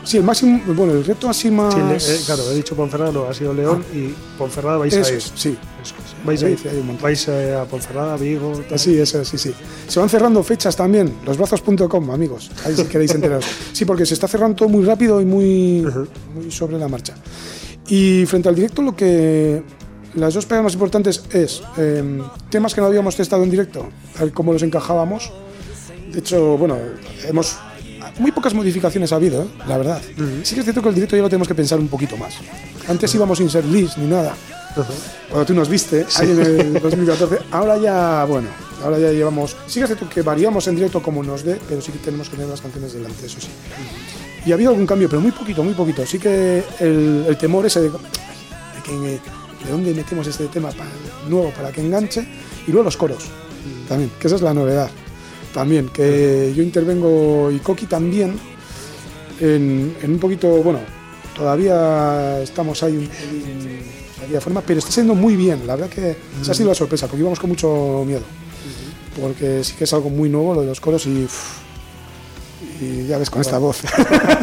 Sí, 0.05 0.17
el 0.17 0.23
máximo, 0.25 0.61
bueno, 0.75 0.93
el 0.95 1.05
reto 1.05 1.29
así 1.29 1.51
más... 1.51 1.75
Sí, 1.75 1.81
le- 1.81 1.97
eh, 1.97 2.21
claro, 2.27 2.43
he 2.51 2.55
dicho 2.55 2.75
Ponferrada, 2.75 3.13
no, 3.13 3.25
ha 3.27 3.35
sido 3.35 3.53
León 3.53 3.85
y 3.95 4.15
Ponferrada 4.39 4.79
vais 4.79 4.95
a 4.95 4.99
ir. 5.01 5.05
sí. 5.05 5.57
Eso 5.83 5.95
es. 5.95 6.25
Vais, 6.27 6.43
a 6.43 6.49
ir. 6.51 6.59
sí 6.59 6.69
vais 7.01 7.29
eh, 7.29 7.55
a 7.55 7.65
Ponferrada, 7.65 8.17
Vigo. 8.17 8.53
tal. 8.69 8.79
Sí, 8.79 8.99
eso, 8.99 9.25
sí, 9.25 9.39
sí. 9.39 9.53
Se 9.89 10.01
van 10.01 10.09
cerrando 10.09 10.43
fechas 10.43 10.75
también, 10.77 11.15
losbrazos.com, 11.25 12.11
amigos. 12.11 12.51
Ahí 12.65 12.75
si 12.77 12.85
queréis 12.85 13.15
enteraros. 13.15 13.45
Sí, 13.73 13.85
porque 13.85 14.05
se 14.07 14.15
está 14.15 14.27
cerrando 14.29 14.57
todo 14.57 14.69
muy 14.69 14.85
rápido 14.85 15.21
y 15.21 15.25
muy, 15.25 15.87
muy 16.35 16.51
sobre 16.51 16.79
la 16.79 16.89
marcha. 16.89 17.15
Y 17.89 18.25
frente 18.27 18.49
al 18.49 18.55
directo, 18.55 18.83
lo 18.83 18.95
que. 18.97 19.63
Las 20.15 20.35
dos 20.35 20.45
pegas 20.45 20.65
más 20.65 20.75
importantes 20.75 21.23
es 21.31 21.63
eh, 21.79 22.21
temas 22.51 22.75
que 22.75 22.81
no 22.81 22.89
habíamos 22.89 23.15
testado 23.17 23.45
en 23.45 23.51
directo, 23.51 23.89
a 24.19 24.25
ver 24.25 24.33
cómo 24.33 24.53
los 24.53 24.63
encajábamos. 24.63 25.33
De 26.13 26.19
hecho, 26.19 26.59
bueno, 26.59 26.77
hemos. 27.25 27.57
Muy 28.19 28.33
pocas 28.33 28.53
modificaciones 28.55 29.13
ha 29.13 29.17
habido, 29.17 29.43
¿eh? 29.43 29.47
la 29.67 29.79
verdad. 29.79 30.01
Sí 30.43 30.55
que 30.55 30.61
es 30.61 30.65
cierto 30.65 30.83
que 30.83 30.89
el 30.89 30.95
directo 30.95 31.17
ya 31.17 31.23
lo 31.23 31.29
tenemos 31.29 31.49
que 31.49 31.55
pensar 31.55 31.79
un 31.79 31.89
poquito 31.89 32.17
más. 32.17 32.35
Antes 32.89 33.15
íbamos 33.15 33.39
sin 33.39 33.49
ser 33.51 33.65
list 33.65 33.97
ni 33.99 34.07
nada. 34.07 34.35
Cuando 35.29 35.47
tú 35.47 35.55
nos 35.55 35.69
viste, 35.69 36.07
ahí 36.17 36.31
en 36.31 36.41
el 36.41 36.73
2014. 36.83 37.39
Ahora 37.51 37.77
ya, 37.79 38.25
bueno, 38.25 38.49
ahora 38.85 38.99
ya 38.99 39.11
llevamos. 39.13 39.57
Sí 39.67 39.81
que 39.81 39.85
es 39.85 39.87
cierto 39.89 40.09
que 40.09 40.23
variamos 40.23 40.67
en 40.69 40.77
directo 40.77 41.03
como 41.03 41.23
nos 41.23 41.43
dé, 41.45 41.59
pero 41.69 41.81
sí 41.81 41.91
que 41.93 41.99
tenemos 41.99 42.29
que 42.29 42.37
tener 42.37 42.51
las 42.51 42.61
canciones 42.61 42.93
delante, 42.93 43.27
eso 43.27 43.41
sí. 43.41 43.49
Y 44.47 44.53
ha 44.53 44.55
habido 44.55 44.71
algún 44.71 44.87
cambio, 44.87 45.09
pero 45.09 45.21
muy 45.21 45.33
poquito, 45.33 45.63
muy 45.63 45.75
poquito. 45.75 46.05
Sí 46.07 46.19
que 46.19 46.63
el, 46.81 47.25
el 47.29 47.37
temor 47.37 47.67
ese 47.67 47.81
de, 47.81 47.89
de, 47.91 47.97
que- 48.85 49.21
de 49.65 49.71
dónde 49.71 49.93
metemos 49.93 50.27
este 50.27 50.47
tema 50.47 50.71
nuevo 51.29 51.51
para 51.51 51.71
que 51.73 51.81
enganche. 51.83 52.27
Y 52.67 52.71
luego 52.73 52.85
los 52.85 52.97
coros, 52.97 53.25
también, 53.89 54.11
que 54.21 54.27
esa 54.29 54.37
es 54.37 54.43
la 54.43 54.55
novedad. 54.55 54.89
También, 55.53 55.89
que 55.89 56.53
yo 56.55 56.63
intervengo 56.63 57.51
y 57.51 57.59
Coqui 57.59 57.87
también 57.87 58.39
en, 59.41 59.97
en 60.01 60.13
un 60.13 60.19
poquito, 60.19 60.49
bueno, 60.63 60.79
todavía 61.35 62.41
estamos 62.41 62.83
ahí 62.83 63.09
ahí 64.23 64.31
de 64.31 64.41
forma, 64.41 64.61
pero 64.61 64.79
está 64.79 64.91
siendo 64.91 65.15
muy 65.15 65.37
bien. 65.37 65.67
La 65.67 65.77
verdad 65.77 65.91
que 65.91 66.17
esa 66.41 66.53
ha 66.53 66.55
sido 66.55 66.69
la 66.69 66.75
sorpresa, 66.75 67.07
porque 67.07 67.21
íbamos 67.21 67.39
con 67.39 67.51
mucho 67.51 68.05
miedo. 68.07 68.23
Porque 69.21 69.65
sí 69.65 69.75
que 69.75 69.85
es 69.85 69.93
algo 69.93 70.11
muy 70.11 70.29
nuevo 70.29 70.55
lo 70.55 70.61
de 70.63 70.69
los 70.69 70.81
coros 70.81 71.07
y. 71.07 71.27
y 72.81 73.07
ya 73.07 73.19
ves 73.19 73.31
con 73.31 73.41
esta 73.41 73.59
voz. 73.59 73.83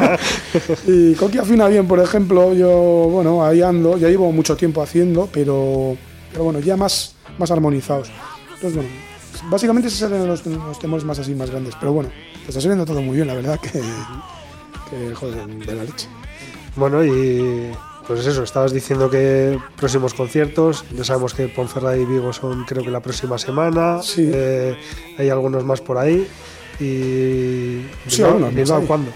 y 0.88 1.14
Coqui 1.14 1.38
afina 1.38 1.68
bien, 1.68 1.88
por 1.88 2.00
ejemplo, 2.00 2.54
yo, 2.54 2.70
bueno, 3.12 3.46
ahí 3.46 3.62
ando, 3.62 3.98
ya 3.98 4.10
llevo 4.10 4.32
mucho 4.32 4.56
tiempo 4.56 4.82
haciendo, 4.82 5.30
pero, 5.32 5.96
pero 6.32 6.44
bueno, 6.44 6.60
ya 6.60 6.76
más, 6.76 7.14
más 7.38 7.50
armonizados. 7.52 8.10
Entonces, 8.56 8.76
bueno, 8.76 8.90
básicamente 9.50 9.88
esos 9.90 10.02
eran 10.10 10.28
los, 10.28 10.46
los 10.46 10.80
temores 10.80 11.04
más 11.06 11.20
así, 11.20 11.34
más 11.36 11.50
grandes. 11.50 11.76
Pero 11.80 11.94
bueno, 11.94 12.10
te 12.44 12.50
está 12.50 12.62
saliendo 12.62 12.86
todo 12.86 13.02
muy 13.02 13.16
bien, 13.16 13.28
la 13.28 13.34
verdad 13.34 13.60
que, 13.60 13.82
que 14.90 15.14
joder, 15.16 15.46
de 15.48 15.76
la 15.76 15.84
leche. 15.84 16.08
Bueno, 16.76 17.04
y 17.04 17.72
pues 18.08 18.26
eso, 18.26 18.44
estabas 18.44 18.72
diciendo 18.72 19.10
que 19.10 19.60
próximos 19.76 20.14
conciertos, 20.14 20.86
ya 20.96 21.04
sabemos 21.04 21.34
que 21.34 21.48
Ponferrada 21.50 21.98
y 21.98 22.06
Vigo 22.06 22.32
son 22.32 22.64
creo 22.66 22.84
que 22.84 22.92
la 22.92 23.02
próxima 23.02 23.38
semana, 23.38 24.02
Sí. 24.02 24.30
eh, 24.34 24.78
hay 25.18 25.30
algunos 25.30 25.64
más 25.66 25.82
por 25.82 25.98
ahí 25.98 26.28
y 26.80 27.82
Sí, 28.08 28.24
Bilbao, 28.24 28.50
Bilbao. 28.52 28.82
¿cuándo? 28.86 29.12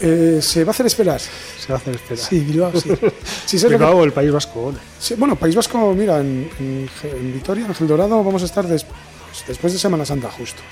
Eh, 0.00 0.38
se 0.40 0.64
va 0.64 0.70
a 0.70 0.72
hacer 0.72 0.86
esperar. 0.86 1.20
Se 1.20 1.68
va 1.68 1.74
a 1.74 1.78
hacer 1.78 1.94
esperar. 1.96 2.24
Sí, 2.24 2.40
Bilbao, 2.40 2.72
sí. 2.80 2.90
Sí, 3.46 3.58
que- 3.60 3.68
Bilbao 3.68 3.98
o 3.98 4.04
el 4.04 4.12
País 4.12 4.32
Vasco. 4.32 4.60
bueno. 4.62 4.78
Sí, 4.98 5.14
bueno, 5.18 5.36
País 5.36 5.54
Vasco, 5.54 5.92
mira, 5.94 6.20
en, 6.20 6.48
en, 6.58 6.88
en 7.02 7.32
Vitoria, 7.32 7.66
en 7.66 7.74
Gel 7.74 7.88
Dorado, 7.88 8.22
vamos 8.22 8.42
a 8.42 8.46
estar 8.46 8.66
des- 8.66 8.86
pues, 9.34 9.48
después 9.48 9.72
de 9.72 9.78
Semana 9.78 10.04
Santa 10.04 10.30
justo. 10.30 10.62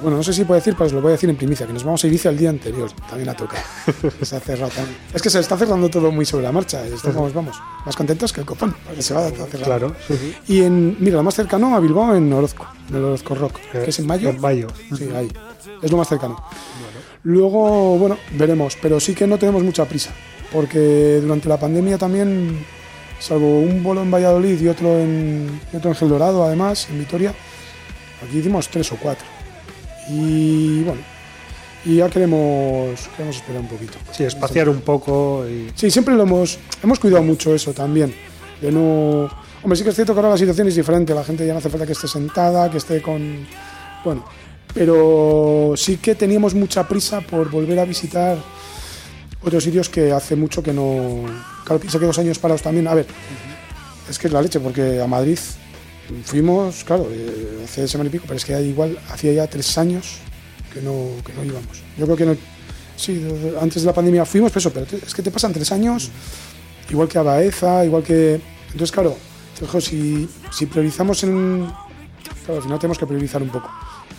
Bueno, 0.00 0.18
no 0.18 0.22
sé 0.22 0.32
si 0.32 0.44
puedo 0.44 0.58
decir, 0.58 0.74
pero 0.74 0.86
os 0.86 0.92
lo 0.92 1.00
voy 1.00 1.10
a 1.10 1.12
decir 1.12 1.30
en 1.30 1.36
primicia, 1.36 1.66
que 1.66 1.72
nos 1.72 1.82
vamos 1.82 2.04
a 2.04 2.06
Ibiza 2.06 2.28
el 2.28 2.36
día 2.36 2.50
anterior, 2.50 2.90
también 3.08 3.28
a 3.28 3.34
tocar. 3.34 3.62
se 4.22 4.36
ha 4.36 4.40
cerrado. 4.40 4.72
Es 5.12 5.22
que 5.22 5.30
se 5.30 5.40
está 5.40 5.56
cerrando 5.56 5.88
todo 5.88 6.12
muy 6.12 6.26
sobre 6.26 6.44
la 6.44 6.52
marcha, 6.52 6.84
estamos, 6.86 7.32
vamos, 7.32 7.56
más 7.86 7.96
contentos 7.96 8.32
que 8.32 8.40
el 8.40 8.46
copón, 8.46 8.74
porque 8.84 9.02
se 9.02 9.14
va 9.14 9.26
a 9.26 9.30
cerrar. 9.30 9.64
Claro. 9.64 9.96
Y 10.46 10.62
en, 10.62 10.96
mira, 11.00 11.16
lo 11.16 11.22
más 11.22 11.34
cercano 11.34 11.74
a 11.74 11.80
Bilbao 11.80 12.14
en 12.14 12.32
Orozco, 12.32 12.66
en 12.88 12.96
el 12.96 13.04
Orozco 13.04 13.34
Rock, 13.34 13.58
que 13.72 13.88
es 13.88 13.98
en 13.98 14.06
mayo. 14.06 14.30
En 14.30 14.40
mayo. 14.40 14.68
Sí, 14.96 15.08
ahí. 15.14 15.30
Es 15.80 15.90
lo 15.90 15.96
más 15.96 16.08
cercano. 16.08 16.42
Luego, 17.22 17.96
bueno, 17.96 18.18
veremos, 18.32 18.76
pero 18.82 19.00
sí 19.00 19.14
que 19.14 19.26
no 19.26 19.38
tenemos 19.38 19.62
mucha 19.62 19.86
prisa, 19.86 20.10
porque 20.52 21.20
durante 21.22 21.48
la 21.48 21.58
pandemia 21.58 21.96
también, 21.96 22.64
salvo 23.18 23.60
un 23.60 23.82
bolo 23.82 24.02
en 24.02 24.10
Valladolid 24.10 24.60
y 24.60 24.68
otro 24.68 24.98
en, 24.98 25.60
y 25.72 25.76
otro 25.76 25.90
en 25.90 25.96
Gel 25.96 26.08
Dorado, 26.08 26.44
además, 26.44 26.88
en 26.90 26.98
Vitoria, 26.98 27.34
aquí 28.26 28.38
hicimos 28.38 28.68
tres 28.68 28.90
o 28.92 28.96
cuatro. 28.96 29.26
Y 30.08 30.82
bueno, 30.82 31.00
y 31.84 31.96
ya 31.96 32.08
queremos, 32.08 33.08
queremos 33.16 33.36
esperar 33.36 33.60
un 33.60 33.68
poquito. 33.68 33.98
Sí, 34.12 34.24
espaciar 34.24 34.68
un 34.68 34.80
poco 34.80 35.44
y 35.46 35.70
Sí, 35.74 35.90
siempre 35.90 36.14
lo 36.14 36.22
hemos, 36.22 36.58
hemos 36.82 36.98
cuidado 36.98 37.22
mucho 37.22 37.54
eso 37.54 37.72
también. 37.72 38.14
De 38.60 38.72
no. 38.72 39.28
Hombre, 39.62 39.76
sí 39.76 39.82
que 39.82 39.90
es 39.90 39.94
cierto 39.94 40.14
que 40.14 40.20
ahora 40.20 40.30
la 40.30 40.38
situación 40.38 40.68
es 40.68 40.76
diferente. 40.76 41.14
La 41.14 41.24
gente 41.24 41.46
ya 41.46 41.52
no 41.52 41.58
hace 41.58 41.70
falta 41.70 41.86
que 41.86 41.92
esté 41.92 42.08
sentada, 42.08 42.70
que 42.70 42.78
esté 42.78 43.02
con. 43.02 43.46
Bueno, 44.04 44.24
pero 44.72 45.74
sí 45.76 45.98
que 45.98 46.14
teníamos 46.14 46.54
mucha 46.54 46.86
prisa 46.86 47.20
por 47.20 47.50
volver 47.50 47.78
a 47.78 47.84
visitar 47.84 48.38
otros 49.44 49.62
sitios 49.64 49.88
que 49.88 50.12
hace 50.12 50.36
mucho 50.36 50.62
que 50.62 50.72
no. 50.72 51.24
Claro, 51.64 51.80
piensa 51.80 51.98
que 51.98 52.06
dos 52.06 52.18
años 52.18 52.38
parados 52.38 52.62
también. 52.62 52.86
A 52.88 52.94
ver, 52.94 53.06
es 54.08 54.18
que 54.18 54.26
es 54.28 54.32
la 54.32 54.42
leche, 54.42 54.60
porque 54.60 55.00
a 55.00 55.06
Madrid 55.06 55.38
fuimos, 56.24 56.84
claro, 56.84 57.08
eh, 57.10 57.62
hace 57.64 57.88
semana 57.88 58.08
y 58.08 58.12
pico, 58.12 58.24
pero 58.26 58.36
es 58.36 58.44
que 58.44 58.60
igual 58.62 58.98
hacía 59.10 59.32
ya 59.32 59.46
tres 59.46 59.76
años 59.78 60.16
que 60.72 60.80
no, 60.82 61.08
que 61.24 61.32
no 61.32 61.44
íbamos. 61.44 61.82
Yo 61.98 62.04
creo 62.04 62.16
que 62.16 62.26
no. 62.26 62.36
Sí, 62.96 63.26
antes 63.60 63.82
de 63.82 63.86
la 63.86 63.92
pandemia 63.94 64.24
fuimos, 64.24 64.50
pero, 64.52 64.60
eso, 64.60 64.72
pero 64.72 64.86
es 65.04 65.14
que 65.14 65.22
te 65.22 65.30
pasan 65.30 65.52
tres 65.52 65.72
años, 65.72 66.10
igual 66.90 67.08
que 67.08 67.18
a 67.18 67.22
Baeza, 67.22 67.84
igual 67.84 68.02
que. 68.02 68.40
Entonces, 68.66 68.92
claro, 68.92 69.16
si, 69.80 70.28
si 70.52 70.66
priorizamos 70.66 71.22
en. 71.24 71.66
Claro, 72.44 72.56
al 72.58 72.62
final 72.62 72.78
tenemos 72.78 72.98
que 72.98 73.06
priorizar 73.06 73.42
un 73.42 73.48
poco. 73.50 73.70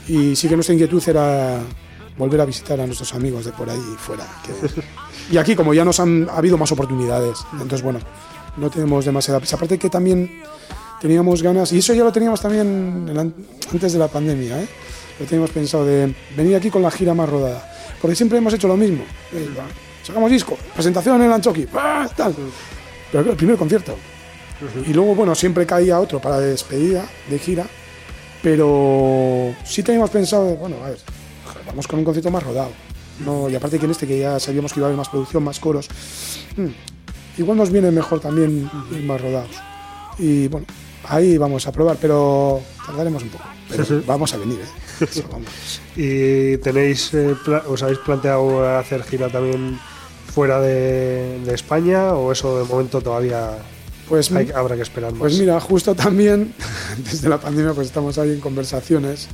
Y 0.07 0.36
sí 0.36 0.47
que 0.47 0.55
nuestra 0.55 0.73
inquietud 0.73 1.01
era 1.07 1.59
volver 2.17 2.41
a 2.41 2.45
visitar 2.45 2.80
a 2.80 2.86
nuestros 2.86 3.13
amigos 3.13 3.45
de 3.45 3.51
por 3.51 3.69
ahí 3.69 3.80
fuera. 3.97 4.26
que- 4.43 4.82
y 5.32 5.38
aquí, 5.38 5.55
como 5.55 5.73
ya 5.73 5.84
nos 5.84 5.99
han 5.99 6.28
ha 6.30 6.38
habido 6.38 6.57
más 6.57 6.71
oportunidades, 6.71 7.39
entonces, 7.53 7.82
bueno, 7.82 7.99
no 8.57 8.69
tenemos 8.69 9.05
demasiada 9.05 9.39
prisa. 9.39 9.55
Aparte 9.55 9.78
que 9.78 9.89
también 9.89 10.41
teníamos 11.01 11.41
ganas, 11.41 11.71
y 11.71 11.80
eso 11.80 11.93
ya 11.93 12.03
lo 12.03 12.11
teníamos 12.11 12.41
también 12.41 13.11
antes 13.71 13.93
de 13.93 13.99
la 13.99 14.07
pandemia, 14.07 14.61
¿eh? 14.61 14.67
lo 15.19 15.26
teníamos 15.26 15.51
pensado 15.51 15.86
de 15.86 16.13
venir 16.36 16.55
aquí 16.55 16.69
con 16.69 16.82
la 16.82 16.91
gira 16.91 17.13
más 17.13 17.30
rodada. 17.30 17.71
Porque 18.01 18.15
siempre 18.15 18.38
hemos 18.38 18.53
hecho 18.53 18.67
lo 18.67 18.78
mismo. 18.78 19.03
Eh, 19.34 19.49
sacamos 20.03 20.30
disco, 20.30 20.57
presentación 20.73 21.15
en 21.17 21.28
el 21.28 21.34
Anchoqui, 21.34 21.67
¡ah! 21.73 22.07
tal. 22.15 22.36
Pero 23.11 23.32
el 23.32 23.38
primer 23.38 23.57
concierto. 23.57 23.95
Y 24.86 24.93
luego, 24.93 25.15
bueno, 25.15 25.36
siempre 25.36 25.65
caía 25.65 25.99
otro 25.99 26.21
para 26.21 26.39
despedida 26.39 27.05
de 27.30 27.39
gira. 27.39 27.65
Pero 28.41 29.55
sí 29.63 29.82
teníamos 29.82 30.11
pensado, 30.11 30.55
bueno, 30.55 30.78
a 30.84 30.89
ver, 30.89 30.99
vamos 31.65 31.88
con 31.88 31.99
un 31.99 32.05
concierto 32.05 32.30
más 32.30 32.43
rodado. 32.43 32.85
No, 33.24 33.49
y 33.49 33.55
aparte 33.55 33.80
que 33.80 33.86
en 33.86 33.91
este 33.91 34.07
que 34.07 34.20
ya 34.20 34.39
sabíamos 34.39 34.74
que 34.74 34.80
iba 34.80 34.88
a 34.88 34.89
haber 34.89 34.97
más 34.97 35.09
producción, 35.09 35.43
más 35.43 35.59
coros, 35.59 35.88
mm, 36.57 36.68
igual 37.39 37.57
nos 37.57 37.70
viene 37.72 37.91
mejor 37.91 38.20
también 38.20 38.70
ir 38.91 39.03
más 39.03 39.22
rodados. 39.22 39.51
Y 40.20 40.47
bueno, 40.49 40.68
ahí 41.07 41.38
vamos 41.38 41.66
a 41.68 41.72
probar, 41.72 41.97
pero 42.01 42.61
tardaremos 42.86 43.24
un 43.24 43.30
poco. 43.30 43.43
Pero 43.70 44.03
vamos 44.05 44.34
a 44.34 44.38
venir, 44.38 44.59
¿eh? 44.59 45.05
Eso, 45.09 45.24
vamos. 45.32 45.49
¿Y 45.95 46.57
tenéis, 46.57 47.13
eh, 47.13 47.36
os 47.68 47.84
habéis 47.84 47.99
planteado 47.99 48.78
hacer 48.78 49.03
gira 49.03 49.30
también 49.30 49.80
fuera 50.34 50.59
de, 50.59 51.39
de 51.45 51.53
España 51.53 52.13
o 52.13 52.32
eso 52.32 52.59
de 52.59 52.66
momento 52.66 52.99
todavía 53.01 53.57
Pues, 54.09 54.32
hay- 54.34 54.51
habrá 54.53 54.76
que 54.76 54.82
esperar 54.82 55.11
más? 55.11 55.20
pues 55.20 55.39
mira, 55.39 55.59
justo 55.61 55.95
también, 55.95 56.53
desde 57.11 57.30
la 57.30 57.39
pandemia, 57.39 57.74
pues 57.74 57.88
estamos 57.88 58.18
ahí 58.18 58.32
en 58.32 58.39
conversaciones 58.41 59.28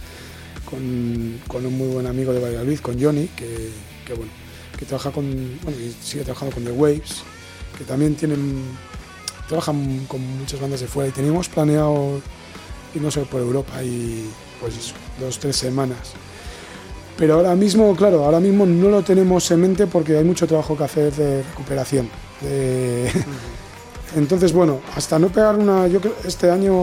con, 0.72 1.40
con 1.48 1.66
un 1.66 1.78
muy 1.78 1.88
buen 1.90 2.08
amigo 2.08 2.34
de 2.34 2.40
Valladolid, 2.40 2.80
con 2.80 3.00
Johnny, 3.00 3.28
que, 3.36 3.70
que, 4.08 4.14
bueno, 4.14 4.32
que 4.80 4.86
trabaja 4.86 5.12
con, 5.12 5.26
bueno, 5.64 5.78
y 5.80 5.96
sigue 6.04 6.24
trabajando 6.24 6.56
con 6.56 6.64
The 6.64 6.72
Waves, 6.72 7.22
que 7.78 7.84
también 7.84 8.16
tienen, 8.16 8.64
trabajan 9.48 10.06
con 10.08 10.22
muchas 10.40 10.60
bandas 10.60 10.80
de 10.82 10.88
fuera 10.88 11.10
y 11.10 11.12
teníamos 11.12 11.48
planeado 11.50 12.22
irnos 12.96 13.18
por 13.30 13.42
Europa 13.42 13.84
y 13.84 14.30
pues 14.60 14.78
eso, 14.78 14.94
dos, 15.20 15.38
tres 15.38 15.56
semanas. 15.58 16.14
Pero 17.18 17.36
ahora 17.36 17.54
mismo, 17.56 17.96
claro, 17.96 18.26
ahora 18.26 18.40
mismo 18.40 18.66
no 18.66 18.90
lo 18.90 19.04
tenemos 19.04 19.52
en 19.52 19.62
mente 19.62 19.86
porque 19.86 20.18
hay 20.18 20.24
mucho 20.24 20.48
trabajo 20.48 20.76
que 20.78 20.84
hacer 20.86 21.14
de 21.14 21.44
recuperación. 21.44 22.10
de- 22.42 23.12
Entonces, 24.16 24.52
bueno, 24.52 24.82
hasta 24.96 25.18
no 25.20 25.30
pegar 25.30 25.56
una. 25.56 25.88
Yo 25.88 26.02
creo 26.02 26.14
este 26.26 26.50
año, 26.52 26.74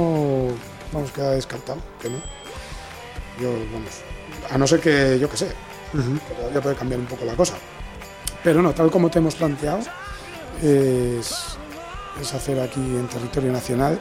vamos, 0.92 1.10
queda 1.14 1.32
descartado, 1.32 1.78
que 2.00 2.08
no. 2.08 2.16
Yo, 3.40 3.52
vamos, 3.72 3.90
a 4.50 4.58
no 4.58 4.66
ser 4.66 4.80
que, 4.80 5.18
yo 5.18 5.28
qué 5.30 5.36
sé, 5.36 5.48
que 5.92 6.34
todavía 6.34 6.60
puede 6.60 6.76
cambiar 6.76 7.00
un 7.00 7.06
poco 7.06 7.24
la 7.24 7.34
cosa. 7.34 7.54
Pero 8.42 8.62
no, 8.62 8.72
tal 8.72 8.90
como 8.90 9.10
te 9.10 9.18
hemos 9.18 9.34
planteado, 9.34 9.80
es, 10.62 11.58
es 12.20 12.34
hacer 12.34 12.60
aquí 12.60 12.80
en 12.80 13.06
territorio 13.08 13.52
nacional 13.52 13.98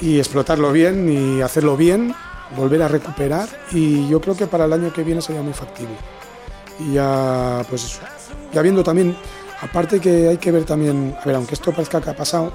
y 0.00 0.18
explotarlo 0.18 0.72
bien 0.72 1.08
y 1.08 1.42
hacerlo 1.42 1.76
bien, 1.76 2.14
volver 2.56 2.82
a 2.82 2.88
recuperar 2.88 3.48
y 3.70 4.08
yo 4.08 4.20
creo 4.20 4.36
que 4.36 4.46
para 4.46 4.64
el 4.64 4.72
año 4.72 4.92
que 4.92 5.02
viene 5.02 5.22
sería 5.22 5.42
muy 5.42 5.52
factible. 5.52 5.96
Y 6.78 6.94
ya, 6.94 7.64
pues 7.68 7.84
eso, 7.84 8.00
ya 8.52 8.62
viendo 8.62 8.82
también, 8.82 9.16
aparte 9.60 10.00
que 10.00 10.28
hay 10.28 10.38
que 10.38 10.50
ver 10.50 10.64
también, 10.64 11.16
a 11.20 11.24
ver, 11.24 11.36
aunque 11.36 11.54
esto 11.54 11.70
parezca 11.70 12.00
que 12.00 12.10
ha 12.10 12.16
pasado, 12.16 12.52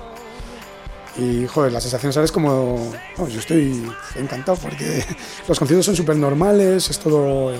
y 1.17 1.47
joder, 1.47 1.71
las 1.71 1.83
sensaciones 1.83 2.15
ahora 2.15 2.25
es 2.25 2.31
como, 2.31 2.91
vamos, 3.17 3.33
yo 3.33 3.39
estoy 3.39 3.83
encantado 4.15 4.57
porque 4.57 5.03
los 5.47 5.57
conciertos 5.57 5.85
son 5.85 5.95
súper 5.95 6.15
normales, 6.15 6.89
es 6.89 6.99
todo 6.99 7.51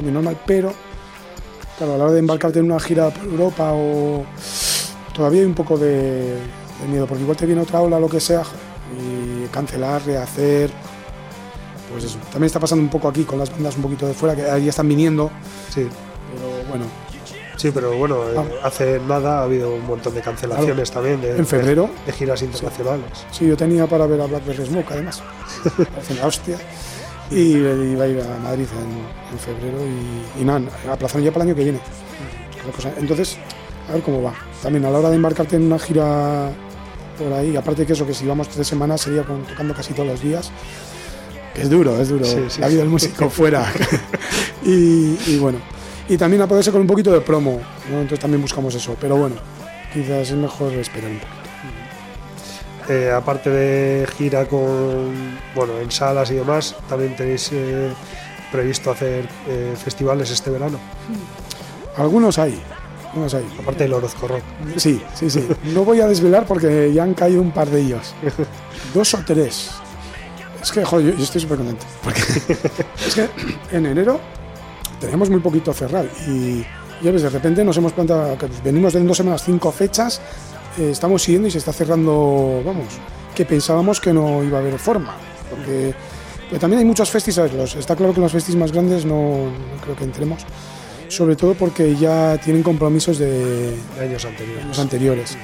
muy 0.00 0.12
normal, 0.12 0.38
pero 0.46 0.72
claro, 1.76 1.94
a 1.94 1.98
la 1.98 2.04
hora 2.04 2.12
de 2.12 2.20
embarcarte 2.20 2.60
en 2.60 2.66
una 2.66 2.78
gira 2.78 3.10
por 3.10 3.24
Europa 3.24 3.72
o 3.72 4.24
todavía 5.12 5.40
hay 5.40 5.46
un 5.46 5.54
poco 5.54 5.76
de, 5.76 6.34
de 6.34 6.88
miedo, 6.88 7.06
porque 7.06 7.22
igual 7.22 7.36
te 7.36 7.46
viene 7.46 7.62
otra 7.62 7.80
ola, 7.80 7.98
lo 7.98 8.08
que 8.08 8.20
sea, 8.20 8.44
joder, 8.44 8.60
y 8.96 9.48
cancelar, 9.48 10.04
rehacer, 10.04 10.70
pues 11.90 12.04
eso. 12.04 12.18
También 12.30 12.44
está 12.44 12.60
pasando 12.60 12.82
un 12.82 12.90
poco 12.90 13.08
aquí 13.08 13.24
con 13.24 13.38
las 13.38 13.50
bandas 13.50 13.76
un 13.76 13.82
poquito 13.82 14.06
de 14.06 14.14
fuera, 14.14 14.36
que 14.36 14.48
ahí 14.48 14.68
están 14.68 14.88
viniendo, 14.88 15.30
Sí, 15.72 15.88
pero 16.32 16.68
bueno, 16.68 16.84
sí, 17.56 17.70
pero 17.72 17.96
bueno, 17.96 18.22
eh, 18.28 18.32
Vamos. 18.34 18.52
hace 18.62 19.00
nada 19.06 19.40
ha 19.40 19.42
habido 19.44 19.74
un 19.74 19.86
montón 19.86 20.14
de 20.14 20.20
cancelaciones 20.20 20.90
también 20.90 21.20
de, 21.20 21.36
En 21.36 21.46
febrero. 21.46 21.88
de, 22.06 22.12
de 22.12 22.18
giras 22.18 22.42
internacionales. 22.42 23.04
Sí, 23.30 23.46
yo 23.46 23.56
tenía 23.56 23.86
para 23.86 24.06
ver 24.06 24.20
a 24.20 24.26
Blackberry 24.26 24.66
Smoke, 24.66 24.90
además. 24.92 25.22
Parece 25.76 26.14
la 26.14 26.26
hostia. 26.26 26.58
Y 27.30 27.56
iba 27.56 28.04
a 28.04 28.06
ir 28.08 28.20
a 28.20 28.38
Madrid 28.42 28.66
en, 28.72 29.32
en 29.32 29.38
febrero 29.38 29.78
y, 29.84 30.42
y 30.42 30.44
nada, 30.44 30.60
aplazaron 30.92 31.24
ya 31.24 31.32
para 31.32 31.44
el 31.44 31.50
año 31.50 31.56
que 31.56 31.64
viene. 31.64 31.80
Entonces, 32.98 33.36
a 33.88 33.94
ver 33.94 34.02
cómo 34.02 34.22
va. 34.22 34.34
También 34.62 34.84
a 34.84 34.90
la 34.90 34.98
hora 34.98 35.10
de 35.10 35.16
embarcarte 35.16 35.56
en 35.56 35.64
una 35.64 35.78
gira 35.78 36.50
por 37.18 37.32
ahí, 37.32 37.56
aparte 37.56 37.86
que 37.86 37.92
eso, 37.92 38.06
que 38.06 38.14
si 38.14 38.26
vamos 38.26 38.48
tres 38.48 38.66
semanas 38.66 39.00
sería 39.02 39.22
con- 39.22 39.44
tocando 39.44 39.74
casi 39.74 39.92
todos 39.94 40.08
los 40.08 40.20
días. 40.22 40.50
que 41.54 41.62
Es 41.62 41.70
duro, 41.70 41.98
es 42.00 42.08
duro. 42.08 42.24
Sí, 42.24 42.44
sí, 42.48 42.60
la 42.60 42.66
vida 42.68 42.76
sí. 42.76 42.82
del 42.82 42.88
músico 42.88 43.30
fuera. 43.30 43.72
y, 44.64 45.18
y 45.26 45.38
bueno. 45.40 45.58
Y 46.08 46.16
también 46.16 46.42
a 46.42 46.46
poderse 46.46 46.70
con 46.70 46.80
un 46.80 46.86
poquito 46.86 47.12
de 47.12 47.20
promo. 47.20 47.60
¿no? 47.90 47.96
Entonces 48.00 48.20
también 48.20 48.42
buscamos 48.42 48.74
eso. 48.74 48.96
Pero 49.00 49.16
bueno, 49.16 49.36
quizás 49.92 50.30
es 50.30 50.36
mejor 50.36 50.72
esperar 50.74 51.10
un 51.10 51.18
poco. 51.18 51.44
Eh, 52.88 53.10
aparte 53.10 53.48
de 53.48 54.06
gira 54.06 54.46
con, 54.46 55.38
bueno, 55.54 55.78
en 55.80 55.90
salas 55.90 56.30
y 56.30 56.34
demás, 56.34 56.76
también 56.86 57.16
tenéis 57.16 57.48
eh, 57.52 57.90
previsto 58.52 58.90
hacer 58.90 59.26
eh, 59.48 59.74
festivales 59.82 60.30
este 60.30 60.50
verano, 60.50 60.78
Algunos 61.96 62.38
hay. 62.38 62.60
Algunos 63.06 63.32
hay. 63.32 63.46
aparte 63.58 63.84
del 63.84 63.94
Orozco 63.94 64.28
Rock. 64.28 64.42
Sí, 64.76 65.02
sí, 65.14 65.30
sí. 65.30 65.48
No 65.72 65.84
voy 65.84 66.00
a 66.00 66.08
desvelar 66.08 66.44
porque 66.46 66.92
ya 66.92 67.04
han 67.04 67.14
caído 67.14 67.40
un 67.40 67.52
par 67.52 67.70
de 67.70 67.80
ellos. 67.80 68.14
Dos 68.94 69.14
o 69.14 69.18
tres. 69.24 69.70
Es 70.62 70.70
que, 70.70 70.84
joder, 70.84 71.06
yo, 71.06 71.16
yo 71.16 71.24
estoy 71.24 71.40
súper 71.40 71.58
contento. 71.58 71.86
Porque 72.02 72.20
es 73.06 73.14
que 73.14 73.30
en 73.70 73.86
enero 73.86 74.20
tenemos 75.06 75.30
muy 75.30 75.40
poquito 75.40 75.72
cerrado. 75.72 76.06
Y 76.28 76.64
ya 77.02 77.10
ves, 77.10 77.22
de 77.22 77.30
repente 77.30 77.64
nos 77.64 77.76
hemos 77.76 77.92
planteado 77.92 78.36
que 78.38 78.46
venimos 78.64 78.92
de 78.92 79.02
dos 79.04 79.16
semanas 79.16 79.42
cinco 79.44 79.70
fechas. 79.72 80.20
eh, 80.78 80.90
estamos 80.90 81.22
siguiendo 81.22 81.48
y 81.48 81.50
se 81.50 81.58
está 81.58 81.72
cerrando, 81.72 82.62
vamos, 82.64 82.86
que 83.34 83.44
pensábamos 83.44 84.00
que 84.00 84.12
no 84.12 84.42
iba 84.42 84.58
a 84.58 84.60
haber 84.60 84.78
forma. 84.78 85.14
Porque 85.50 85.94
pero 86.48 86.60
también 86.60 86.80
hay 86.80 86.84
muchos 86.84 87.10
festis, 87.10 87.36
los, 87.36 87.74
está 87.76 87.96
claro 87.96 88.12
que 88.12 88.20
los 88.20 88.30
festis 88.32 88.54
más 88.54 88.70
grandes 88.70 89.04
no, 89.04 89.46
no 89.46 89.80
creo 89.82 89.96
que 89.96 90.04
entremos. 90.04 90.42
Sobre 91.08 91.36
todo 91.36 91.54
porque 91.54 91.94
ya 91.96 92.38
tienen 92.42 92.62
compromisos 92.62 93.18
de, 93.18 93.70
de 93.70 94.00
años 94.00 94.24
anteriores. 94.24 94.64
años 94.64 94.78
anteriores. 94.78 95.36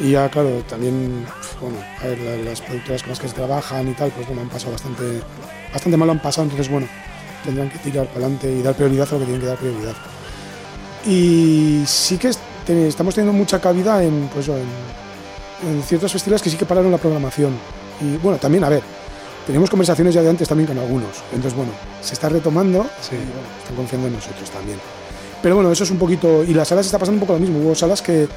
Y 0.00 0.12
ya, 0.12 0.28
claro, 0.30 0.62
también, 0.68 1.24
bueno, 1.60 1.76
a 2.00 2.06
ver, 2.06 2.18
la- 2.20 2.50
las 2.50 2.60
productoras 2.60 3.02
con 3.02 3.10
las 3.10 3.18
que 3.20 3.28
se 3.28 3.34
trabajan 3.34 3.88
y 3.88 3.92
tal, 3.92 4.10
pues 4.10 4.26
bueno, 4.26 4.42
han 4.42 4.48
pasado 4.48 4.72
bastante, 4.72 5.20
bastante 5.72 5.96
mal, 5.96 6.10
han 6.10 6.22
pasado. 6.22 6.44
Entonces, 6.44 6.70
bueno, 6.70 6.86
tendrán 7.44 7.70
que 7.70 7.78
tirar 7.78 8.06
para 8.06 8.26
adelante 8.26 8.52
y 8.52 8.62
dar 8.62 8.74
prioridad 8.74 9.08
a 9.08 9.12
lo 9.12 9.18
que 9.20 9.24
tienen 9.24 9.40
que 9.40 9.46
dar 9.46 9.58
prioridad. 9.58 9.94
Y 11.06 11.82
sí 11.86 12.18
que 12.18 12.30
estamos 12.88 13.14
teniendo 13.14 13.36
mucha 13.36 13.60
cabida 13.60 14.02
en, 14.02 14.28
pues, 14.32 14.48
en, 14.48 14.56
en 15.68 15.82
ciertos 15.82 16.12
festivales 16.12 16.42
que 16.42 16.50
sí 16.50 16.56
que 16.56 16.66
pararon 16.66 16.90
la 16.90 16.98
programación. 16.98 17.52
Y 18.00 18.16
bueno, 18.18 18.38
también, 18.38 18.64
a 18.64 18.68
ver, 18.68 18.82
tenemos 19.46 19.70
conversaciones 19.70 20.14
ya 20.14 20.22
de 20.22 20.30
antes 20.30 20.48
también 20.48 20.66
con 20.66 20.78
algunos. 20.78 21.10
Entonces, 21.32 21.54
bueno, 21.54 21.72
se 22.02 22.14
está 22.14 22.28
retomando 22.28 22.86
Sí. 23.00 23.14
y 23.14 23.18
bueno, 23.18 23.48
están 23.62 23.76
confiando 23.76 24.08
en 24.08 24.14
nosotros 24.14 24.50
también. 24.50 24.78
Pero 25.42 25.54
bueno, 25.54 25.70
eso 25.72 25.84
es 25.84 25.90
un 25.90 25.98
poquito. 25.98 26.44
Y 26.44 26.52
las 26.52 26.68
salas 26.68 26.86
está 26.86 26.98
pasando 26.98 27.16
un 27.16 27.20
poco 27.20 27.32
lo 27.34 27.38
mismo. 27.38 27.58
Hubo 27.60 27.74
salas 27.74 28.02
que 28.02 28.28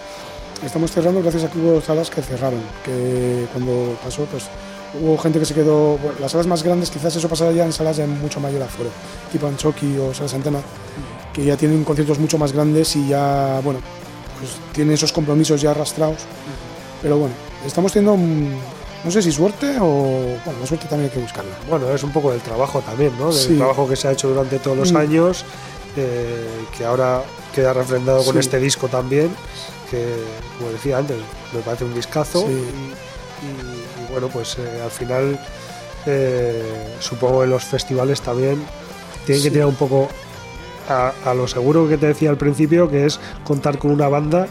estamos 0.64 0.91
cerrando 0.91 1.22
gracias 1.22 1.43
a 1.45 1.49
que 1.49 1.58
hubo 1.58 1.82
salas 1.82 2.10
que 2.10 2.22
cerraron. 2.22 2.62
Que 2.86 3.47
cuando 3.52 3.97
pasó, 4.04 4.24
pues 4.26 4.43
hubo 4.99 5.17
gente 5.17 5.39
que 5.39 5.45
se 5.45 5.53
quedó. 5.53 5.97
bueno, 5.97 6.17
las 6.19 6.31
salas 6.31 6.47
más 6.47 6.63
grandes, 6.63 6.89
quizás 6.89 7.15
eso 7.15 7.27
pasará 7.29 7.51
ya 7.51 7.65
en 7.65 7.73
salas 7.73 7.97
de 7.97 8.07
mucho 8.07 8.39
mayor 8.39 8.61
aforo, 8.63 8.89
tipo 9.31 9.47
Anchoqui 9.47 9.97
o 9.97 10.13
Salas 10.13 10.33
Antena, 10.33 10.59
que 11.33 11.45
ya 11.45 11.55
tienen 11.57 11.83
conciertos 11.83 12.19
mucho 12.19 12.37
más 12.37 12.51
grandes 12.51 12.95
y 12.95 13.07
ya, 13.07 13.61
bueno, 13.63 13.79
pues 14.39 14.51
tienen 14.73 14.93
esos 14.95 15.11
compromisos 15.13 15.61
ya 15.61 15.71
arrastrados. 15.71 16.17
Pero 17.01 17.17
bueno, 17.17 17.33
estamos 17.65 17.91
teniendo. 17.93 18.17
mm, 18.17 18.79
No 19.03 19.09
sé 19.09 19.19
si 19.23 19.31
suerte 19.31 19.77
o. 19.81 20.37
Bueno, 20.45 20.59
la 20.61 20.67
suerte 20.67 20.85
también 20.87 21.09
hay 21.09 21.15
que 21.15 21.19
buscarla. 21.23 21.55
Bueno, 21.67 21.89
es 21.89 22.03
un 22.03 22.11
poco 22.11 22.29
del 22.31 22.39
trabajo 22.41 22.81
también, 22.81 23.11
¿no? 23.17 23.33
Del 23.33 23.47
Sí. 23.47 23.57
trabajo 23.57 23.87
que 23.89 23.95
se 23.95 24.07
ha 24.07 24.11
hecho 24.11 24.29
durante 24.29 24.59
todos 24.59 24.77
los 24.77 24.91
Mm. 24.91 24.97
años, 24.97 25.43
eh, 25.97 26.47
que 26.77 26.85
ahora 26.85 27.23
queda 27.55 27.73
refrendado 27.73 28.23
con 28.23 28.37
este 28.37 28.59
disco 28.59 28.89
también, 28.89 29.31
que, 29.89 30.05
como 30.59 30.69
decía 30.71 30.99
antes, 30.99 31.17
me 31.51 31.61
parece 31.61 31.83
un 31.85 31.95
discazo. 31.95 32.41
Sí. 32.45 32.53
Y, 32.53 33.47
y- 33.47 33.70
y 33.70 33.70
bueno, 34.12 34.28
pues 34.30 34.57
eh, 34.59 34.82
al 34.84 34.91
final, 34.91 35.39
eh, 36.05 36.64
supongo 36.99 37.43
en 37.43 37.49
los 37.51 37.64
festivales 37.64 38.22
también 38.22 38.64
tienen 39.26 39.43
que 39.43 39.49
Sí. 39.49 39.53
tirar 39.53 39.68
un 39.68 39.76
poco 39.76 40.07
a, 40.89 41.14
a 41.26 41.34
lo 41.34 41.47
seguro 41.47 41.88
que 41.88 41.97
te 41.97 42.07
decía 42.07 42.30
al 42.30 42.38
principio, 42.38 42.89
que 42.89 43.05
es 43.05 43.20
contar 43.43 43.78
con 43.78 43.91
una 43.91 44.07
banda 44.09 44.47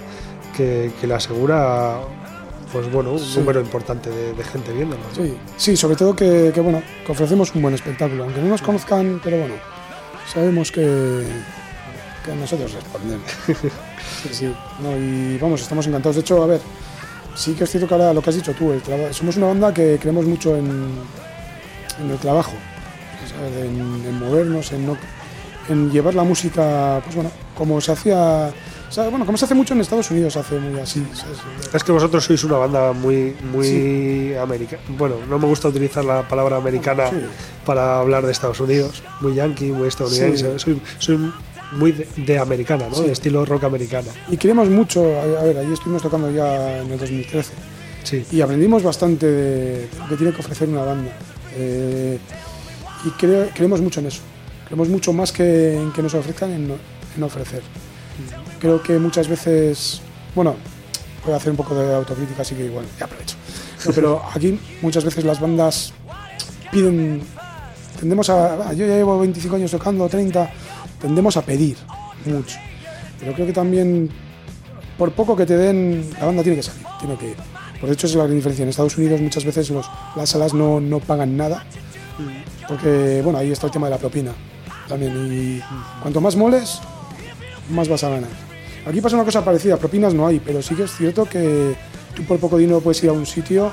que, 0.57 0.93
que 1.01 1.07
le 1.07 1.15
asegura, 1.15 1.99
pues 2.73 2.91
bueno, 2.91 3.13
un 3.13 3.19
Sí. 3.19 3.39
número 3.39 3.61
importante 3.61 4.11
de, 4.11 4.33
de 4.33 4.45
gente 4.45 4.73
viéndolo. 4.73 5.03
¿no? 5.03 5.15
Sí, 5.25 5.37
sí, 5.57 5.77
sobre 5.77 5.97
todo 5.97 6.15
que, 6.15 6.53
que, 6.55 6.61
bueno, 6.61 6.83
que 7.05 7.13
ofrecemos 7.13 7.55
un 7.55 7.63
buen 7.63 7.75
espectáculo, 7.75 8.25
aunque 8.25 8.41
no 8.41 8.49
nos 8.49 8.63
conozcan, 8.63 9.21
pero 9.23 9.39
bueno, 9.39 9.55
sabemos 10.33 10.71
que, 10.71 11.25
que 12.25 12.35
nosotros 12.35 12.73
respondemos. 12.73 13.27
Sí, 14.23 14.29
sí, 14.33 14.55
no, 14.81 14.97
y 14.97 15.39
vamos, 15.39 15.63
estamos 15.63 15.87
encantados. 15.87 16.17
De 16.17 16.21
hecho, 16.23 16.43
a 16.43 16.47
ver, 16.47 16.61
sí 17.35 17.55
que 17.55 17.65
es 17.65 17.71
cierto 17.71 17.87
que 17.89 17.95
ahora 17.95 18.13
lo 18.13 18.23
que 18.23 18.31
has 18.31 18.37
dicho 18.37 18.53
tú, 18.55 18.73
somos 19.13 19.37
una 19.37 19.47
banda 19.47 19.73
que 19.75 19.99
creemos 20.01 20.25
mucho 20.27 20.57
en, 20.57 20.67
en 22.03 22.11
el 22.11 22.19
trabajo, 22.19 22.53
¿sabes? 23.29 23.65
En, 23.67 23.81
en 24.07 24.19
movernos, 24.19 24.73
en, 24.73 24.87
no, 24.87 24.97
en 25.69 25.91
llevar 25.91 26.15
la 26.15 26.25
música, 26.25 27.01
pues 27.05 27.15
bueno, 27.15 27.31
como 27.57 27.81
se 27.81 27.93
hacía, 27.93 28.51
o 28.89 28.93
sea, 28.93 29.09
bueno, 29.09 29.25
como 29.25 29.39
se 29.39 29.45
hace 29.45 29.55
mucho 29.55 29.75
en 29.75 29.81
Estados 29.83 30.11
Unidos, 30.11 30.33
se 30.33 30.39
hace 30.41 30.59
muy 30.59 30.81
así, 30.81 31.07
¿sabes? 31.15 31.39
Es 31.73 31.85
que 31.85 31.93
vosotros 31.93 32.25
sois 32.25 32.43
una 32.45 32.57
banda 32.57 32.93
muy, 32.93 33.37
muy 33.53 34.35
americana. 34.35 34.83
Bueno, 34.99 35.17
no 35.29 35.39
me 35.39 35.47
gusta 35.47 35.69
utilizar 35.69 36.05
la 36.05 36.27
palabra 36.27 36.57
americana 36.57 37.09
Sí. 37.09 37.17
para 37.65 38.01
hablar 38.01 38.25
de 38.27 38.33
Estados 38.33 38.59
Unidos. 38.61 39.03
Muy 39.21 39.35
yankee, 39.35 39.71
muy 39.71 39.87
estadounidense. 39.89 40.59
Soy, 40.59 40.81
soy 40.99 41.33
muy 41.73 41.93
de, 41.93 42.07
de 42.17 42.39
americana, 42.39 42.87
¿no? 42.89 42.95
Sí. 42.97 43.05
De 43.05 43.13
estilo 43.13 43.45
rock 43.45 43.65
americana. 43.65 44.09
Y 44.29 44.37
queremos 44.37 44.69
mucho, 44.69 45.05
a 45.21 45.41
a 45.41 45.45
ver, 45.45 45.59
ahí 45.59 45.73
estuvimos 45.73 46.03
tocando 46.03 46.31
ya 46.31 46.79
en 46.83 46.91
el 46.93 46.99
2013 46.99 47.53
Sí. 48.03 48.25
y 48.33 48.41
aprendimos 48.41 48.83
bastante 48.83 49.27
de, 49.27 49.89
lo 49.99 50.09
que 50.09 50.17
tiene 50.17 50.33
que 50.33 50.41
ofrecer 50.41 50.69
una 50.69 50.83
banda. 50.85 51.13
Eh, 51.57 52.19
y 53.05 53.09
cre- 53.11 53.51
creemos 53.55 53.81
mucho 53.81 54.01
en 54.01 54.07
eso. 54.07 54.21
Creemos 54.67 54.89
mucho 54.89 55.13
más 55.13 55.33
que 55.33 55.75
en 55.77 55.93
que 55.93 56.03
nos 56.03 56.15
ofrezcan 56.15 56.51
en, 56.53 57.23
ofrecer. 57.23 57.63
Creo 58.61 58.83
que 58.83 58.99
muchas 58.99 59.29
veces, 59.29 60.01
bueno, 60.35 60.57
voy 61.25 61.35
a 61.35 61.37
hacer 61.37 61.51
un 61.51 61.57
poco 61.57 61.75
de 61.75 61.95
autocrítica, 61.95 62.43
así 62.43 62.55
que 62.55 62.65
igual, 62.67 62.87
ya 62.99 63.05
aprovecho. 63.07 63.37
No, 63.87 63.93
pero 63.95 64.23
aquí 64.35 64.59
muchas 64.83 65.05
veces 65.05 65.25
las 65.25 65.41
bandas 65.41 65.93
piden, 66.71 67.21
tendemos 67.99 68.31
a, 68.31 68.69
"Ah, 68.69 68.73
yo 68.73 68.87
ya 68.87 68.95
llevo 68.97 69.19
25 69.19 69.57
años 69.57 69.71
tocando, 69.71 70.09
30, 70.09 70.51
tendemos 71.01 71.37
a 71.37 71.43
pedir 71.43 71.77
mucho. 72.25 72.59
Pero 73.19 73.33
creo 73.35 73.47
que 73.47 73.53
también, 73.53 74.11
por 74.97 75.13
poco 75.13 75.37
que 75.37 75.47
te 75.47 75.57
den, 75.57 76.09
la 76.19 76.27
banda 76.27 76.43
tiene 76.43 76.57
que 76.57 76.63
salir, 76.63 76.87
tiene 76.99 77.17
que 77.17 77.31
ir. 77.31 77.37
Por 77.81 77.91
hecho, 77.91 78.07
es 78.07 78.15
la 78.15 78.25
gran 78.25 78.37
diferencia. 78.37 78.63
En 78.63 78.69
Estados 78.69 78.97
Unidos 78.99 79.21
muchas 79.21 79.45
veces 79.45 79.73
las 80.17 80.29
salas 80.29 80.53
no, 80.55 80.81
no 80.81 81.01
pagan 81.01 81.37
nada, 81.37 81.65
porque, 82.69 83.21
bueno, 83.25 83.39
ahí 83.39 83.51
está 83.51 83.67
el 83.67 83.73
tema 83.73 83.87
de 83.87 83.91
la 83.91 83.99
propina 83.99 84.33
también. 84.89 85.33
Y 85.33 85.63
cuanto 86.03 86.21
más 86.21 86.37
moles, 86.37 86.81
más 87.71 87.89
vas 87.89 88.05
a 88.05 88.11
ganar. 88.11 88.31
Aquí 88.87 89.01
pasa 89.01 89.17
una 89.17 89.25
cosa 89.25 89.45
parecida, 89.45 89.77
propinas 89.77 90.15
no 90.15 90.27
hay, 90.27 90.41
pero 90.41 90.63
sí 90.63 90.75
que 90.75 90.85
es 90.85 90.97
cierto 90.97 91.25
que 91.25 91.75
tú 92.15 92.25
por 92.25 92.39
poco 92.39 92.59
dinero 92.59 92.81
puedes 92.81 93.03
ir 93.03 93.11
a 93.11 93.13
un 93.13 93.27
sitio 93.27 93.73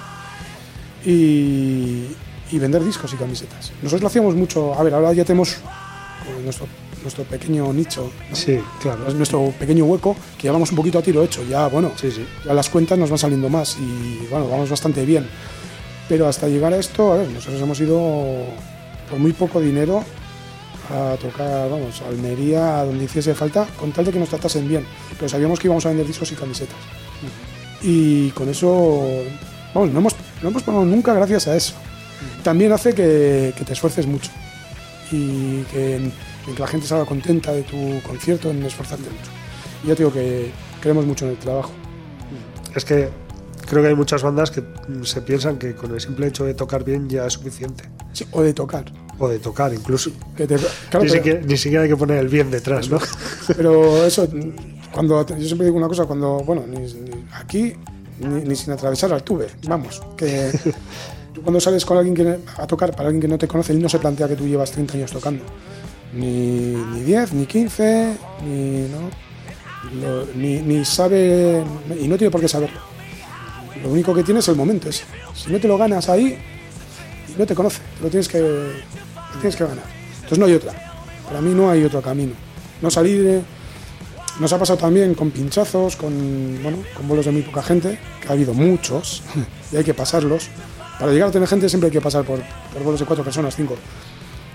y, 1.06 2.08
y 2.52 2.60
vender 2.60 2.84
discos 2.84 3.14
y 3.14 3.18
camisetas. 3.18 3.72
Nosotros 3.82 4.02
lo 4.02 4.08
hacíamos 4.08 4.36
mucho, 4.36 4.74
a 4.74 4.84
ver, 4.84 4.94
ahora 4.94 5.14
ya 5.14 5.24
tenemos 5.24 5.54
eh, 5.54 6.42
nuestro, 6.44 6.68
nuestro 7.08 7.24
pequeño 7.24 7.72
nicho, 7.74 8.12
¿no? 8.30 8.36
Sí, 8.36 8.60
claro. 8.82 9.08
es 9.08 9.14
nuestro 9.16 9.54
pequeño 9.58 9.86
hueco, 9.86 10.16
que 10.38 10.46
ya 10.46 10.52
vamos 10.52 10.70
un 10.72 10.76
poquito 10.76 11.00
a 11.00 11.02
tiro 11.02 11.24
hecho, 11.24 11.44
ya 11.44 11.68
bueno, 11.68 11.92
Sí, 12.00 12.12
sí. 12.12 12.26
ya 12.46 12.54
las 12.54 12.70
cuentas 12.70 12.98
nos 12.98 13.10
van 13.10 13.18
saliendo 13.20 13.50
más 13.50 13.78
y 13.80 14.28
bueno, 14.30 14.48
vamos 14.50 14.70
bastante 14.70 15.06
bien. 15.06 15.28
Pero 16.10 16.28
hasta 16.28 16.48
llegar 16.48 16.74
a 16.74 16.78
esto, 16.78 17.14
a 17.14 17.18
ver, 17.18 17.30
nosotros 17.30 17.62
hemos 17.62 17.80
ido 17.80 18.00
por 19.10 19.20
muy 19.20 19.34
poco 19.34 19.60
dinero 19.60 20.04
a 20.90 21.16
tocar, 21.18 21.70
vamos, 21.70 22.02
a 22.02 22.08
Almería, 22.08 22.80
a 22.80 22.86
donde 22.86 23.06
hiciese 23.06 23.34
falta, 23.34 23.66
con 23.80 23.92
tal 23.92 24.06
de 24.06 24.12
que 24.12 24.20
nos 24.20 24.30
tratasen 24.30 24.68
bien. 24.68 24.86
Pero 25.18 25.28
sabíamos 25.28 25.60
que 25.60 25.68
íbamos 25.68 25.86
a 25.86 25.90
vender 25.90 26.08
discos 26.08 26.32
y 26.32 26.36
camisetas. 26.36 26.78
Y 27.82 28.30
con 28.32 28.48
eso, 28.50 29.04
vamos, 29.74 29.92
no 29.92 30.00
hemos, 30.00 30.16
no 30.42 30.50
hemos 30.50 30.64
parado 30.64 30.86
nunca 30.86 31.14
gracias 31.14 31.48
a 31.48 31.56
eso. 31.56 31.74
También 32.44 32.72
hace 32.72 32.94
que, 32.94 33.54
que 33.58 33.64
te 33.66 33.74
esfuerces 33.74 34.08
mucho 34.08 34.32
y 35.12 35.62
que, 35.72 36.10
en 36.48 36.56
que 36.56 36.62
la 36.62 36.68
gente 36.68 36.88
salga 36.88 37.06
contenta 37.06 37.52
de 37.52 37.64
tu 37.64 38.02
concierto, 38.08 38.50
en 38.50 38.64
esforzarte 38.64 39.06
mucho. 39.10 39.32
Y 39.84 39.88
ya 39.88 39.96
te 39.96 40.04
digo 40.04 40.14
que 40.14 40.52
creemos 40.82 41.06
mucho 41.06 41.26
en 41.26 41.32
el 41.32 41.38
trabajo. 41.38 41.72
Es 42.76 42.86
que 42.86 43.10
creo 43.68 43.82
que 43.82 43.90
hay 43.90 43.96
muchas 43.96 44.24
bandas 44.24 44.52
que 44.52 44.64
se 45.04 45.22
piensan 45.22 45.58
que 45.58 45.76
con 45.76 45.94
el 45.94 46.02
simple 46.02 46.28
hecho 46.28 46.46
de 46.46 46.54
tocar 46.54 46.84
bien 46.84 47.10
ya 47.10 47.26
es 47.26 47.34
suficiente. 47.34 47.84
Sí, 48.14 48.26
o 48.32 48.42
de 48.42 48.54
tocar. 48.54 48.86
O 49.20 49.28
de 49.28 49.40
tocar 49.40 49.74
incluso. 49.74 50.12
Que 50.36 50.48
te- 50.48 50.58
claro, 50.58 51.06
ni, 51.06 51.10
pero, 51.10 51.14
siquiera, 51.14 51.42
ni 51.42 51.58
siquiera 51.58 51.84
hay 51.84 51.90
que 51.90 51.98
poner 51.98 52.20
el 52.20 52.28
bien 52.28 52.50
detrás, 52.52 52.90
¿no? 52.90 53.00
pero 53.58 54.06
eso, 54.06 54.28
cuando 54.92 55.26
yo 55.26 55.46
siempre 55.46 55.66
digo 55.66 55.78
una 55.78 55.88
cosa, 55.88 56.06
cuando, 56.06 56.40
bueno, 56.40 56.64
ni, 56.68 56.80
ni 56.80 57.26
aquí 57.34 57.74
ni, 58.20 58.42
ni 58.42 58.56
sin 58.56 58.74
atravesar 58.74 59.14
Altuve, 59.14 59.48
vamos, 59.68 60.02
que 60.16 60.52
cuando 61.44 61.60
sales 61.60 61.86
con 61.86 61.98
alguien 61.98 62.16
que, 62.16 62.40
a 62.58 62.68
tocar 62.68 62.92
para 62.92 63.10
alguien 63.10 63.22
que 63.22 63.28
no 63.28 63.38
te 63.38 63.48
conoce, 63.48 63.74
él 63.74 63.82
no 63.82 63.90
se 63.90 64.00
plantea 64.00 64.28
que 64.28 64.36
tú 64.36 64.48
llevas 64.48 64.72
30 64.72 64.94
años 64.94 65.12
tocando, 65.12 65.44
ni, 66.14 66.76
ni 66.76 67.02
10, 67.02 67.34
ni 67.34 67.46
15, 67.46 68.14
ni, 68.46 68.88
¿no? 68.90 69.10
Ni, 70.36 70.60
ni 70.62 70.84
sabe, 70.86 71.64
y 72.00 72.08
no 72.08 72.18
tiene 72.18 72.32
por 72.32 72.42
qué 72.42 72.48
saberlo. 72.48 72.80
Lo 73.82 73.90
único 73.90 74.14
que 74.14 74.24
tiene 74.24 74.40
es 74.40 74.48
el 74.48 74.56
momento 74.56 74.90
ese. 74.90 75.04
Si 75.34 75.52
no 75.52 75.60
te 75.60 75.68
lo 75.68 75.78
ganas 75.78 76.10
ahí, 76.10 76.38
no 77.38 77.46
te 77.46 77.54
conoce, 77.56 77.80
te 77.98 78.04
lo 78.04 78.10
tienes 78.10 78.28
que, 78.28 78.72
tienes 79.40 79.56
que 79.56 79.64
ganar. 79.64 79.86
Entonces 80.16 80.40
no 80.40 80.46
hay 80.46 80.54
otra. 80.54 80.74
Para 81.26 81.42
mí 81.42 81.54
no 81.54 81.70
hay 81.70 81.84
otro 81.84 82.02
camino. 82.02 82.34
No 82.82 82.90
salir. 82.90 83.24
de- 83.24 83.42
Nos 84.40 84.52
ha 84.54 84.60
pasado 84.60 84.78
también 84.80 85.14
con 85.16 85.32
pinchazos, 85.32 85.96
con, 85.96 86.60
bueno, 86.62 86.80
con 86.96 87.08
vuelos 87.08 87.26
de 87.26 87.32
muy 87.32 87.42
poca 87.44 87.62
gente, 87.64 87.98
que 88.22 88.28
ha 88.28 88.32
habido 88.32 88.54
muchos, 88.54 89.24
y 89.72 89.78
hay 89.78 89.84
que 89.84 89.94
pasarlos. 89.94 90.50
Para 91.00 91.12
llegar 91.12 91.30
a 91.30 91.32
tener 91.32 91.48
gente 91.48 91.70
siempre 91.70 91.88
hay 91.88 91.94
que 91.94 92.02
pasar 92.02 92.24
por, 92.26 92.40
por 92.74 92.82
vuelos 92.84 93.00
de 93.00 93.06
cuatro 93.06 93.24
personas, 93.24 93.56
cinco. 93.56 93.76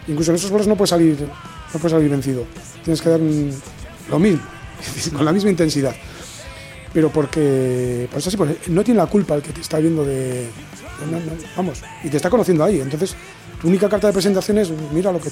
Incluso 0.09 0.31
en 0.33 0.37
esos 0.37 0.51
vuelos 0.51 0.67
no 0.67 0.77
puedes 0.77 0.91
salir, 0.91 1.17
no 1.21 1.79
puedes 1.81 1.93
salir 1.93 2.11
vencido. 2.11 2.45
Tienes 2.85 3.01
que 3.01 3.09
dar 3.09 3.21
un- 3.21 3.53
lo 4.11 4.19
mismo, 4.19 4.43
con 5.17 5.25
la 5.25 5.33
misma 5.33 5.51
intensidad. 5.51 5.95
Pero 6.93 7.09
porque, 7.11 8.09
pues 8.11 8.27
así, 8.27 8.37
porque 8.37 8.57
no 8.69 8.85
tiene 8.85 8.99
la 8.99 9.07
culpa 9.07 9.35
el 9.35 9.43
que 9.43 9.53
te 9.53 9.61
está 9.61 9.79
viendo 9.79 10.05
de, 10.05 10.17
de- 10.43 10.47
no, 11.11 11.19
no, 11.19 11.33
vamos, 11.57 11.83
y 12.05 12.09
te 12.09 12.17
está 12.17 12.29
conociendo 12.29 12.65
ahí. 12.65 12.81
Entonces, 12.81 13.15
tu 13.61 13.69
única 13.69 13.89
carta 13.89 14.09
de 14.09 14.13
presentación 14.13 14.59
es 14.59 14.71
mira 14.93 15.11
lo 15.13 15.21
que, 15.21 15.31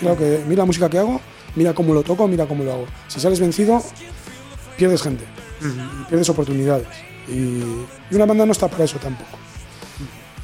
mira 0.00 0.12
lo 0.12 0.18
que, 0.18 0.44
mira 0.46 0.58
la 0.62 0.66
música 0.66 0.88
que 0.90 0.98
hago, 0.98 1.20
mira 1.56 1.72
cómo 1.74 1.92
lo 1.94 2.02
toco, 2.02 2.28
mira 2.28 2.46
cómo 2.46 2.62
lo 2.64 2.72
hago. 2.72 2.86
Si 3.08 3.18
sales 3.18 3.40
vencido, 3.40 3.82
pierdes 4.76 5.02
gente, 5.02 5.24
y 5.62 6.04
pierdes 6.08 6.28
oportunidades. 6.28 6.86
Y, 7.28 7.32
y 8.10 8.14
una 8.14 8.26
banda 8.26 8.46
no 8.46 8.52
está 8.52 8.68
para 8.68 8.84
eso 8.84 8.98
tampoco. 8.98 9.38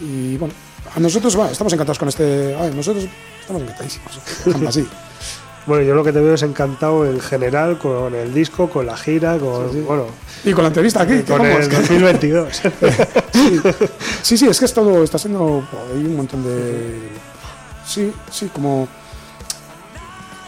Y 0.00 0.36
bueno, 0.38 0.54
a 0.96 0.98
nosotros 0.98 1.38
va, 1.38 1.50
estamos 1.52 1.72
encantados 1.72 1.98
con 2.00 2.08
este, 2.08 2.56
a 2.56 2.62
ver, 2.62 2.74
nosotros 2.74 3.06
estamos 3.42 3.62
encantadísimos, 3.62 4.20
dejadlo 4.46 4.68
así. 4.68 4.88
Bueno, 5.64 5.84
yo 5.84 5.94
lo 5.94 6.02
que 6.02 6.12
te 6.12 6.18
veo 6.20 6.34
es 6.34 6.42
encantado 6.42 7.06
en 7.06 7.20
general 7.20 7.78
con 7.78 8.16
el 8.16 8.34
disco, 8.34 8.68
con 8.68 8.84
la 8.84 8.96
gira, 8.96 9.38
con, 9.38 9.70
Sí, 9.70 9.76
sí. 9.78 9.84
bueno, 9.86 10.06
Y 10.42 10.52
con 10.54 10.64
la 10.64 10.68
entrevista 10.68 11.02
aquí, 11.02 11.18
que 11.18 11.22
con 11.24 11.46
el 11.46 11.68
que- 11.68 11.76
2022. 11.82 12.48
Sí, 13.32 13.60
sí, 14.22 14.38
sí, 14.38 14.48
es 14.48 14.58
que 14.58 14.64
es 14.64 14.74
todo, 14.74 15.04
está 15.04 15.18
siendo, 15.18 15.62
hay 15.94 16.04
un 16.04 16.16
montón 16.16 16.42
de... 16.42 16.98
Sí, 17.86 18.12
sí, 18.28 18.50
como... 18.52 18.88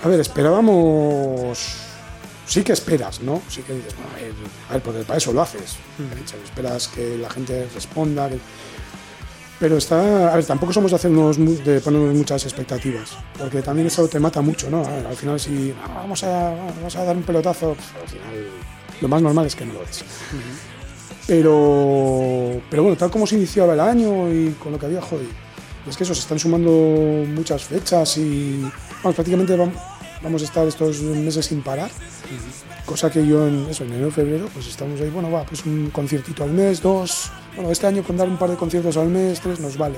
A 0.02 0.08
ver, 0.08 0.18
esperábamos. 0.18 1.76
Sí 2.46 2.64
que 2.64 2.72
esperas, 2.72 3.20
¿no? 3.20 3.40
Sí 3.48 3.62
que 3.62 3.72
dices, 3.72 3.94
"No, 3.94 4.10
a 4.12 4.20
ver, 4.20 4.32
a 4.68 4.72
ver, 4.74 4.82
porque 4.82 5.00
para 5.04 5.16
eso 5.18 5.32
lo 5.32 5.42
haces. 5.42 5.76
Esperas 6.44 6.88
que 6.88 7.16
la 7.18 7.30
gente 7.30 7.68
responda. 7.72 8.28
que- 8.28 8.40
Pero 9.64 9.78
está. 9.78 10.30
A 10.30 10.36
ver, 10.36 10.44
tampoco 10.44 10.74
somos 10.74 10.90
de 10.90 10.96
hacernos 10.96 11.38
de 11.38 11.80
ponernos 11.80 12.14
muchas 12.14 12.44
expectativas. 12.44 13.16
Porque 13.38 13.62
también 13.62 13.86
eso 13.86 14.06
te 14.08 14.20
mata 14.20 14.42
mucho, 14.42 14.68
¿no? 14.68 14.82
Ver, 14.84 15.06
al 15.06 15.16
final, 15.16 15.40
si 15.40 15.72
"Ah, 15.82 16.00
vamos, 16.02 16.22
a, 16.22 16.50
vamos 16.76 16.94
a 16.96 17.02
dar 17.04 17.16
un 17.16 17.22
pelotazo, 17.22 17.72
pf, 17.72 17.98
al 18.02 18.08
final 18.10 18.46
lo 19.00 19.08
más 19.08 19.22
normal 19.22 19.46
es 19.46 19.56
que 19.56 19.64
no 19.64 19.72
lo 19.72 19.80
des. 19.80 20.04
Pero, 21.26 22.60
pero 22.68 22.82
bueno, 22.82 22.98
tal 22.98 23.10
como 23.10 23.26
se 23.26 23.36
iniciaba 23.36 23.72
el 23.72 23.80
año 23.80 24.30
y 24.30 24.50
con 24.62 24.70
lo 24.72 24.78
que 24.78 24.84
había, 24.84 25.00
joder, 25.00 25.24
es 25.88 25.96
que 25.96 26.04
eso, 26.04 26.14
se 26.14 26.20
están 26.20 26.38
sumando 26.38 26.70
muchas 26.70 27.64
fechas 27.64 28.18
y 28.18 28.60
vamos, 29.02 29.14
prácticamente 29.14 29.56
vam- 29.56 29.72
vamos 30.24 30.42
a 30.42 30.44
estar 30.46 30.66
estos 30.66 31.00
meses 31.02 31.46
sin 31.46 31.62
parar. 31.62 31.90
Cosa 32.86 33.10
que 33.10 33.26
yo 33.26 33.46
en 33.46 33.66
eso, 33.70 33.84
en 33.84 33.92
enero 33.92 34.10
febrero, 34.10 34.48
pues 34.52 34.66
estamos 34.66 35.00
ahí, 35.00 35.08
bueno, 35.10 35.30
va, 35.30 35.44
pues 35.44 35.64
un 35.64 35.90
conciertito 35.90 36.44
al 36.44 36.50
mes, 36.50 36.82
dos. 36.82 37.30
Bueno, 37.54 37.70
este 37.70 37.86
año 37.86 38.02
con 38.02 38.16
dar 38.16 38.28
un 38.28 38.36
par 38.36 38.50
de 38.50 38.56
conciertos 38.56 38.96
al 38.96 39.08
mes, 39.08 39.40
tres, 39.40 39.60
nos 39.60 39.78
vale. 39.78 39.96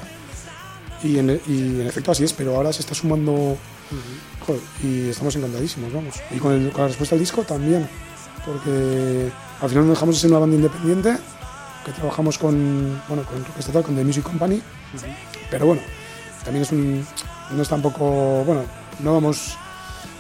Y 1.03 1.19
en, 1.19 1.41
y 1.47 1.81
en 1.81 1.87
efecto 1.87 2.13
así 2.13 2.25
es, 2.25 2.33
pero 2.33 2.55
ahora 2.57 2.73
se 2.73 2.81
está 2.81 2.95
sumando. 2.95 3.57
joder, 4.47 4.61
y 4.85 5.09
estamos 5.09 5.35
encantadísimos, 5.37 5.93
vamos. 5.93 6.15
Y 6.31 6.39
con, 6.39 6.53
el- 6.53 6.71
con 6.71 6.83
la 6.83 6.89
respuesta 6.89 7.15
al 7.17 7.21
disco 7.21 7.43
también. 7.43 7.89
Porque 8.45 9.31
al 9.61 9.69
final 9.69 9.85
no 9.87 9.91
dejamos 9.93 10.15
de 10.17 10.21
ser 10.21 10.31
una 10.31 10.39
banda 10.39 10.55
independiente, 10.57 11.17
que 11.85 11.93
trabajamos 11.93 12.39
con, 12.39 13.03
bueno, 13.09 13.25
con 13.25 13.45
Estatal, 13.59 13.83
con 13.83 13.97
The 13.97 14.05
Music 14.05 14.23
Company. 14.23 14.63
Pero 15.51 15.67
bueno, 15.67 15.83
también 16.45 16.63
es 16.63 16.71
un. 16.71 17.05
No 17.51 17.63
es 17.63 17.69
tampoco. 17.69 18.45
Bueno, 18.45 18.63
no 19.01 19.15
vamos 19.15 19.57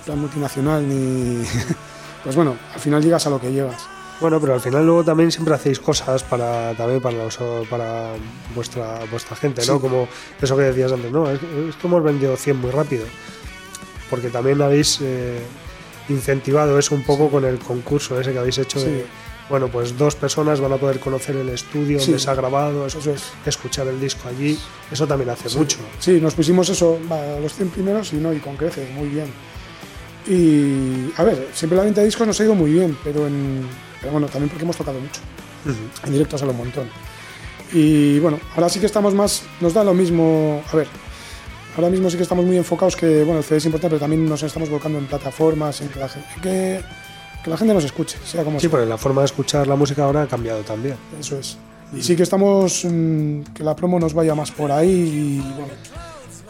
plan 0.06 0.18
multinacional 0.18 0.88
ni. 0.88 1.44
pues 2.24 2.34
bueno, 2.36 2.56
al 2.72 2.80
final 2.80 3.02
llegas 3.02 3.26
a 3.26 3.30
lo 3.30 3.40
que 3.40 3.52
llegas. 3.52 3.82
Bueno, 4.18 4.40
pero 4.40 4.54
al 4.54 4.60
final 4.60 4.86
luego 4.86 5.04
también 5.04 5.30
siempre 5.30 5.54
hacéis 5.54 5.78
cosas 5.78 6.22
para 6.22 6.72
también 6.74 7.02
para 7.02 7.18
los, 7.24 7.38
para 7.68 8.12
vuestra 8.54 9.00
vuestra 9.10 9.36
gente, 9.36 9.60
¿no? 9.66 9.74
Sí. 9.74 9.80
Como 9.80 10.08
eso 10.40 10.56
que 10.56 10.62
decías 10.62 10.90
antes, 10.92 11.12
no, 11.12 11.28
es, 11.30 11.38
es 11.68 11.76
que 11.76 11.86
hemos 11.86 12.02
vendido 12.02 12.34
100 12.34 12.56
muy 12.56 12.70
rápido. 12.70 13.04
Porque 14.08 14.30
también 14.30 14.62
habéis 14.62 15.00
eh, 15.02 15.38
incentivado 16.08 16.78
eso 16.78 16.94
un 16.94 17.02
poco 17.02 17.28
con 17.28 17.44
el 17.44 17.58
concurso 17.58 18.18
ese 18.18 18.32
que 18.32 18.38
habéis 18.38 18.56
hecho 18.56 18.80
de, 18.80 19.04
bueno, 19.50 19.68
pues 19.68 19.98
dos 19.98 20.14
personas 20.14 20.60
van 20.60 20.72
a 20.72 20.76
poder 20.76 20.98
conocer 21.00 21.36
el 21.36 21.48
estudio 21.50 21.98
Sí. 22.00 22.06
donde 22.06 22.20
se 22.20 22.30
ha 22.30 22.34
grabado, 22.34 22.86
eso, 22.86 23.00
Eso 23.00 23.10
es. 23.12 23.24
escuchar 23.44 23.86
el 23.88 24.00
disco 24.00 24.28
allí, 24.28 24.58
eso 24.90 25.06
también 25.06 25.28
hace 25.30 25.50
mucho. 25.58 25.78
Sí, 25.98 26.20
nos 26.22 26.34
pusimos 26.34 26.68
eso, 26.70 26.98
va, 27.10 27.38
los 27.40 27.52
100 27.52 27.68
primeros 27.70 28.12
y 28.12 28.16
no, 28.16 28.32
y 28.32 28.38
con 28.38 28.56
creces, 28.56 28.88
muy 28.92 29.08
bien. 29.08 29.26
Y 30.28 31.12
a 31.16 31.22
ver, 31.24 31.48
siempre 31.54 31.76
la 31.78 31.84
venta 31.84 32.00
de 32.00 32.06
discos 32.06 32.26
nos 32.26 32.40
ha 32.40 32.44
ido 32.44 32.54
muy 32.54 32.72
bien, 32.72 32.96
pero, 33.04 33.26
en, 33.26 33.66
pero 34.00 34.12
bueno, 34.12 34.26
también 34.26 34.48
porque 34.48 34.64
hemos 34.64 34.76
tocado 34.76 34.98
mucho. 34.98 35.20
En 36.04 36.12
directo 36.12 36.38
sale 36.38 36.50
un 36.52 36.58
montón. 36.58 36.88
Y 37.72 38.18
bueno, 38.20 38.38
ahora 38.54 38.68
sí 38.68 38.78
que 38.80 38.86
estamos 38.86 39.14
más, 39.14 39.42
nos 39.60 39.74
da 39.74 39.82
lo 39.82 39.94
mismo, 39.94 40.62
a 40.72 40.76
ver, 40.76 40.86
ahora 41.76 41.90
mismo 41.90 42.08
sí 42.10 42.16
que 42.16 42.22
estamos 42.22 42.44
muy 42.44 42.56
enfocados 42.56 42.94
que, 42.96 43.24
bueno, 43.24 43.38
el 43.38 43.44
CD 43.44 43.58
es 43.58 43.64
importante, 43.66 43.94
pero 43.96 44.00
también 44.00 44.28
nos 44.28 44.42
estamos 44.42 44.70
volcando 44.70 44.98
en 44.98 45.06
plataformas, 45.06 45.80
en 45.80 45.88
que 45.88 45.98
la 45.98 46.08
gente, 46.08 46.28
que, 46.40 46.80
que 47.42 47.50
la 47.50 47.56
gente 47.56 47.74
nos 47.74 47.84
escuche, 47.84 48.18
sea 48.24 48.44
como 48.44 48.58
Sí, 48.58 48.62
sea. 48.62 48.70
porque 48.70 48.86
la 48.86 48.98
forma 48.98 49.22
de 49.22 49.26
escuchar 49.26 49.66
la 49.66 49.74
música 49.76 50.04
ahora 50.04 50.22
ha 50.22 50.26
cambiado 50.28 50.60
también. 50.62 50.96
Eso 51.18 51.38
es. 51.38 51.58
Y 51.92 52.02
sí 52.02 52.16
que 52.16 52.22
estamos, 52.24 52.84
mm, 52.84 53.40
que 53.54 53.62
la 53.62 53.74
promo 53.76 53.98
nos 53.98 54.12
vaya 54.14 54.34
más 54.34 54.50
por 54.50 54.70
ahí 54.72 54.90
y 54.90 55.38
bueno, 55.38 55.72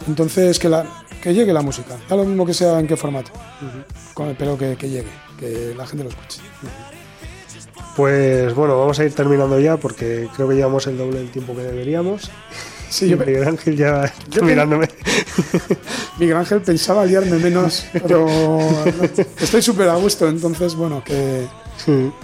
entonces 0.07 0.57
que, 0.59 0.69
la, 0.69 0.85
que 1.21 1.33
llegue 1.33 1.51
la 1.53 1.61
música, 1.61 1.95
da 2.09 2.15
lo 2.15 2.23
mismo 2.25 2.45
que 2.45 2.53
sea 2.53 2.79
en 2.79 2.87
qué 2.87 2.95
formato, 2.95 3.31
Con- 4.13 4.35
pero 4.35 4.57
que, 4.57 4.75
que 4.75 4.89
llegue, 4.89 5.09
que 5.39 5.73
la 5.75 5.85
gente 5.87 6.03
lo 6.03 6.09
escuche. 6.09 6.41
Pues 7.95 8.53
bueno, 8.53 8.77
vamos 8.79 8.99
a 8.99 9.05
ir 9.05 9.13
terminando 9.13 9.59
ya 9.59 9.77
porque 9.77 10.29
creo 10.35 10.47
que 10.47 10.55
llevamos 10.55 10.85
el 10.87 10.97
doble 10.97 11.19
del 11.19 11.31
tiempo 11.31 11.55
que 11.55 11.63
deberíamos. 11.63 12.29
Sí, 12.89 13.09
yo, 13.09 13.17
Miguel 13.17 13.45
Ángel 13.45 13.75
ya 13.75 14.05
está 14.31 14.45
mirándome. 14.45 14.87
Miguel 16.19 16.37
Ángel 16.37 16.61
pensaba 16.61 17.05
liarme 17.05 17.37
menos, 17.37 17.85
pero 17.91 18.25
estoy 19.41 19.61
súper 19.61 19.89
a 19.89 19.95
gusto, 19.95 20.25
entonces 20.29 20.73
bueno, 20.73 21.03
que, 21.03 21.45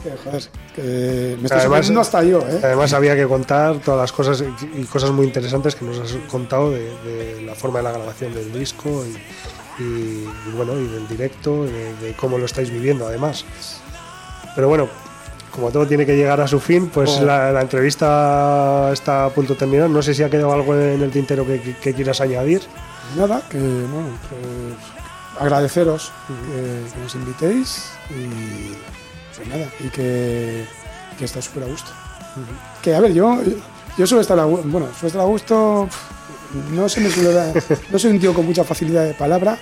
que, 0.03 0.11
joder, 0.23 0.49
me 1.37 1.43
estoy 1.43 1.59
Además- 1.59 1.89
hasta 1.91 2.23
yo, 2.23 2.39
¿eh? 2.41 2.59
Además 2.63 2.93
había 2.93 3.15
que 3.15 3.25
contar 3.27 3.77
todas 3.79 4.01
las 4.01 4.11
cosas 4.11 4.43
y 4.75 4.81
y 4.81 4.83
cosas 4.85 5.11
muy 5.11 5.25
interesantes 5.25 5.75
que 5.75 5.85
nos 5.85 5.99
has 5.99 6.11
contado 6.29 6.71
de, 6.71 6.91
de 7.05 7.41
la 7.45 7.55
forma 7.55 7.79
de 7.79 7.83
la 7.83 7.91
grabación 7.93 8.33
del 8.33 8.51
disco 8.51 9.03
y, 9.05 9.81
y- 9.83 10.27
y 10.47 10.51
bueno 10.55 10.73
y 10.79 10.85
del 10.87 11.07
directo, 11.07 11.63
de, 11.63 11.95
de 12.01 12.13
cómo 12.19 12.37
lo 12.37 12.45
estáis 12.45 12.69
viviendo 12.69 13.07
además. 13.07 13.45
Pero 14.55 14.67
bueno, 14.67 14.87
como 15.51 15.71
todo 15.71 15.87
tiene 15.87 16.05
que 16.05 16.15
llegar 16.15 16.41
a 16.41 16.47
su 16.47 16.59
fin, 16.59 16.89
pues 16.93 17.09
Oh. 17.21 17.25
la, 17.25 17.51
la 17.51 17.61
entrevista 17.61 18.89
está 18.91 19.25
a 19.25 19.29
punto 19.29 19.53
de 19.53 19.59
terminar. 19.59 19.89
No 19.89 20.01
sé 20.01 20.13
si 20.13 20.23
ha 20.23 20.29
quedado 20.29 20.51
algo 20.51 20.75
en 20.75 21.01
el 21.01 21.11
tintero 21.11 21.45
que, 21.45 21.61
que- 21.61 21.75
que 21.77 21.93
quieras 21.93 22.19
añadir. 22.21 22.61
Nada, 23.15 23.41
que 23.49 23.57
bueno, 23.59 24.09
pues 24.29 25.39
agradeceros 25.39 26.11
que, 26.27 26.93
que 26.93 26.99
nos 26.99 27.15
invitéis 27.15 27.89
y 28.11 28.73
pues 29.35 29.47
nada, 29.47 29.67
y 29.79 29.89
que, 29.89 30.65
que 31.17 31.25
está 31.25 31.41
súper 31.41 31.63
a 31.63 31.67
gusto. 31.67 31.91
Que 32.81 32.95
a 32.95 32.99
ver, 32.99 33.13
yo, 33.13 33.39
yo 33.97 34.07
suelo 34.07 34.21
estar 34.21 34.39
a 34.39 34.45
bueno, 34.45 34.87
suelo 34.99 35.07
estar 35.07 35.21
a 35.21 35.25
gusto, 35.25 35.87
no 36.71 36.89
se 36.89 36.99
me 37.01 37.09
suele 37.09 37.33
dar- 37.33 37.53
no 37.91 37.99
soy 37.99 38.11
un 38.11 38.19
tío 38.19 38.33
con 38.33 38.45
mucha 38.45 38.63
facilidad 38.63 39.05
de 39.05 39.13
palabra, 39.13 39.57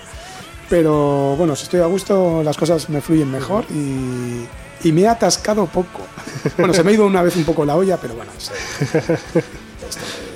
pero 0.70 1.36
bueno, 1.38 1.56
si 1.56 1.64
estoy 1.64 1.82
a 1.82 1.86
gusto 1.86 2.42
las 2.44 2.56
cosas 2.58 2.90
me 2.90 3.02
fluyen 3.02 3.30
mejor 3.32 3.66
y, 3.70 4.48
y 4.84 4.92
me 4.92 5.02
he 5.02 5.08
atascado 5.08 5.66
poco. 5.66 6.02
Bueno, 6.58 6.74
se 6.74 6.84
me 6.84 6.92
ha 6.92 6.94
ido 6.94 7.06
una 7.06 7.22
vez 7.22 7.36
un 7.36 7.44
poco 7.44 7.66
la 7.66 7.76
olla, 7.76 7.98
pero 7.98 8.16
bueno, 8.16 8.32
esto 8.38 8.54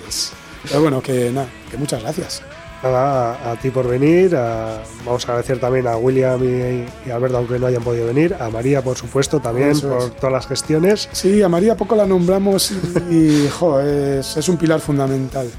es- 0.08 0.32
Pero 0.68 0.82
bueno, 0.82 1.02
que 1.02 1.32
nada, 1.32 1.48
que 1.72 1.78
muchas 1.78 2.02
gracias. 2.02 2.42
Nada, 2.84 3.52
a, 3.52 3.56
ti 3.56 3.72
por 3.72 3.88
venir. 3.88 4.36
a- 4.36 4.80
vamos 5.06 5.24
a 5.28 5.32
agradecer 5.32 5.60
también 5.60 5.88
a 5.88 5.98
William 5.98 6.40
y, 6.44 6.86
y 7.08 7.12
Alberto, 7.12 7.38
aunque 7.38 7.58
no 7.58 7.66
hayan 7.68 7.84
podido 7.84 8.06
venir. 8.08 8.36
A 8.40 8.50
María, 8.50 8.84
por 8.84 8.96
supuesto, 8.98 9.40
también 9.40 9.70
Eso 9.72 9.90
por 9.90 10.04
es. 10.04 10.16
todas 10.18 10.34
las 10.34 10.48
gestiones. 10.48 11.10
Sí, 11.12 11.42
a 11.42 11.50
María 11.50 11.76
poco 11.76 11.96
la 11.96 12.06
nombramos 12.06 12.72
y, 13.10 13.48
jo, 13.50 13.80
es, 13.80 14.38
es 14.38 14.50
un 14.50 14.58
pilar 14.58 14.80
fundamental. 14.82 15.50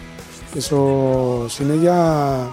Eso, 0.55 1.49
sin 1.51 1.71
ella, 1.73 2.45
a 2.45 2.51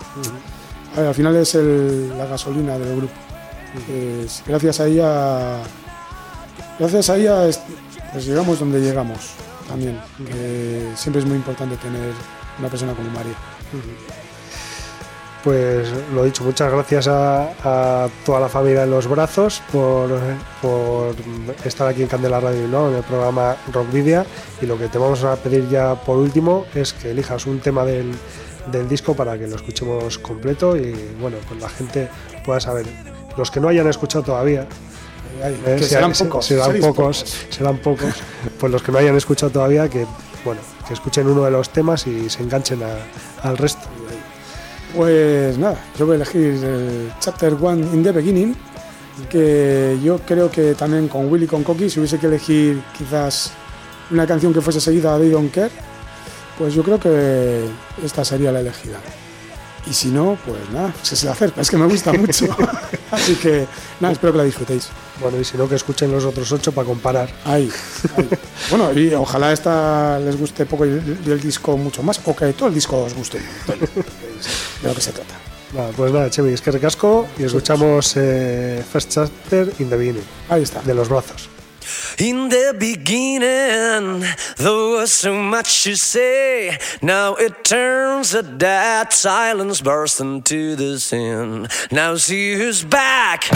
ver, 0.97 1.07
al 1.07 1.13
final 1.15 1.35
es 1.35 1.53
el- 1.55 2.17
la 2.17 2.25
gasolina 2.25 2.77
del 2.79 2.95
grupo. 2.97 3.13
Es- 3.91 4.41
gracias 4.47 4.79
a 4.79 4.87
ella, 4.87 5.57
gracias 6.79 7.09
a 7.11 7.15
ella, 7.17 7.47
es- 7.47 7.59
pues 8.11 8.25
llegamos 8.25 8.59
donde 8.59 8.79
llegamos 8.81 9.19
también. 9.67 9.99
Que 10.25 10.89
siempre 10.95 11.21
es 11.21 11.27
muy 11.27 11.37
importante 11.37 11.75
tener 11.77 12.11
una 12.59 12.69
persona 12.69 12.93
como 12.93 13.09
María. 13.11 13.35
Pues 15.43 15.89
lo 16.15 16.23
dicho, 16.23 16.41
muchas 16.45 16.71
gracias 16.71 17.07
a, 17.09 17.49
a 18.05 18.09
toda 18.25 18.39
la 18.39 18.47
familia 18.47 18.83
en 18.83 18.91
los 18.91 19.07
brazos 19.07 19.61
por, 19.73 20.09
por 20.61 21.13
estar 21.65 21.85
aquí 21.89 22.01
en 22.01 22.07
Candela 22.07 22.39
Radio 22.39 22.65
¿no? 22.69 22.89
en 22.89 22.95
el 22.95 23.03
programa 23.03 23.57
Rock 23.73 23.91
Video. 23.91 24.25
Y 24.61 24.65
lo 24.67 24.77
que 24.77 24.87
te 24.87 24.97
vamos 24.97 25.21
a 25.25 25.35
pedir 25.35 25.67
ya 25.69 25.95
por 25.95 26.17
último 26.17 26.65
es 26.73 26.93
que 26.93 27.11
elijas 27.11 27.45
un 27.45 27.59
tema 27.59 27.83
del, 27.83 28.13
del 28.71 28.87
disco 28.87 29.15
para 29.15 29.37
que 29.37 29.45
lo 29.47 29.57
escuchemos 29.57 30.17
completo 30.19 30.77
y 30.77 30.95
bueno, 31.19 31.35
pues 31.49 31.59
la 31.61 31.67
gente 31.69 32.07
pueda 32.45 32.61
saber. 32.61 32.85
Los 33.35 33.51
que 33.51 33.59
no 33.59 33.67
hayan 33.67 33.87
escuchado 33.89 34.23
todavía, 34.23 34.65
Eh, 35.41 35.57
que 35.77 35.79
se- 35.79 35.89
serán 35.89 36.15
se- 36.15 36.23
pocos. 36.23 36.45
serán 36.45 36.79
pocos, 36.79 37.25
serán 37.49 37.77
pocos. 37.79 38.13
Pues 38.59 38.71
los 38.71 38.81
que 38.81 38.93
no 38.93 38.99
hayan 38.99 39.17
escuchado 39.17 39.51
todavía, 39.51 39.89
que 39.89 40.05
bueno, 40.45 40.61
que 40.87 40.93
escuchen 40.93 41.27
uno 41.27 41.43
de 41.43 41.51
los 41.51 41.69
temas 41.69 42.07
y 42.07 42.29
se 42.29 42.43
enganchen 42.43 42.81
a- 42.81 43.45
al 43.49 43.57
resto. 43.57 43.89
Pues 44.95 45.57
nada, 45.57 45.83
yo 45.97 46.05
voy 46.05 46.13
a 46.13 46.15
elegir 46.17 46.63
el 46.63 47.11
Chapter 47.19 47.57
One 47.59 47.81
in 47.93 48.03
the 48.03 48.11
Beginning, 48.11 48.55
que 49.27 49.97
yo 50.03 50.19
creo 50.19 50.51
que 50.51 50.75
también 50.75 51.07
con 51.07 51.31
Willy 51.31 51.47
con 51.47 51.63
Coqui, 51.63 51.89
si 51.89 51.99
hubiese 51.99 52.19
que 52.19 52.27
elegir 52.27 52.79
quizás 52.95 53.53
una 54.11 54.27
canción 54.27 54.53
que 54.53 54.61
fuese 54.61 54.79
seguida 54.79 55.17
de 55.17 55.31
Don't 55.31 55.51
Care, 55.51 55.71
pues 56.59 56.75
yo 56.75 56.83
creo 56.83 56.99
que 56.99 57.65
esta 58.03 58.23
sería 58.23 58.51
la 58.51 58.59
elegida. 58.59 58.99
Y 59.89 59.93
si 59.93 60.09
no, 60.09 60.37
pues 60.45 60.69
nada, 60.71 60.93
se 61.01 61.15
se 61.15 61.25
la 61.25 61.31
acerca, 61.31 61.61
es 61.61 61.71
que 61.71 61.77
me 61.77 61.87
gusta 61.87 62.13
mucho. 62.13 62.45
Así 63.11 63.33
que 63.35 63.65
nada, 63.99 64.13
espero 64.13 64.31
que 64.31 64.37
la 64.37 64.43
disfrutéis. 64.45 64.89
Bueno, 65.19 65.39
y 65.39 65.43
si 65.43 65.57
no, 65.57 65.67
que 65.67 65.75
escuchen 65.75 66.11
los 66.11 66.23
otros 66.23 66.51
ocho 66.51 66.71
para 66.71 66.85
comparar. 66.85 67.29
Ahí, 67.45 67.69
ahí. 68.15 68.29
Bueno, 68.69 68.93
y 68.93 69.11
ojalá 69.15 69.51
esta 69.51 70.19
les 70.19 70.37
guste 70.37 70.67
poco 70.67 70.85
y 70.85 70.89
el, 70.89 71.19
y 71.25 71.31
el 71.31 71.41
disco 71.41 71.75
mucho 71.77 72.03
más, 72.03 72.21
o 72.23 72.35
que 72.35 72.53
todo 72.53 72.69
el 72.69 72.75
disco 72.75 73.03
os 73.03 73.13
guste. 73.15 73.41
de 74.81 74.87
lo 74.87 74.95
que 74.95 75.01
se 75.01 75.11
trata. 75.11 75.35
Pues 75.95 76.11
nada, 76.11 76.29
Chemi, 76.29 76.53
es 76.53 76.61
que 76.61 76.71
recasco 76.71 77.27
y 77.37 77.43
escuchamos 77.43 78.13
eh, 78.15 78.83
First 78.91 79.11
Chapter 79.11 79.73
in 79.79 79.89
the 79.89 79.97
Beginning. 79.97 80.23
Ahí 80.49 80.61
está. 80.61 80.81
De 80.81 80.93
los 80.93 81.09
brazos. 81.09 81.49
In 82.19 82.49
the 82.49 82.73
beginning, 82.77 84.23
there 84.57 84.97
was 84.97 85.11
so 85.11 85.33
much 85.33 85.83
to 85.83 85.95
say. 85.95 86.77
Now 87.01 87.35
it 87.35 87.63
turns 87.63 88.31
that 88.31 88.57
dead 88.57 89.11
silence 89.11 89.81
bursts 89.81 90.19
into 90.19 90.75
the 90.75 90.99
sin. 90.99 91.67
Now 91.91 92.15
see 92.15 92.53
who's 92.53 92.83
back 92.83 93.51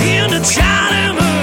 in 0.00 0.30
the 0.30 0.40
childhood. 0.40 1.35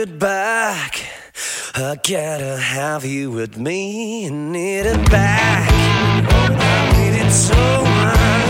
it 0.00 0.18
back. 0.18 0.98
I 1.74 1.94
gotta 1.96 2.56
have 2.56 3.04
you 3.04 3.30
with 3.30 3.58
me. 3.58 4.24
and 4.24 4.50
Need 4.50 4.86
it 4.86 5.10
back. 5.10 5.68
I 5.70 6.92
need 6.96 7.20
it 7.20 7.30
so 7.30 7.84
much. 7.84 8.49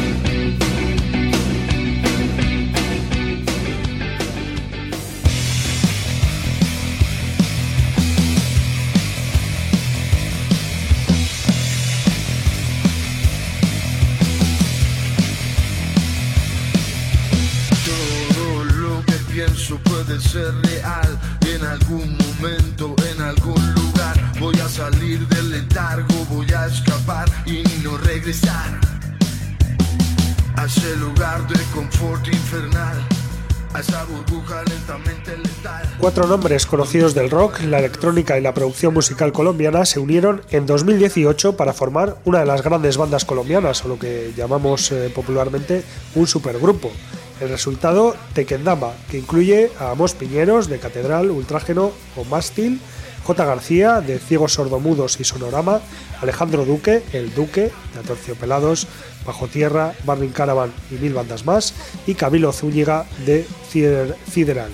Cuatro 36.01 36.25
nombres 36.25 36.65
conocidos 36.65 37.13
del 37.13 37.29
rock, 37.29 37.61
la 37.61 37.77
electrónica 37.77 38.37
y 38.37 38.41
la 38.41 38.55
producción 38.55 38.91
musical 38.93 39.31
colombiana 39.31 39.85
se 39.85 39.99
unieron 39.99 40.41
en 40.49 40.65
2018 40.65 41.55
para 41.55 41.73
formar 41.73 42.17
una 42.25 42.39
de 42.39 42.47
las 42.47 42.63
grandes 42.63 42.97
bandas 42.97 43.23
colombianas, 43.23 43.85
o 43.85 43.87
lo 43.87 43.99
que 43.99 44.33
llamamos 44.35 44.91
eh, 44.91 45.11
popularmente 45.13 45.83
un 46.15 46.25
supergrupo. 46.25 46.91
El 47.39 47.49
resultado, 47.49 48.15
Tequendama, 48.33 48.93
que 49.11 49.19
incluye 49.19 49.69
a 49.79 49.91
Amos 49.91 50.13
Piñeros 50.15 50.67
de 50.69 50.79
Catedral, 50.79 51.29
Ultrágeno 51.29 51.91
o 52.15 52.23
Mástil, 52.25 52.81
J. 53.23 53.45
García 53.45 54.01
de 54.01 54.17
Ciegos 54.17 54.53
Sordomudos 54.53 55.19
y 55.19 55.23
Sonorama, 55.23 55.81
Alejandro 56.19 56.65
Duque, 56.65 57.03
El 57.13 57.33
Duque 57.35 57.71
de 57.93 57.99
Aterciopelados, 57.99 58.87
Bajo 59.23 59.47
Tierra, 59.47 59.93
Barring 60.03 60.31
Caravan 60.31 60.71
y 60.89 60.95
mil 60.95 61.13
bandas 61.13 61.45
más, 61.45 61.75
y 62.07 62.15
Camilo 62.15 62.51
Zúñiga 62.51 63.05
de 63.23 63.45
Cider- 63.71 64.15
Cideral. 64.29 64.71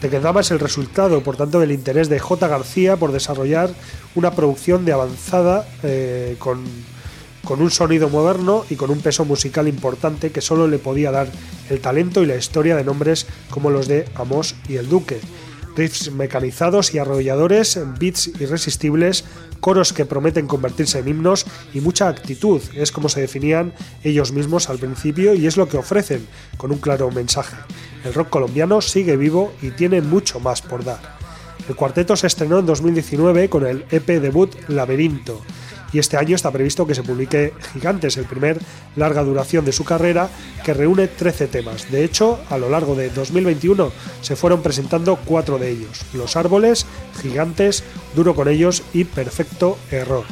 Tequendama 0.00 0.40
es 0.40 0.50
el 0.50 0.60
resultado, 0.60 1.22
por 1.22 1.36
tanto, 1.36 1.60
del 1.60 1.72
interés 1.72 2.08
de 2.08 2.18
J. 2.18 2.48
García 2.48 2.96
por 2.96 3.12
desarrollar 3.12 3.70
una 4.14 4.30
producción 4.30 4.86
de 4.86 4.92
avanzada 4.92 5.68
eh, 5.82 6.36
con, 6.38 6.64
con 7.44 7.60
un 7.60 7.70
sonido 7.70 8.08
moderno 8.08 8.64
y 8.70 8.76
con 8.76 8.90
un 8.90 9.00
peso 9.00 9.26
musical 9.26 9.68
importante 9.68 10.32
que 10.32 10.40
solo 10.40 10.68
le 10.68 10.78
podía 10.78 11.10
dar 11.10 11.28
el 11.68 11.80
talento 11.80 12.22
y 12.22 12.26
la 12.26 12.36
historia 12.36 12.76
de 12.76 12.84
nombres 12.84 13.26
como 13.50 13.70
los 13.70 13.88
de 13.88 14.06
Amos 14.14 14.54
y 14.68 14.76
el 14.76 14.88
Duque. 14.88 15.20
Riffs 15.76 16.10
mecanizados 16.12 16.94
y 16.94 16.98
arrolladores, 16.98 17.78
beats 17.98 18.28
irresistibles, 18.40 19.24
coros 19.60 19.92
que 19.92 20.04
prometen 20.04 20.46
convertirse 20.46 20.98
en 20.98 21.08
himnos 21.08 21.46
y 21.72 21.80
mucha 21.80 22.08
actitud, 22.08 22.60
es 22.74 22.92
como 22.92 23.08
se 23.08 23.20
definían 23.20 23.72
ellos 24.02 24.32
mismos 24.32 24.68
al 24.68 24.78
principio 24.78 25.34
y 25.34 25.46
es 25.46 25.56
lo 25.56 25.68
que 25.68 25.76
ofrecen, 25.76 26.26
con 26.56 26.72
un 26.72 26.78
claro 26.78 27.10
mensaje. 27.10 27.56
El 28.04 28.14
rock 28.14 28.30
colombiano 28.30 28.80
sigue 28.80 29.16
vivo 29.16 29.52
y 29.62 29.70
tiene 29.70 30.00
mucho 30.00 30.40
más 30.40 30.62
por 30.62 30.84
dar. 30.84 31.18
El 31.68 31.76
cuarteto 31.76 32.16
se 32.16 32.26
estrenó 32.26 32.58
en 32.58 32.66
2019 32.66 33.48
con 33.48 33.66
el 33.66 33.84
EP 33.90 34.06
debut 34.20 34.54
Laberinto 34.68 35.42
y 35.92 35.98
este 35.98 36.16
año 36.16 36.36
está 36.36 36.50
previsto 36.50 36.86
que 36.86 36.94
se 36.94 37.02
publique 37.02 37.52
Gigantes, 37.72 38.16
el 38.16 38.24
primer 38.24 38.58
larga 38.96 39.22
duración 39.22 39.64
de 39.64 39.72
su 39.72 39.84
carrera 39.84 40.28
que 40.64 40.74
reúne 40.74 41.08
13 41.08 41.48
temas. 41.48 41.90
De 41.90 42.04
hecho, 42.04 42.38
a 42.48 42.58
lo 42.58 42.68
largo 42.68 42.94
de 42.94 43.10
2021 43.10 43.92
se 44.20 44.36
fueron 44.36 44.62
presentando 44.62 45.16
cuatro 45.16 45.58
de 45.58 45.70
ellos, 45.70 46.02
Los 46.12 46.36
Árboles, 46.36 46.86
Gigantes, 47.20 47.82
Duro 48.14 48.34
con 48.34 48.48
ellos 48.48 48.82
y 48.92 49.04
Perfecto 49.04 49.78
Error. 49.90 50.24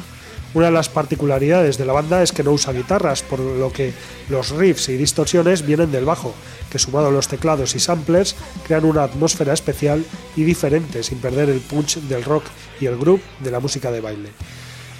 Una 0.55 0.65
de 0.65 0.71
las 0.71 0.89
particularidades 0.89 1.77
de 1.77 1.85
la 1.85 1.93
banda 1.93 2.23
es 2.23 2.31
que 2.31 2.43
no 2.43 2.51
usa 2.51 2.73
guitarras, 2.73 3.21
por 3.21 3.39
lo 3.39 3.71
que 3.71 3.93
los 4.29 4.49
riffs 4.49 4.89
y 4.89 4.97
distorsiones 4.97 5.63
vienen 5.63 5.91
del 5.91 6.05
bajo, 6.05 6.33
que 6.71 6.79
sumado 6.79 7.07
a 7.07 7.11
los 7.11 7.27
teclados 7.27 7.75
y 7.75 7.79
samplers 7.79 8.35
crean 8.65 8.85
una 8.85 9.03
atmósfera 9.03 9.53
especial 9.53 10.03
y 10.35 10.43
diferente 10.43 11.03
sin 11.03 11.19
perder 11.19 11.49
el 11.49 11.59
punch 11.59 11.99
del 11.99 12.23
rock 12.23 12.45
y 12.81 12.87
el 12.87 12.97
groove 12.97 13.21
de 13.41 13.51
la 13.51 13.59
música 13.59 13.91
de 13.91 14.01
baile. 14.01 14.29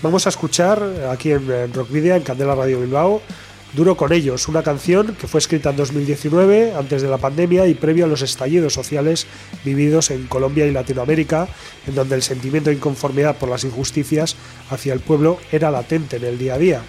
Vamos 0.02 0.26
a 0.26 0.30
escuchar 0.30 0.82
aquí 1.12 1.32
en, 1.32 1.52
en 1.52 1.74
Rockvidia, 1.74 2.16
en 2.16 2.24
Candela 2.24 2.56
Radio 2.56 2.80
Bilbao, 2.80 3.22
Duro 3.74 3.96
con 3.96 4.12
ellos, 4.12 4.48
una 4.48 4.64
canción 4.64 5.14
que 5.14 5.28
fue 5.28 5.40
escrita 5.40 5.70
en 5.70 5.76
2019, 5.76 6.74
antes 6.74 7.04
de 7.04 7.08
la 7.08 7.20
pandemia 7.20 7.68
y 7.68 7.76
previo 7.76 8.06
a 8.06 8.08
los 8.08 8.24
estallidos 8.24 8.74
sociales 8.74 9.28
vividos 9.64 10.10
en 10.10 10.26
Colombia 10.26 10.66
y 10.66 10.72
Latinoamérica, 10.72 11.48
en 11.86 11.94
donde 11.94 12.16
el 12.16 12.24
sentimiento 12.24 12.72
de 12.72 12.78
inconformidad 12.78 13.38
por 13.38 13.48
las 13.48 13.64
injusticias 13.66 14.38
hacia 14.72 14.94
el 14.94 15.02
pueblo 15.02 15.38
era 15.52 15.70
latente 15.70 16.16
en 16.16 16.24
el 16.24 16.40
día 16.40 16.56
a 16.56 16.58
día. 16.58 16.82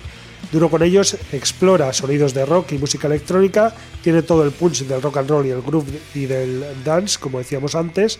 Duro 0.53 0.71
con 0.71 0.83
ellos 0.83 1.19
explora 1.33 1.93
sonidos 1.93 2.33
de 2.33 2.47
rock 2.47 2.73
y 2.73 2.79
música 2.79 3.09
electrónica, 3.09 3.75
tiene 4.03 4.23
todo 4.23 4.43
el 4.43 4.51
punch 4.51 4.85
del 4.85 5.03
rock 5.03 5.19
and 5.19 5.29
roll 5.29 5.47
y 5.47 5.51
el 5.51 5.61
groove 5.61 6.01
y 6.15 6.25
del 6.25 6.65
dance, 6.83 7.19
como 7.21 7.39
decíamos 7.39 7.75
antes, 7.75 8.19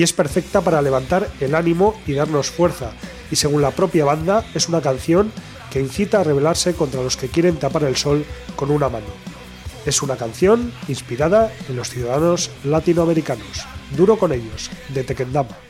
y 0.00 0.02
es 0.02 0.14
perfecta 0.14 0.62
para 0.62 0.80
levantar 0.80 1.28
el 1.40 1.54
ánimo 1.54 1.94
y 2.06 2.14
darnos 2.14 2.48
fuerza. 2.50 2.92
Y 3.30 3.36
según 3.36 3.60
la 3.60 3.70
propia 3.70 4.06
banda, 4.06 4.42
es 4.54 4.66
una 4.66 4.80
canción 4.80 5.30
que 5.70 5.78
incita 5.78 6.20
a 6.20 6.24
rebelarse 6.24 6.72
contra 6.72 7.02
los 7.02 7.18
que 7.18 7.28
quieren 7.28 7.56
tapar 7.56 7.84
el 7.84 7.96
sol 7.96 8.24
con 8.56 8.70
una 8.70 8.88
mano. 8.88 9.04
Es 9.84 10.00
una 10.00 10.16
canción 10.16 10.72
inspirada 10.88 11.52
en 11.68 11.76
los 11.76 11.90
ciudadanos 11.90 12.50
latinoamericanos. 12.64 13.66
Duro 13.94 14.16
con 14.18 14.32
ellos, 14.32 14.70
de 14.88 15.04
Tequendama. 15.04 15.69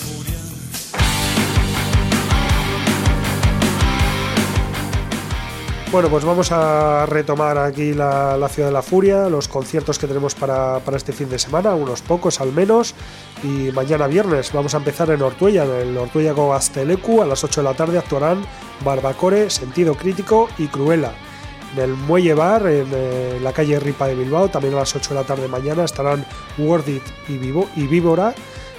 Bueno, 5.91 6.07
pues 6.07 6.23
vamos 6.23 6.53
a 6.53 7.05
retomar 7.05 7.57
aquí 7.57 7.93
la, 7.93 8.37
la 8.37 8.47
Ciudad 8.47 8.69
de 8.69 8.73
la 8.73 8.81
Furia, 8.81 9.27
los 9.27 9.49
conciertos 9.49 9.99
que 9.99 10.07
tenemos 10.07 10.35
para, 10.35 10.79
para 10.79 10.95
este 10.95 11.11
fin 11.11 11.27
de 11.29 11.37
semana, 11.37 11.75
unos 11.75 12.01
pocos 12.01 12.39
al 12.39 12.53
menos. 12.53 12.95
Y 13.43 13.71
mañana 13.73 14.07
viernes 14.07 14.53
vamos 14.53 14.73
a 14.73 14.77
empezar 14.77 15.09
en 15.09 15.21
Ortuella, 15.21 15.65
en 15.65 15.89
el 15.89 15.97
Ortuella 15.97 16.33
Gastelecu, 16.33 17.21
a 17.21 17.25
las 17.25 17.43
8 17.43 17.59
de 17.61 17.65
la 17.67 17.73
tarde 17.73 17.97
actuarán 17.97 18.41
Barbacore, 18.85 19.49
Sentido 19.49 19.93
Crítico 19.95 20.47
y 20.57 20.67
Cruela. 20.67 21.11
En 21.75 21.83
el 21.83 21.89
Muelle 21.93 22.35
Bar, 22.35 22.67
en 22.67 22.87
eh, 22.93 23.39
la 23.43 23.51
calle 23.51 23.77
Ripa 23.77 24.07
de 24.07 24.15
Bilbao, 24.15 24.47
también 24.47 24.75
a 24.75 24.77
las 24.77 24.95
8 24.95 25.09
de 25.09 25.15
la 25.19 25.25
tarde 25.27 25.49
mañana 25.49 25.83
estarán 25.83 26.25
Word 26.57 26.87
It 26.87 27.03
y, 27.27 27.37
Vivo- 27.37 27.67
y 27.75 27.87
Víbora. 27.87 28.33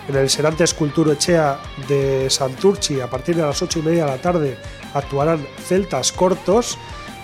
En 0.09 0.17
el 0.17 0.31
Serantes 0.31 0.73
Culturo 0.75 1.13
Echea 1.13 1.61
de 1.89 2.29
Santurchi, 2.31 3.01
a 3.03 3.09
partir 3.11 3.37
de 3.37 3.43
las 3.43 3.61
8 3.61 3.81
y 3.81 3.83
media 3.83 4.07
de 4.07 4.11
la 4.13 4.19
tarde, 4.19 4.57
actuarán 4.95 5.47
Celtas 5.67 6.11
Cortos. 6.11 6.77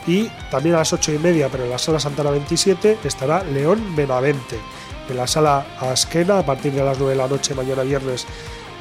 Y 0.09 0.31
también 0.51 0.75
a 0.75 0.79
las 0.79 0.93
8 0.95 1.13
y 1.13 1.19
media, 1.19 1.51
pero 1.53 1.65
en 1.65 1.71
la 1.71 1.77
sala 1.77 2.01
Santana 2.01 2.31
27, 2.31 3.01
estará 3.05 3.45
León 3.45 3.95
Benavente. 3.95 4.59
En 5.07 5.17
la 5.19 5.27
sala 5.27 5.67
Asquena, 5.79 6.39
a 6.39 6.47
partir 6.47 6.73
de 6.73 6.83
las 6.83 6.99
9 6.99 7.13
de 7.13 7.19
la 7.19 7.29
noche, 7.29 7.55
mañana 7.55 7.83
viernes, 7.83 8.27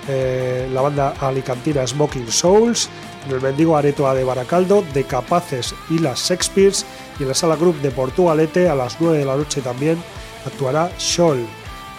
eh, 0.07 0.69
la 0.73 0.79
banda 0.79 1.15
alicantina 1.19 1.85
Smoking 1.85 2.31
Souls. 2.31 2.89
En 3.25 3.33
el 3.33 3.41
Mendigo 3.41 3.75
Aretoa 3.75 4.15
de 4.15 4.23
Baracaldo, 4.23 4.85
de 4.93 5.03
Capaces 5.03 5.75
y 5.89 5.99
las 5.99 6.29
Shakespeares. 6.29 6.85
Y 7.19 7.23
en 7.23 7.29
la 7.29 7.35
sala 7.35 7.57
Group 7.57 7.81
de 7.81 7.91
Portugalete, 7.91 8.69
a 8.69 8.75
las 8.75 8.95
9 9.01 9.17
de 9.17 9.25
la 9.25 9.35
noche 9.35 9.61
también, 9.61 10.01
actuará 10.45 10.89
Scholl. 10.97 11.45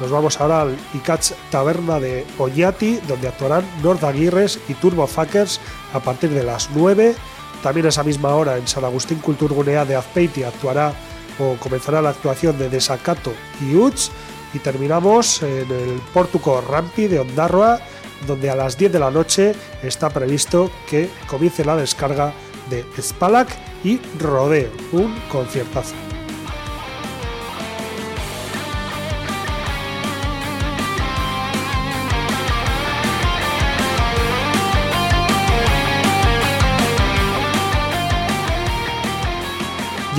Nos 0.01 0.11
vamos 0.11 0.41
ahora 0.41 0.63
al 0.63 0.77
Icats 0.95 1.35
Taberna 1.51 2.01
de 2.01 2.25
Oñati, 2.39 2.99
donde 3.07 3.29
actuarán 3.29 3.69
Nord 3.83 4.03
Aguirres 4.07 4.59
y 4.69 4.75
Turbo 4.75 5.07
Fuckers 5.07 5.61
a 5.93 6.01
partir 6.01 6.31
de 6.31 6.45
las 6.45 6.71
9. 6.75 7.15
También 7.63 7.87
a 7.87 7.89
esa 7.89 8.05
misma 8.05 8.35
hora 8.35 8.57
en 8.57 8.67
San 8.69 8.85
Agustín 8.85 9.19
Culturgunea 9.19 9.85
de 9.85 9.97
Azpeiti 9.97 10.43
actuará 10.43 10.93
o 11.39 11.57
comenzará 11.57 12.03
la 12.03 12.11
actuación 12.11 12.59
de 12.59 12.69
Desacato 12.69 13.33
y 13.61 13.75
Uts. 13.75 14.11
Y 14.55 14.61
terminamos 14.61 15.43
en 15.43 15.71
el 15.71 16.01
Portuco 16.15 16.61
Rampi 16.61 17.07
de 17.07 17.21
Ondarroa, 17.21 17.81
donde 18.27 18.51
a 18.51 18.57
las 18.57 18.79
10 18.79 18.93
de 18.93 18.99
la 18.99 19.11
noche 19.11 19.55
está 19.83 20.09
previsto 20.09 20.71
que 20.89 21.11
comience 21.27 21.65
la 21.65 21.77
descarga 21.77 22.33
de 22.71 22.85
Spalak 23.01 23.49
y 23.85 24.01
Rodeo, 24.19 24.71
un 24.93 25.15
conciertazo. 25.31 26.08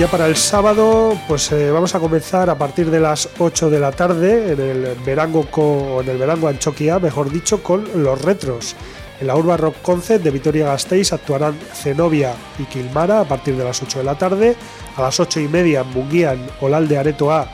Ya 0.00 0.06
para 0.10 0.26
el 0.28 0.36
sábado, 0.36 1.12
pues 1.28 1.52
eh, 1.52 1.70
vamos 1.70 1.94
a 1.94 2.00
comenzar 2.00 2.48
a 2.48 2.56
partir 2.56 2.90
de 2.90 3.00
las 3.00 3.28
8 3.38 3.68
de 3.68 3.78
la 3.78 3.92
tarde 3.92 4.52
en 4.54 4.58
el 4.60 4.94
Verango 5.04 5.44
co- 5.50 6.00
en 6.00 6.08
el 6.08 6.16
Verango 6.16 6.48
Anchoquia, 6.48 6.98
mejor 6.98 7.30
dicho, 7.30 7.62
con 7.62 7.84
los 8.02 8.22
retros. 8.22 8.74
En 9.20 9.26
la 9.26 9.36
Urban 9.36 9.58
Rock 9.58 9.76
Concert 9.82 10.24
de 10.24 10.30
Vitoria 10.30 10.68
Gasteiz 10.68 11.12
actuarán 11.12 11.58
Zenobia 11.74 12.32
y 12.58 12.62
Kilmara 12.64 13.20
a 13.20 13.24
partir 13.26 13.54
de 13.56 13.64
las 13.64 13.82
8 13.82 13.98
de 13.98 14.04
la 14.06 14.14
tarde. 14.16 14.56
A 14.96 15.02
las 15.02 15.20
8 15.20 15.38
y 15.40 15.48
media 15.48 15.82
en 15.82 15.88
Munguía, 15.90 16.32
en 16.32 16.46
Olalde 16.62 16.96
Areto 16.96 17.30
A, 17.30 17.46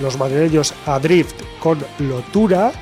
los 0.00 0.18
madrileños 0.18 0.74
Adrift 0.86 1.36
con 1.60 1.78
Lotura. 2.00 2.72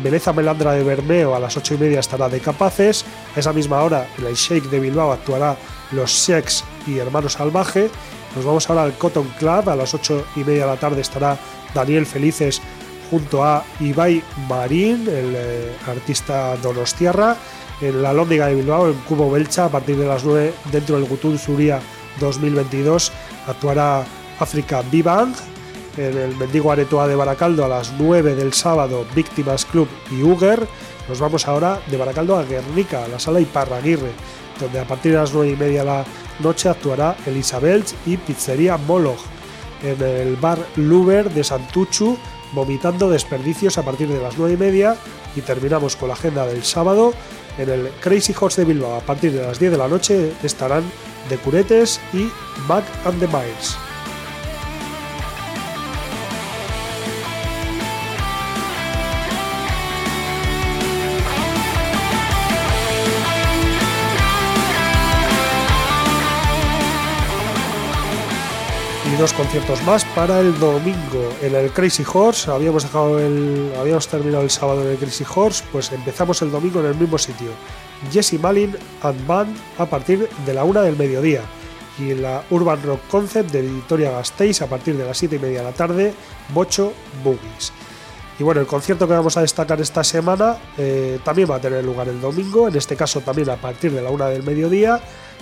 Beleza 0.00 0.32
Melandra 0.32 0.72
de 0.74 0.84
Bermeo 0.84 1.34
a 1.34 1.40
las 1.40 1.56
8 1.56 1.74
y 1.74 1.78
media 1.78 1.98
estará 1.98 2.28
de 2.28 2.38
Capaces. 2.38 3.04
A 3.34 3.40
esa 3.40 3.52
misma 3.52 3.82
hora 3.82 4.06
en 4.16 4.26
el 4.26 4.34
Shake 4.36 4.70
de 4.70 4.78
Bilbao 4.78 5.10
actuará 5.10 5.56
Los 5.90 6.12
Sex 6.16 6.62
y 6.86 6.98
Hermanos 6.98 7.32
Salvaje. 7.32 7.90
Nos 8.36 8.44
vamos 8.44 8.68
ahora 8.68 8.84
al 8.84 8.94
Cotton 8.94 9.28
Club. 9.38 9.68
A 9.68 9.76
las 9.76 9.94
8 9.94 10.26
y 10.36 10.40
media 10.40 10.62
de 10.62 10.70
la 10.70 10.76
tarde 10.76 11.00
estará 11.00 11.38
Daniel 11.74 12.06
Felices 12.06 12.60
junto 13.10 13.44
a 13.44 13.64
Ibai 13.80 14.22
Marín, 14.48 15.08
el 15.08 15.34
eh, 15.36 15.76
artista 15.86 16.56
donostiarra. 16.56 17.36
En 17.80 18.02
la 18.02 18.12
Lóndiga 18.12 18.46
de 18.46 18.54
Bilbao, 18.54 18.88
en 18.88 18.94
Cubo 19.08 19.30
Belcha, 19.30 19.64
a 19.64 19.68
partir 19.68 19.96
de 19.96 20.06
las 20.06 20.22
9 20.22 20.52
dentro 20.70 20.96
del 20.96 21.08
Gutun 21.08 21.38
Zuria 21.38 21.80
2022 22.20 23.10
actuará 23.46 24.04
África 24.38 24.82
Bibang. 24.90 25.34
En 25.96 26.16
el 26.16 26.36
Mendigo 26.36 26.70
Aretoa 26.70 27.08
de 27.08 27.16
Baracaldo 27.16 27.64
a 27.64 27.68
las 27.68 27.92
9 27.98 28.36
del 28.36 28.52
sábado, 28.52 29.04
Víctimas 29.14 29.64
Club 29.64 29.88
y 30.10 30.22
Uger. 30.22 30.66
Nos 31.08 31.18
vamos 31.18 31.48
ahora 31.48 31.80
de 31.90 31.96
Baracaldo 31.96 32.36
a 32.36 32.44
Guernica, 32.44 33.04
a 33.04 33.08
la 33.08 33.18
sala 33.18 33.40
Iparraguirre, 33.40 34.12
donde 34.60 34.80
a 34.80 34.84
partir 34.84 35.12
de 35.12 35.18
las 35.18 35.32
9 35.32 35.50
y 35.52 35.56
media 35.56 35.80
de 35.80 35.86
la 35.86 36.04
noche 36.40 36.68
actuará 36.68 37.16
Elisabeth 37.26 37.94
y 38.06 38.16
Pizzería 38.16 38.76
Moloch. 38.76 39.20
En 39.82 40.00
el 40.02 40.36
bar 40.36 40.58
Luber 40.76 41.30
de 41.30 41.42
Santuchu, 41.42 42.18
vomitando 42.52 43.08
desperdicios 43.08 43.78
a 43.78 43.82
partir 43.82 44.08
de 44.08 44.20
las 44.20 44.36
9 44.36 44.54
y 44.54 44.56
media. 44.56 44.96
Y 45.34 45.40
terminamos 45.40 45.96
con 45.96 46.08
la 46.08 46.14
agenda 46.14 46.46
del 46.46 46.64
sábado. 46.64 47.14
En 47.58 47.68
el 47.68 47.90
Crazy 48.00 48.34
Horse 48.38 48.62
de 48.62 48.72
Bilbao, 48.72 48.96
a 48.96 49.00
partir 49.00 49.32
de 49.32 49.42
las 49.42 49.58
10 49.58 49.72
de 49.72 49.78
la 49.78 49.88
noche, 49.88 50.32
estarán 50.42 50.84
The 51.28 51.38
Curetes 51.38 52.00
y 52.12 52.28
Mac 52.68 52.84
and 53.04 53.20
the 53.20 53.26
Miles. 53.26 53.89
Dos 69.20 69.32
conciertos 69.34 69.82
más 69.82 70.02
para 70.14 70.40
el 70.40 70.58
domingo 70.58 71.28
en 71.42 71.54
el 71.54 71.70
Crazy 71.72 72.04
Horse. 72.10 72.50
Habíamos 72.50 72.84
dejado 72.84 73.18
el, 73.18 73.70
habíamos 73.78 74.08
terminado 74.08 74.42
el 74.42 74.48
sábado 74.48 74.80
en 74.80 74.92
el 74.92 74.96
Crazy 74.96 75.24
Horse, 75.34 75.62
pues 75.70 75.92
empezamos 75.92 76.40
el 76.40 76.50
domingo 76.50 76.80
en 76.80 76.86
el 76.86 76.94
mismo 76.94 77.18
sitio. 77.18 77.50
Jesse 78.10 78.40
Malin 78.40 78.74
and 79.02 79.26
Band 79.26 79.54
a 79.76 79.84
partir 79.84 80.26
de 80.46 80.54
la 80.54 80.64
una 80.64 80.80
del 80.80 80.96
mediodía 80.96 81.42
y 81.98 82.14
la 82.14 82.42
Urban 82.48 82.82
Rock 82.82 83.00
Concept 83.10 83.50
de 83.50 83.60
Victoria 83.60 84.10
Gasteiz 84.10 84.62
a 84.62 84.68
partir 84.68 84.96
de 84.96 85.04
las 85.04 85.18
7 85.18 85.36
y 85.36 85.38
media 85.38 85.58
de 85.58 85.64
la 85.64 85.72
tarde, 85.72 86.14
Bocho 86.54 86.94
Boogies. 87.22 87.74
Y 88.38 88.42
bueno, 88.42 88.62
el 88.62 88.66
concierto 88.66 89.06
que 89.06 89.12
vamos 89.12 89.36
a 89.36 89.42
destacar 89.42 89.82
esta 89.82 90.02
semana 90.02 90.56
eh, 90.78 91.18
también 91.22 91.50
va 91.50 91.56
a 91.56 91.60
tener 91.60 91.84
lugar 91.84 92.08
el 92.08 92.22
domingo, 92.22 92.68
en 92.68 92.76
este 92.76 92.96
caso 92.96 93.20
también 93.20 93.50
a 93.50 93.56
partir 93.56 93.92
de 93.92 94.00
la 94.00 94.08
una 94.08 94.28
del 94.28 94.44
mediodía, 94.44 94.98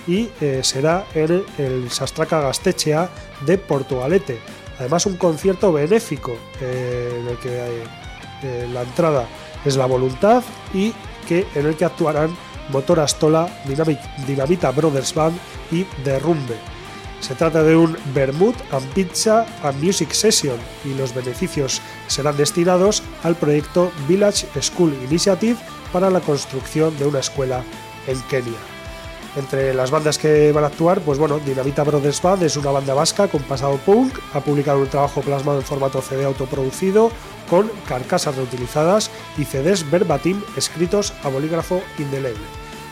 y 0.08 0.30
eh, 0.40 0.60
será 0.64 1.06
en 1.14 1.44
el 1.58 1.90
Sastraca 1.90 2.40
Gastechea 2.40 3.08
de 3.44 3.58
Portugalete. 3.58 4.40
Además, 4.78 5.06
un 5.06 5.16
concierto 5.16 5.72
benéfico 5.72 6.36
eh, 6.60 7.18
en 7.20 7.28
el 7.28 7.36
que 7.38 7.84
eh, 8.42 8.68
la 8.72 8.82
entrada 8.82 9.26
es 9.64 9.76
la 9.76 9.86
voluntad 9.86 10.42
y 10.72 10.92
que 11.28 11.46
en 11.54 11.66
el 11.66 11.76
que 11.76 11.84
actuarán 11.84 12.34
Motor 12.70 13.00
Astola, 13.00 13.48
Dinamita 14.26 14.70
Brothers 14.70 15.14
Band 15.14 15.38
y 15.70 15.86
Derrumbe. 16.04 16.56
Se 17.20 17.34
trata 17.34 17.62
de 17.62 17.76
un 17.76 17.96
Vermouth 18.14 18.56
and 18.72 18.86
Pizza 18.94 19.44
and 19.62 19.82
Music 19.82 20.12
Session 20.12 20.56
y 20.84 20.94
los 20.94 21.14
beneficios 21.14 21.82
serán 22.06 22.36
destinados 22.36 23.02
al 23.24 23.34
proyecto 23.34 23.90
Village 24.06 24.46
School 24.62 24.94
Initiative 25.08 25.58
para 25.92 26.10
la 26.10 26.20
construcción 26.20 26.96
de 26.98 27.06
una 27.06 27.18
escuela 27.18 27.62
en 28.06 28.20
Kenia. 28.22 28.77
Entre 29.36 29.74
las 29.74 29.90
bandas 29.90 30.18
que 30.18 30.52
van 30.52 30.64
a 30.64 30.68
actuar, 30.68 31.00
pues 31.00 31.18
bueno, 31.18 31.38
Dinamita 31.38 31.84
Brothers 31.84 32.22
Band 32.22 32.42
es 32.42 32.56
una 32.56 32.70
banda 32.70 32.94
vasca 32.94 33.28
con 33.28 33.42
pasado 33.42 33.76
punk, 33.84 34.18
ha 34.32 34.40
publicado 34.40 34.80
un 34.80 34.88
trabajo 34.88 35.20
plasmado 35.20 35.58
en 35.58 35.64
formato 35.64 36.00
CD 36.00 36.24
autoproducido 36.24 37.10
con 37.48 37.70
carcasas 37.86 38.36
reutilizadas 38.36 39.10
y 39.36 39.44
CDs 39.44 39.88
verbatim 39.90 40.42
escritos 40.56 41.12
a 41.22 41.28
bolígrafo 41.28 41.82
indeleble. 41.98 42.42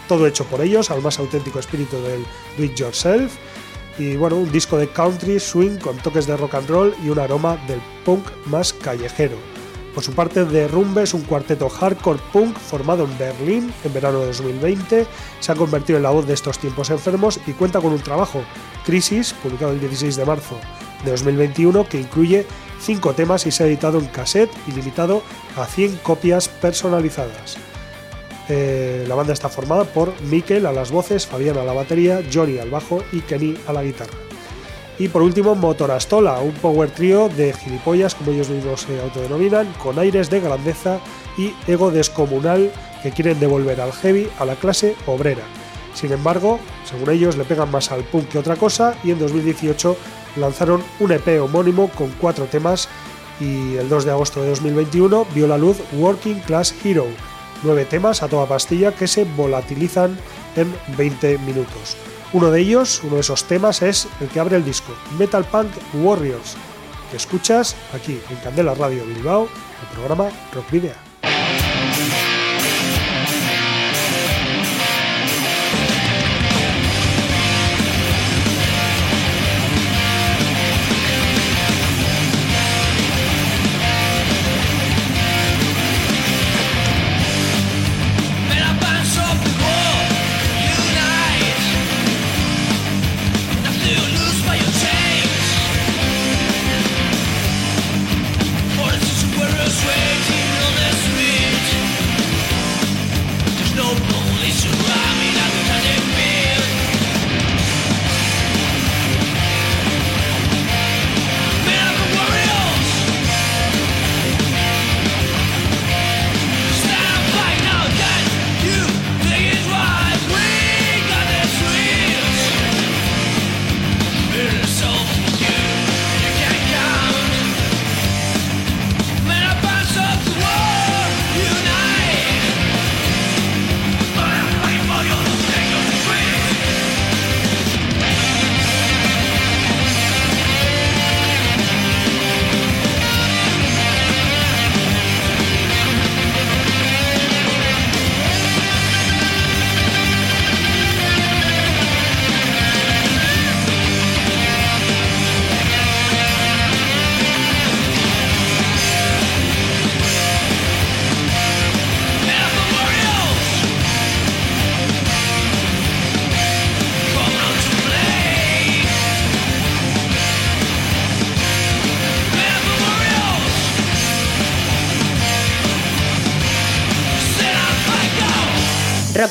Todo 0.09 0.27
hecho 0.27 0.45
por 0.45 0.61
ellos 0.61 0.91
al 0.91 1.03
más 1.03 1.19
auténtico 1.19 1.59
espíritu 1.59 2.01
del 2.03 2.25
do 2.57 2.65
it 2.65 2.75
yourself 2.77 3.35
y 3.99 4.17
bueno, 4.17 4.37
un 4.37 4.53
disco 4.53 4.77
de 4.77 4.89
country, 4.89 5.41
swing 5.41 5.79
con 5.79 5.97
toques 5.97 6.27
de 6.27 6.37
rock 6.37 6.55
and 6.55 6.69
roll 6.69 6.95
y 7.03 7.09
un 7.09 7.19
aroma 7.19 7.57
del 7.67 7.81
punk 8.05 8.29
más 8.47 8.73
callejero. 8.73 9.56
Por 9.97 10.05
su 10.05 10.13
parte, 10.13 10.45
The 10.45 10.69
es 11.03 11.15
un 11.15 11.23
cuarteto 11.23 11.71
hardcore 11.71 12.21
punk 12.31 12.59
formado 12.59 13.05
en 13.05 13.17
Berlín 13.17 13.73
en 13.83 13.95
verano 13.95 14.21
de 14.21 14.27
2020. 14.27 15.07
Se 15.41 15.53
ha 15.53 15.55
convertido 15.55 15.97
en 15.97 16.03
la 16.03 16.11
voz 16.11 16.27
de 16.27 16.35
estos 16.35 16.59
tiempos 16.59 16.91
enfermos 16.91 17.41
y 17.47 17.53
cuenta 17.53 17.81
con 17.81 17.95
un 17.95 18.03
trabajo, 18.03 18.43
Crisis, 18.85 19.33
publicado 19.33 19.73
el 19.73 19.81
16 19.81 20.17
de 20.17 20.27
marzo 20.27 20.61
de 21.03 21.13
2021, 21.13 21.89
que 21.89 21.99
incluye 21.99 22.45
5 22.83 23.15
temas 23.15 23.47
y 23.47 23.51
se 23.51 23.65
ha 23.65 23.67
editado 23.69 23.99
en 23.99 24.05
cassette 24.09 24.51
y 24.67 24.73
limitado 24.73 25.23
a 25.57 25.65
100 25.65 25.97
copias 26.03 26.49
personalizadas. 26.49 27.57
eh, 28.51 29.07
la 29.09 29.15
banda 29.15 29.33
está 29.33 29.49
formada 29.49 29.85
por 29.85 30.13
Mikel 30.21 30.67
a 30.67 30.73
las 30.73 30.91
voces, 30.91 31.27
Fabián 31.27 31.57
a 31.57 31.65
la 31.65 31.73
batería, 31.73 32.21
Johnny 32.31 32.59
al 32.59 32.69
bajo 32.69 33.03
y 33.13 33.21
Kenny 33.21 33.57
a 33.67 33.73
la 33.73 33.83
guitarra. 33.83 34.26
Y 34.99 35.09
por 35.09 35.23
último, 35.23 35.55
Motorastola, 35.55 36.41
un 36.41 36.53
power 36.53 36.91
trío 36.91 37.29
de 37.29 37.53
gilipollas, 37.53 38.15
como 38.15 38.31
ellos 38.31 38.49
mismos 38.49 38.83
se 38.83 39.01
autodenominan, 39.01 39.71
con 39.75 39.99
aires 39.99 40.31
de 40.31 40.41
grandeza 40.41 41.01
y 41.37 41.53
ego 41.67 41.91
descomunal 41.91 42.71
que 43.03 43.13
quieren 43.13 43.39
devolver 43.39 43.81
al 43.81 43.93
heavy 43.93 44.29
a 44.39 44.47
la 44.47 44.57
clase 44.57 44.97
obrera. 45.07 45.43
Sin 45.93 46.13
embargo, 46.13 46.61
según 46.85 47.11
ellos, 47.11 47.37
le 47.37 47.45
pegan 47.45 47.71
más 47.71 47.93
al 47.93 48.05
punk 48.05 48.29
que 48.29 48.39
otra 48.39 48.57
cosa 48.57 48.95
y 49.05 49.11
en 49.11 49.19
2018 49.19 49.97
lanzaron 50.37 50.83
un 51.01 51.13
EP 51.13 51.43
homónimo 51.43 51.89
con 51.89 52.11
cuatro 52.21 52.47
temas 52.47 52.89
y 53.41 53.77
el 53.77 53.89
2 53.89 54.05
de 54.07 54.11
agosto 54.11 54.43
de 54.43 54.49
2021 54.51 55.27
vio 55.35 55.47
la 55.47 55.59
luz 55.59 55.79
Working 55.93 56.41
Class 56.41 56.75
Hero, 56.85 57.07
nueve 57.63 57.85
temas 57.85 58.23
a 58.23 58.29
toda 58.29 58.47
pastilla 58.47 58.93
que 58.93 59.07
se 59.07 59.25
volatilizan 59.25 60.19
en 60.57 60.75
20 60.97 61.39
minutos. 61.39 61.97
Uno 62.33 62.51
de 62.51 62.61
ellos, 62.61 63.03
uno 63.05 63.15
de 63.15 63.21
esos 63.21 63.45
temas 63.45 63.83
es 63.83 64.09
el 64.21 64.29
que 64.29 64.41
abre 64.41 64.57
el 64.57 64.65
disco, 64.65 64.93
Metal 65.19 65.45
Punk 65.45 65.71
Warriors, 65.95 66.57
que 67.11 67.17
escuchas 67.17 67.77
aquí 67.95 68.21
en 68.29 68.37
Candela 68.37 68.75
Radio 68.75 69.05
Bilbao, 69.07 69.45
el 69.45 69.97
programa 69.97 70.29
Rock 70.53 70.71
Video. 70.71 71.06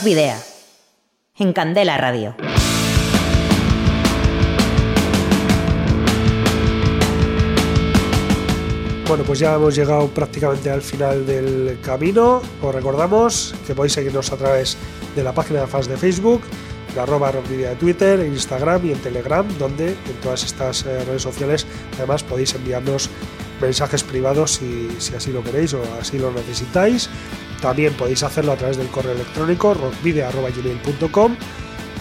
Video. 0.05 0.35
En 1.39 1.51
Candela 1.51 1.97
Radio. 1.97 2.35
Bueno, 9.07 9.23
pues 9.23 9.39
ya 9.39 9.55
hemos 9.55 9.75
llegado 9.75 10.07
prácticamente 10.09 10.69
al 10.69 10.83
final 10.83 11.25
del 11.25 11.79
camino. 11.81 12.43
Os 12.61 12.75
recordamos 12.75 13.55
que 13.65 13.73
podéis 13.73 13.93
seguirnos 13.93 14.31
a 14.31 14.37
través 14.37 14.77
de 15.15 15.23
la 15.23 15.33
página 15.33 15.61
de 15.61 15.67
fans 15.67 15.87
de 15.87 15.97
Facebook, 15.97 16.41
de 16.93 17.01
arroba 17.01 17.31
rockvidia 17.31 17.71
de 17.71 17.75
Twitter, 17.77 18.19
en 18.19 18.33
Instagram 18.33 18.85
y 18.85 18.91
en 18.91 18.99
Telegram, 18.99 19.47
donde 19.57 19.87
en 19.87 20.21
todas 20.21 20.43
estas 20.43 20.85
eh, 20.85 21.03
redes 21.03 21.23
sociales 21.23 21.65
además 21.97 22.21
podéis 22.21 22.53
enviarnos 22.53 23.09
mensajes 23.59 24.03
privados 24.03 24.51
si, 24.51 24.87
si 24.99 25.15
así 25.15 25.31
lo 25.31 25.43
queréis 25.43 25.73
o 25.73 25.81
así 25.99 26.19
lo 26.19 26.31
necesitáis. 26.31 27.09
También 27.61 27.93
podéis 27.93 28.23
hacerlo 28.23 28.51
a 28.51 28.57
través 28.57 28.77
del 28.77 28.87
correo 28.87 29.13
electrónico 29.13 29.73
rockvidia.gmail.com 29.73 31.35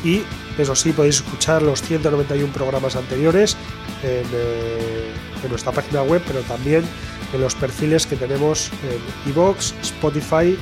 y 0.04 0.22
eso 0.58 0.74
sí 0.74 0.92
podéis 0.92 1.16
escuchar 1.16 1.62
los 1.62 1.82
191 1.82 2.52
programas 2.52 2.96
anteriores 2.96 3.56
en, 4.02 4.26
eh, 4.32 5.12
en 5.42 5.50
nuestra 5.50 5.72
página 5.72 6.02
web 6.02 6.22
pero 6.26 6.40
también 6.42 6.84
en 7.32 7.40
los 7.40 7.54
perfiles 7.54 8.06
que 8.06 8.16
tenemos 8.16 8.70
en 8.84 9.30
iVoox, 9.30 9.72
Spotify, 9.82 10.56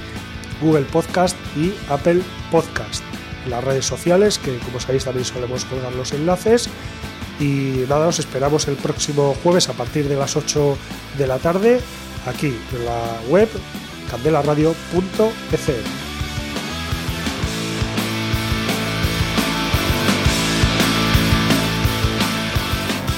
Google 0.61 0.85
Podcast 0.85 1.37
y 1.57 1.75
Apple 1.91 2.23
Podcast. 2.51 3.03
En 3.45 3.51
las 3.51 3.65
redes 3.65 3.85
sociales 3.85 4.39
que 4.39 4.57
como 4.59 4.81
sabéis 4.81 5.05
también 5.05 5.25
solemos 5.25 5.65
colgar 5.65 5.93
los 5.95 6.13
enlaces. 6.13 6.69
Y 7.41 7.85
nada, 7.89 8.09
os 8.09 8.19
esperamos 8.19 8.69
el 8.69 8.77
próximo 8.77 9.35
jueves 9.43 9.69
a 9.69 9.73
partir 9.73 10.09
de 10.09 10.17
las 10.17 10.37
8 10.37 10.77
de 11.19 11.27
la 11.27 11.39
tarde 11.39 11.81
aquí 12.27 12.55
en 12.73 12.85
la 12.85 13.21
web 13.29 13.49
candelaradio.fm. 14.13 16.03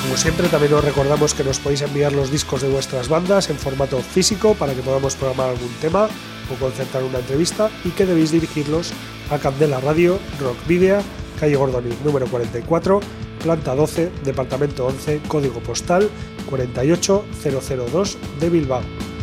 Como 0.02 0.16
siempre, 0.16 0.48
también 0.48 0.72
os 0.74 0.84
recordamos 0.84 1.34
que 1.34 1.42
nos 1.42 1.58
podéis 1.58 1.82
enviar 1.82 2.12
los 2.12 2.30
discos 2.30 2.62
de 2.62 2.68
vuestras 2.68 3.08
bandas 3.08 3.50
en 3.50 3.56
formato 3.56 3.98
físico 4.00 4.54
para 4.54 4.72
que 4.72 4.82
podamos 4.82 5.16
programar 5.16 5.50
algún 5.50 5.72
tema 5.80 6.08
o 6.48 6.54
concertar 6.60 7.02
una 7.02 7.18
entrevista 7.18 7.70
y 7.84 7.88
que 7.90 8.06
debéis 8.06 8.30
dirigirlos 8.30 8.92
a 9.30 9.38
Candela 9.38 9.80
Radio, 9.80 10.20
Rock 10.40 10.64
Video, 10.68 11.02
calle 11.40 11.56
Gordoni 11.56 11.90
número 12.04 12.28
44, 12.28 13.00
planta 13.42 13.74
12, 13.74 14.12
departamento 14.22 14.86
11, 14.86 15.22
código 15.26 15.58
postal 15.58 16.08
48002 16.48 18.18
de 18.38 18.50
Bilbao. 18.50 19.13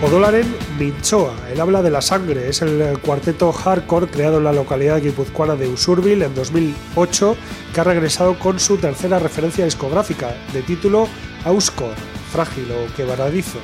Odolaren 0.00 0.46
Minchoa, 0.78 1.34
el 1.50 1.60
habla 1.60 1.82
de 1.82 1.90
la 1.90 2.00
sangre, 2.00 2.48
es 2.48 2.62
el 2.62 3.00
cuarteto 3.00 3.50
hardcore 3.50 4.06
creado 4.06 4.38
en 4.38 4.44
la 4.44 4.52
localidad 4.52 5.02
guipuzcoana 5.02 5.56
de 5.56 5.66
Usurbil 5.66 6.22
en 6.22 6.36
2008 6.36 7.36
que 7.74 7.80
ha 7.80 7.84
regresado 7.84 8.38
con 8.38 8.60
su 8.60 8.76
tercera 8.76 9.18
referencia 9.18 9.64
discográfica 9.64 10.36
de 10.52 10.62
título 10.62 11.08
Auskor, 11.44 11.94
frágil 12.30 12.70
o 12.70 12.94
quebradizo, 12.94 13.58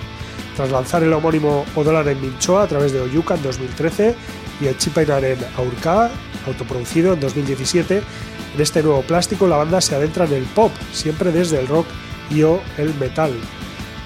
tras 0.57 0.73
lanzar 0.73 1.05
el 1.05 1.13
homónimo 1.13 1.65
Odolaren 1.77 2.21
Minchoa 2.21 2.65
a 2.65 2.67
través 2.67 2.93
de 2.93 3.01
Oyuka 3.01 3.37
en 3.37 3.43
2013 3.45 4.17
y 4.61 4.67
el 4.67 4.77
Chipainaren 4.77 5.39
Aurka, 5.57 6.11
autoproducido 6.49 7.13
en 7.13 7.21
2017. 7.21 8.03
En 8.57 8.61
este 8.61 8.83
nuevo 8.83 9.03
plástico 9.03 9.47
la 9.47 9.59
banda 9.59 9.81
se 9.81 9.95
adentra 9.95 10.25
en 10.25 10.33
el 10.33 10.45
pop, 10.47 10.73
siempre 10.93 11.31
desde 11.31 11.61
el 11.61 11.69
rock 11.69 11.87
y 12.29 12.43
o 12.43 12.61
el 12.77 12.93
metal. 12.97 13.31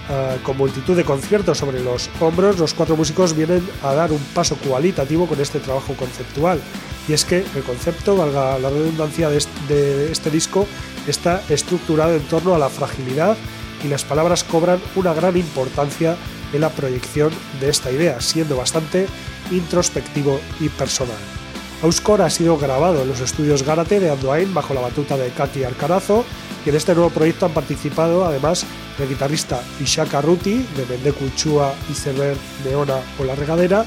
Uh, 0.09 0.43
con 0.43 0.56
multitud 0.56 0.97
de 0.97 1.05
conciertos 1.05 1.59
sobre 1.59 1.80
los 1.80 2.09
hombros, 2.18 2.59
los 2.59 2.72
cuatro 2.72 2.97
músicos 2.97 3.36
vienen 3.36 3.62
a 3.82 3.93
dar 3.93 4.10
un 4.10 4.20
paso 4.32 4.56
cualitativo 4.56 5.26
con 5.26 5.39
este 5.39 5.60
trabajo 5.60 5.93
conceptual. 5.94 6.62
Y 7.06 7.12
es 7.12 7.26
que 7.26 7.44
el 7.55 7.62
concepto, 7.62 8.16
valga 8.16 8.59
la 8.59 8.70
redundancia 8.70 9.28
de 9.28 9.36
este, 9.36 9.74
de 9.74 10.10
este 10.10 10.30
disco, 10.30 10.66
está 11.06 11.43
estructurado 11.51 12.16
en 12.16 12.22
torno 12.22 12.55
a 12.55 12.59
la 12.59 12.70
fragilidad 12.70 13.36
y 13.85 13.89
las 13.89 14.05
palabras 14.05 14.44
cobran 14.44 14.80
una 14.97 15.12
gran 15.12 15.36
importancia 15.36 16.16
en 16.55 16.62
la 16.62 16.70
proyección 16.70 17.30
de 17.60 17.68
esta 17.68 17.93
idea, 17.93 18.18
siendo 18.22 18.56
bastante 18.56 19.06
introspectivo 19.51 20.40
y 20.59 20.70
personal. 20.70 21.38
Auscore 21.82 22.24
ha 22.24 22.30
sido 22.30 22.59
grabado 22.59 23.02
en 23.02 23.09
los 23.09 23.20
estudios 23.20 23.62
Gárate 23.62 24.00
de 24.00 24.10
Andoain 24.10 24.52
bajo 24.52 24.74
la 24.74 24.80
batuta 24.80 25.16
de 25.16 25.30
Kaki 25.30 25.62
Alcarazo 25.62 26.24
y 26.66 26.70
en 26.70 26.74
este 26.76 26.92
nuevo 26.92 27.10
proyecto 27.10 27.46
han 27.46 27.52
participado 27.52 28.24
además 28.24 28.66
el 28.98 29.09
guitarrista 29.09 29.62
Ishaka 29.80 30.20
Ruti 30.20 30.66
de 30.76 30.86
Mendeku 30.86 31.30
Chua, 31.36 31.72
Iceberg, 31.88 32.36
Neona 32.64 32.98
o 33.20 33.24
La 33.24 33.36
Regadera, 33.36 33.84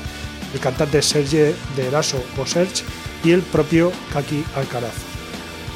el 0.53 0.59
cantante 0.61 1.01
Serge 1.01 1.53
de 1.75 1.87
Eraso 1.87 2.23
o 2.37 2.45
Serge 2.45 2.85
y 3.25 3.31
el 3.31 3.41
propio 3.41 3.91
Kaki 4.13 4.45
Alcarazo. 4.55 5.01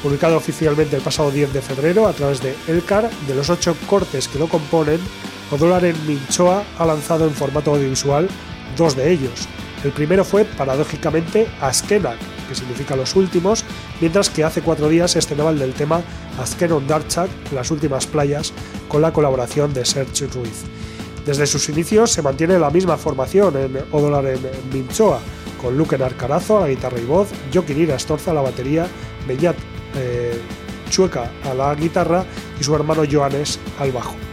Publicado 0.02 0.38
oficialmente 0.38 0.96
el 0.96 1.02
pasado 1.02 1.30
10 1.30 1.52
de 1.52 1.60
febrero 1.60 2.06
a 2.06 2.14
través 2.14 2.40
de 2.40 2.56
Elcar, 2.66 3.10
de 3.26 3.34
los 3.34 3.50
ocho 3.50 3.76
cortes 3.86 4.26
que 4.28 4.38
lo 4.38 4.48
componen, 4.48 5.00
Odolaren 5.50 5.96
Minchoa 6.06 6.64
ha 6.78 6.86
lanzado 6.86 7.26
en 7.26 7.34
formato 7.34 7.72
audiovisual 7.72 8.28
dos 8.76 8.96
de 8.96 9.12
ellos. 9.12 9.46
El 9.86 9.92
primero 9.92 10.24
fue, 10.24 10.44
paradójicamente, 10.44 11.46
Askenak, 11.60 12.18
que 12.48 12.56
significa 12.56 12.96
los 12.96 13.14
últimos, 13.14 13.64
mientras 14.00 14.30
que 14.30 14.42
hace 14.42 14.60
cuatro 14.60 14.88
días 14.88 15.12
se 15.12 15.20
estrenaba 15.20 15.50
el 15.50 15.60
del 15.60 15.74
tema 15.74 16.02
Askenon 16.40 16.88
Darchak, 16.88 17.30
las 17.52 17.70
últimas 17.70 18.04
playas, 18.04 18.52
con 18.88 19.00
la 19.00 19.12
colaboración 19.12 19.72
de 19.72 19.84
Serge 19.84 20.26
Ruiz. 20.26 20.64
Desde 21.24 21.46
sus 21.46 21.68
inicios 21.68 22.10
se 22.10 22.20
mantiene 22.20 22.58
la 22.58 22.70
misma 22.70 22.96
formación 22.96 23.56
en 23.56 23.78
Odolaren 23.92 24.40
Minchoa, 24.72 25.20
con 25.62 25.78
Luke 25.78 25.94
Arcarazo 25.94 26.58
a 26.58 26.62
la 26.62 26.68
guitarra 26.68 26.98
y 26.98 27.04
voz, 27.04 27.28
Joaquín 27.54 27.88
Astorza 27.92 28.32
a 28.32 28.34
la 28.34 28.40
batería, 28.40 28.88
Beñat 29.28 29.56
eh, 29.94 30.36
Chueca 30.90 31.30
a 31.44 31.54
la 31.54 31.72
guitarra 31.76 32.24
y 32.60 32.64
su 32.64 32.74
hermano 32.74 33.04
Joanes 33.08 33.60
al 33.78 33.92
bajo. 33.92 34.25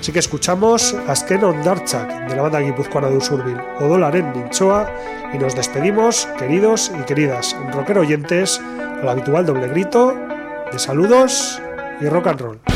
Así 0.00 0.12
que 0.12 0.18
escuchamos 0.18 0.94
Askenon 1.08 1.64
Darchak 1.64 2.28
de 2.28 2.36
la 2.36 2.42
banda 2.42 2.60
guipuzcoana 2.60 3.08
de 3.08 3.16
Usurbil, 3.16 3.56
Odolaren 3.80 4.32
Minchoa 4.32 4.88
y 5.32 5.38
nos 5.38 5.56
despedimos, 5.56 6.26
queridos 6.38 6.92
y 6.98 7.02
queridas 7.04 7.56
rockero 7.72 8.02
oyentes, 8.02 8.60
al 9.02 9.08
habitual 9.08 9.46
doble 9.46 9.68
grito 9.68 10.14
de 10.70 10.78
saludos 10.78 11.60
y 12.00 12.08
rock 12.08 12.26
and 12.28 12.40
roll. 12.40 12.75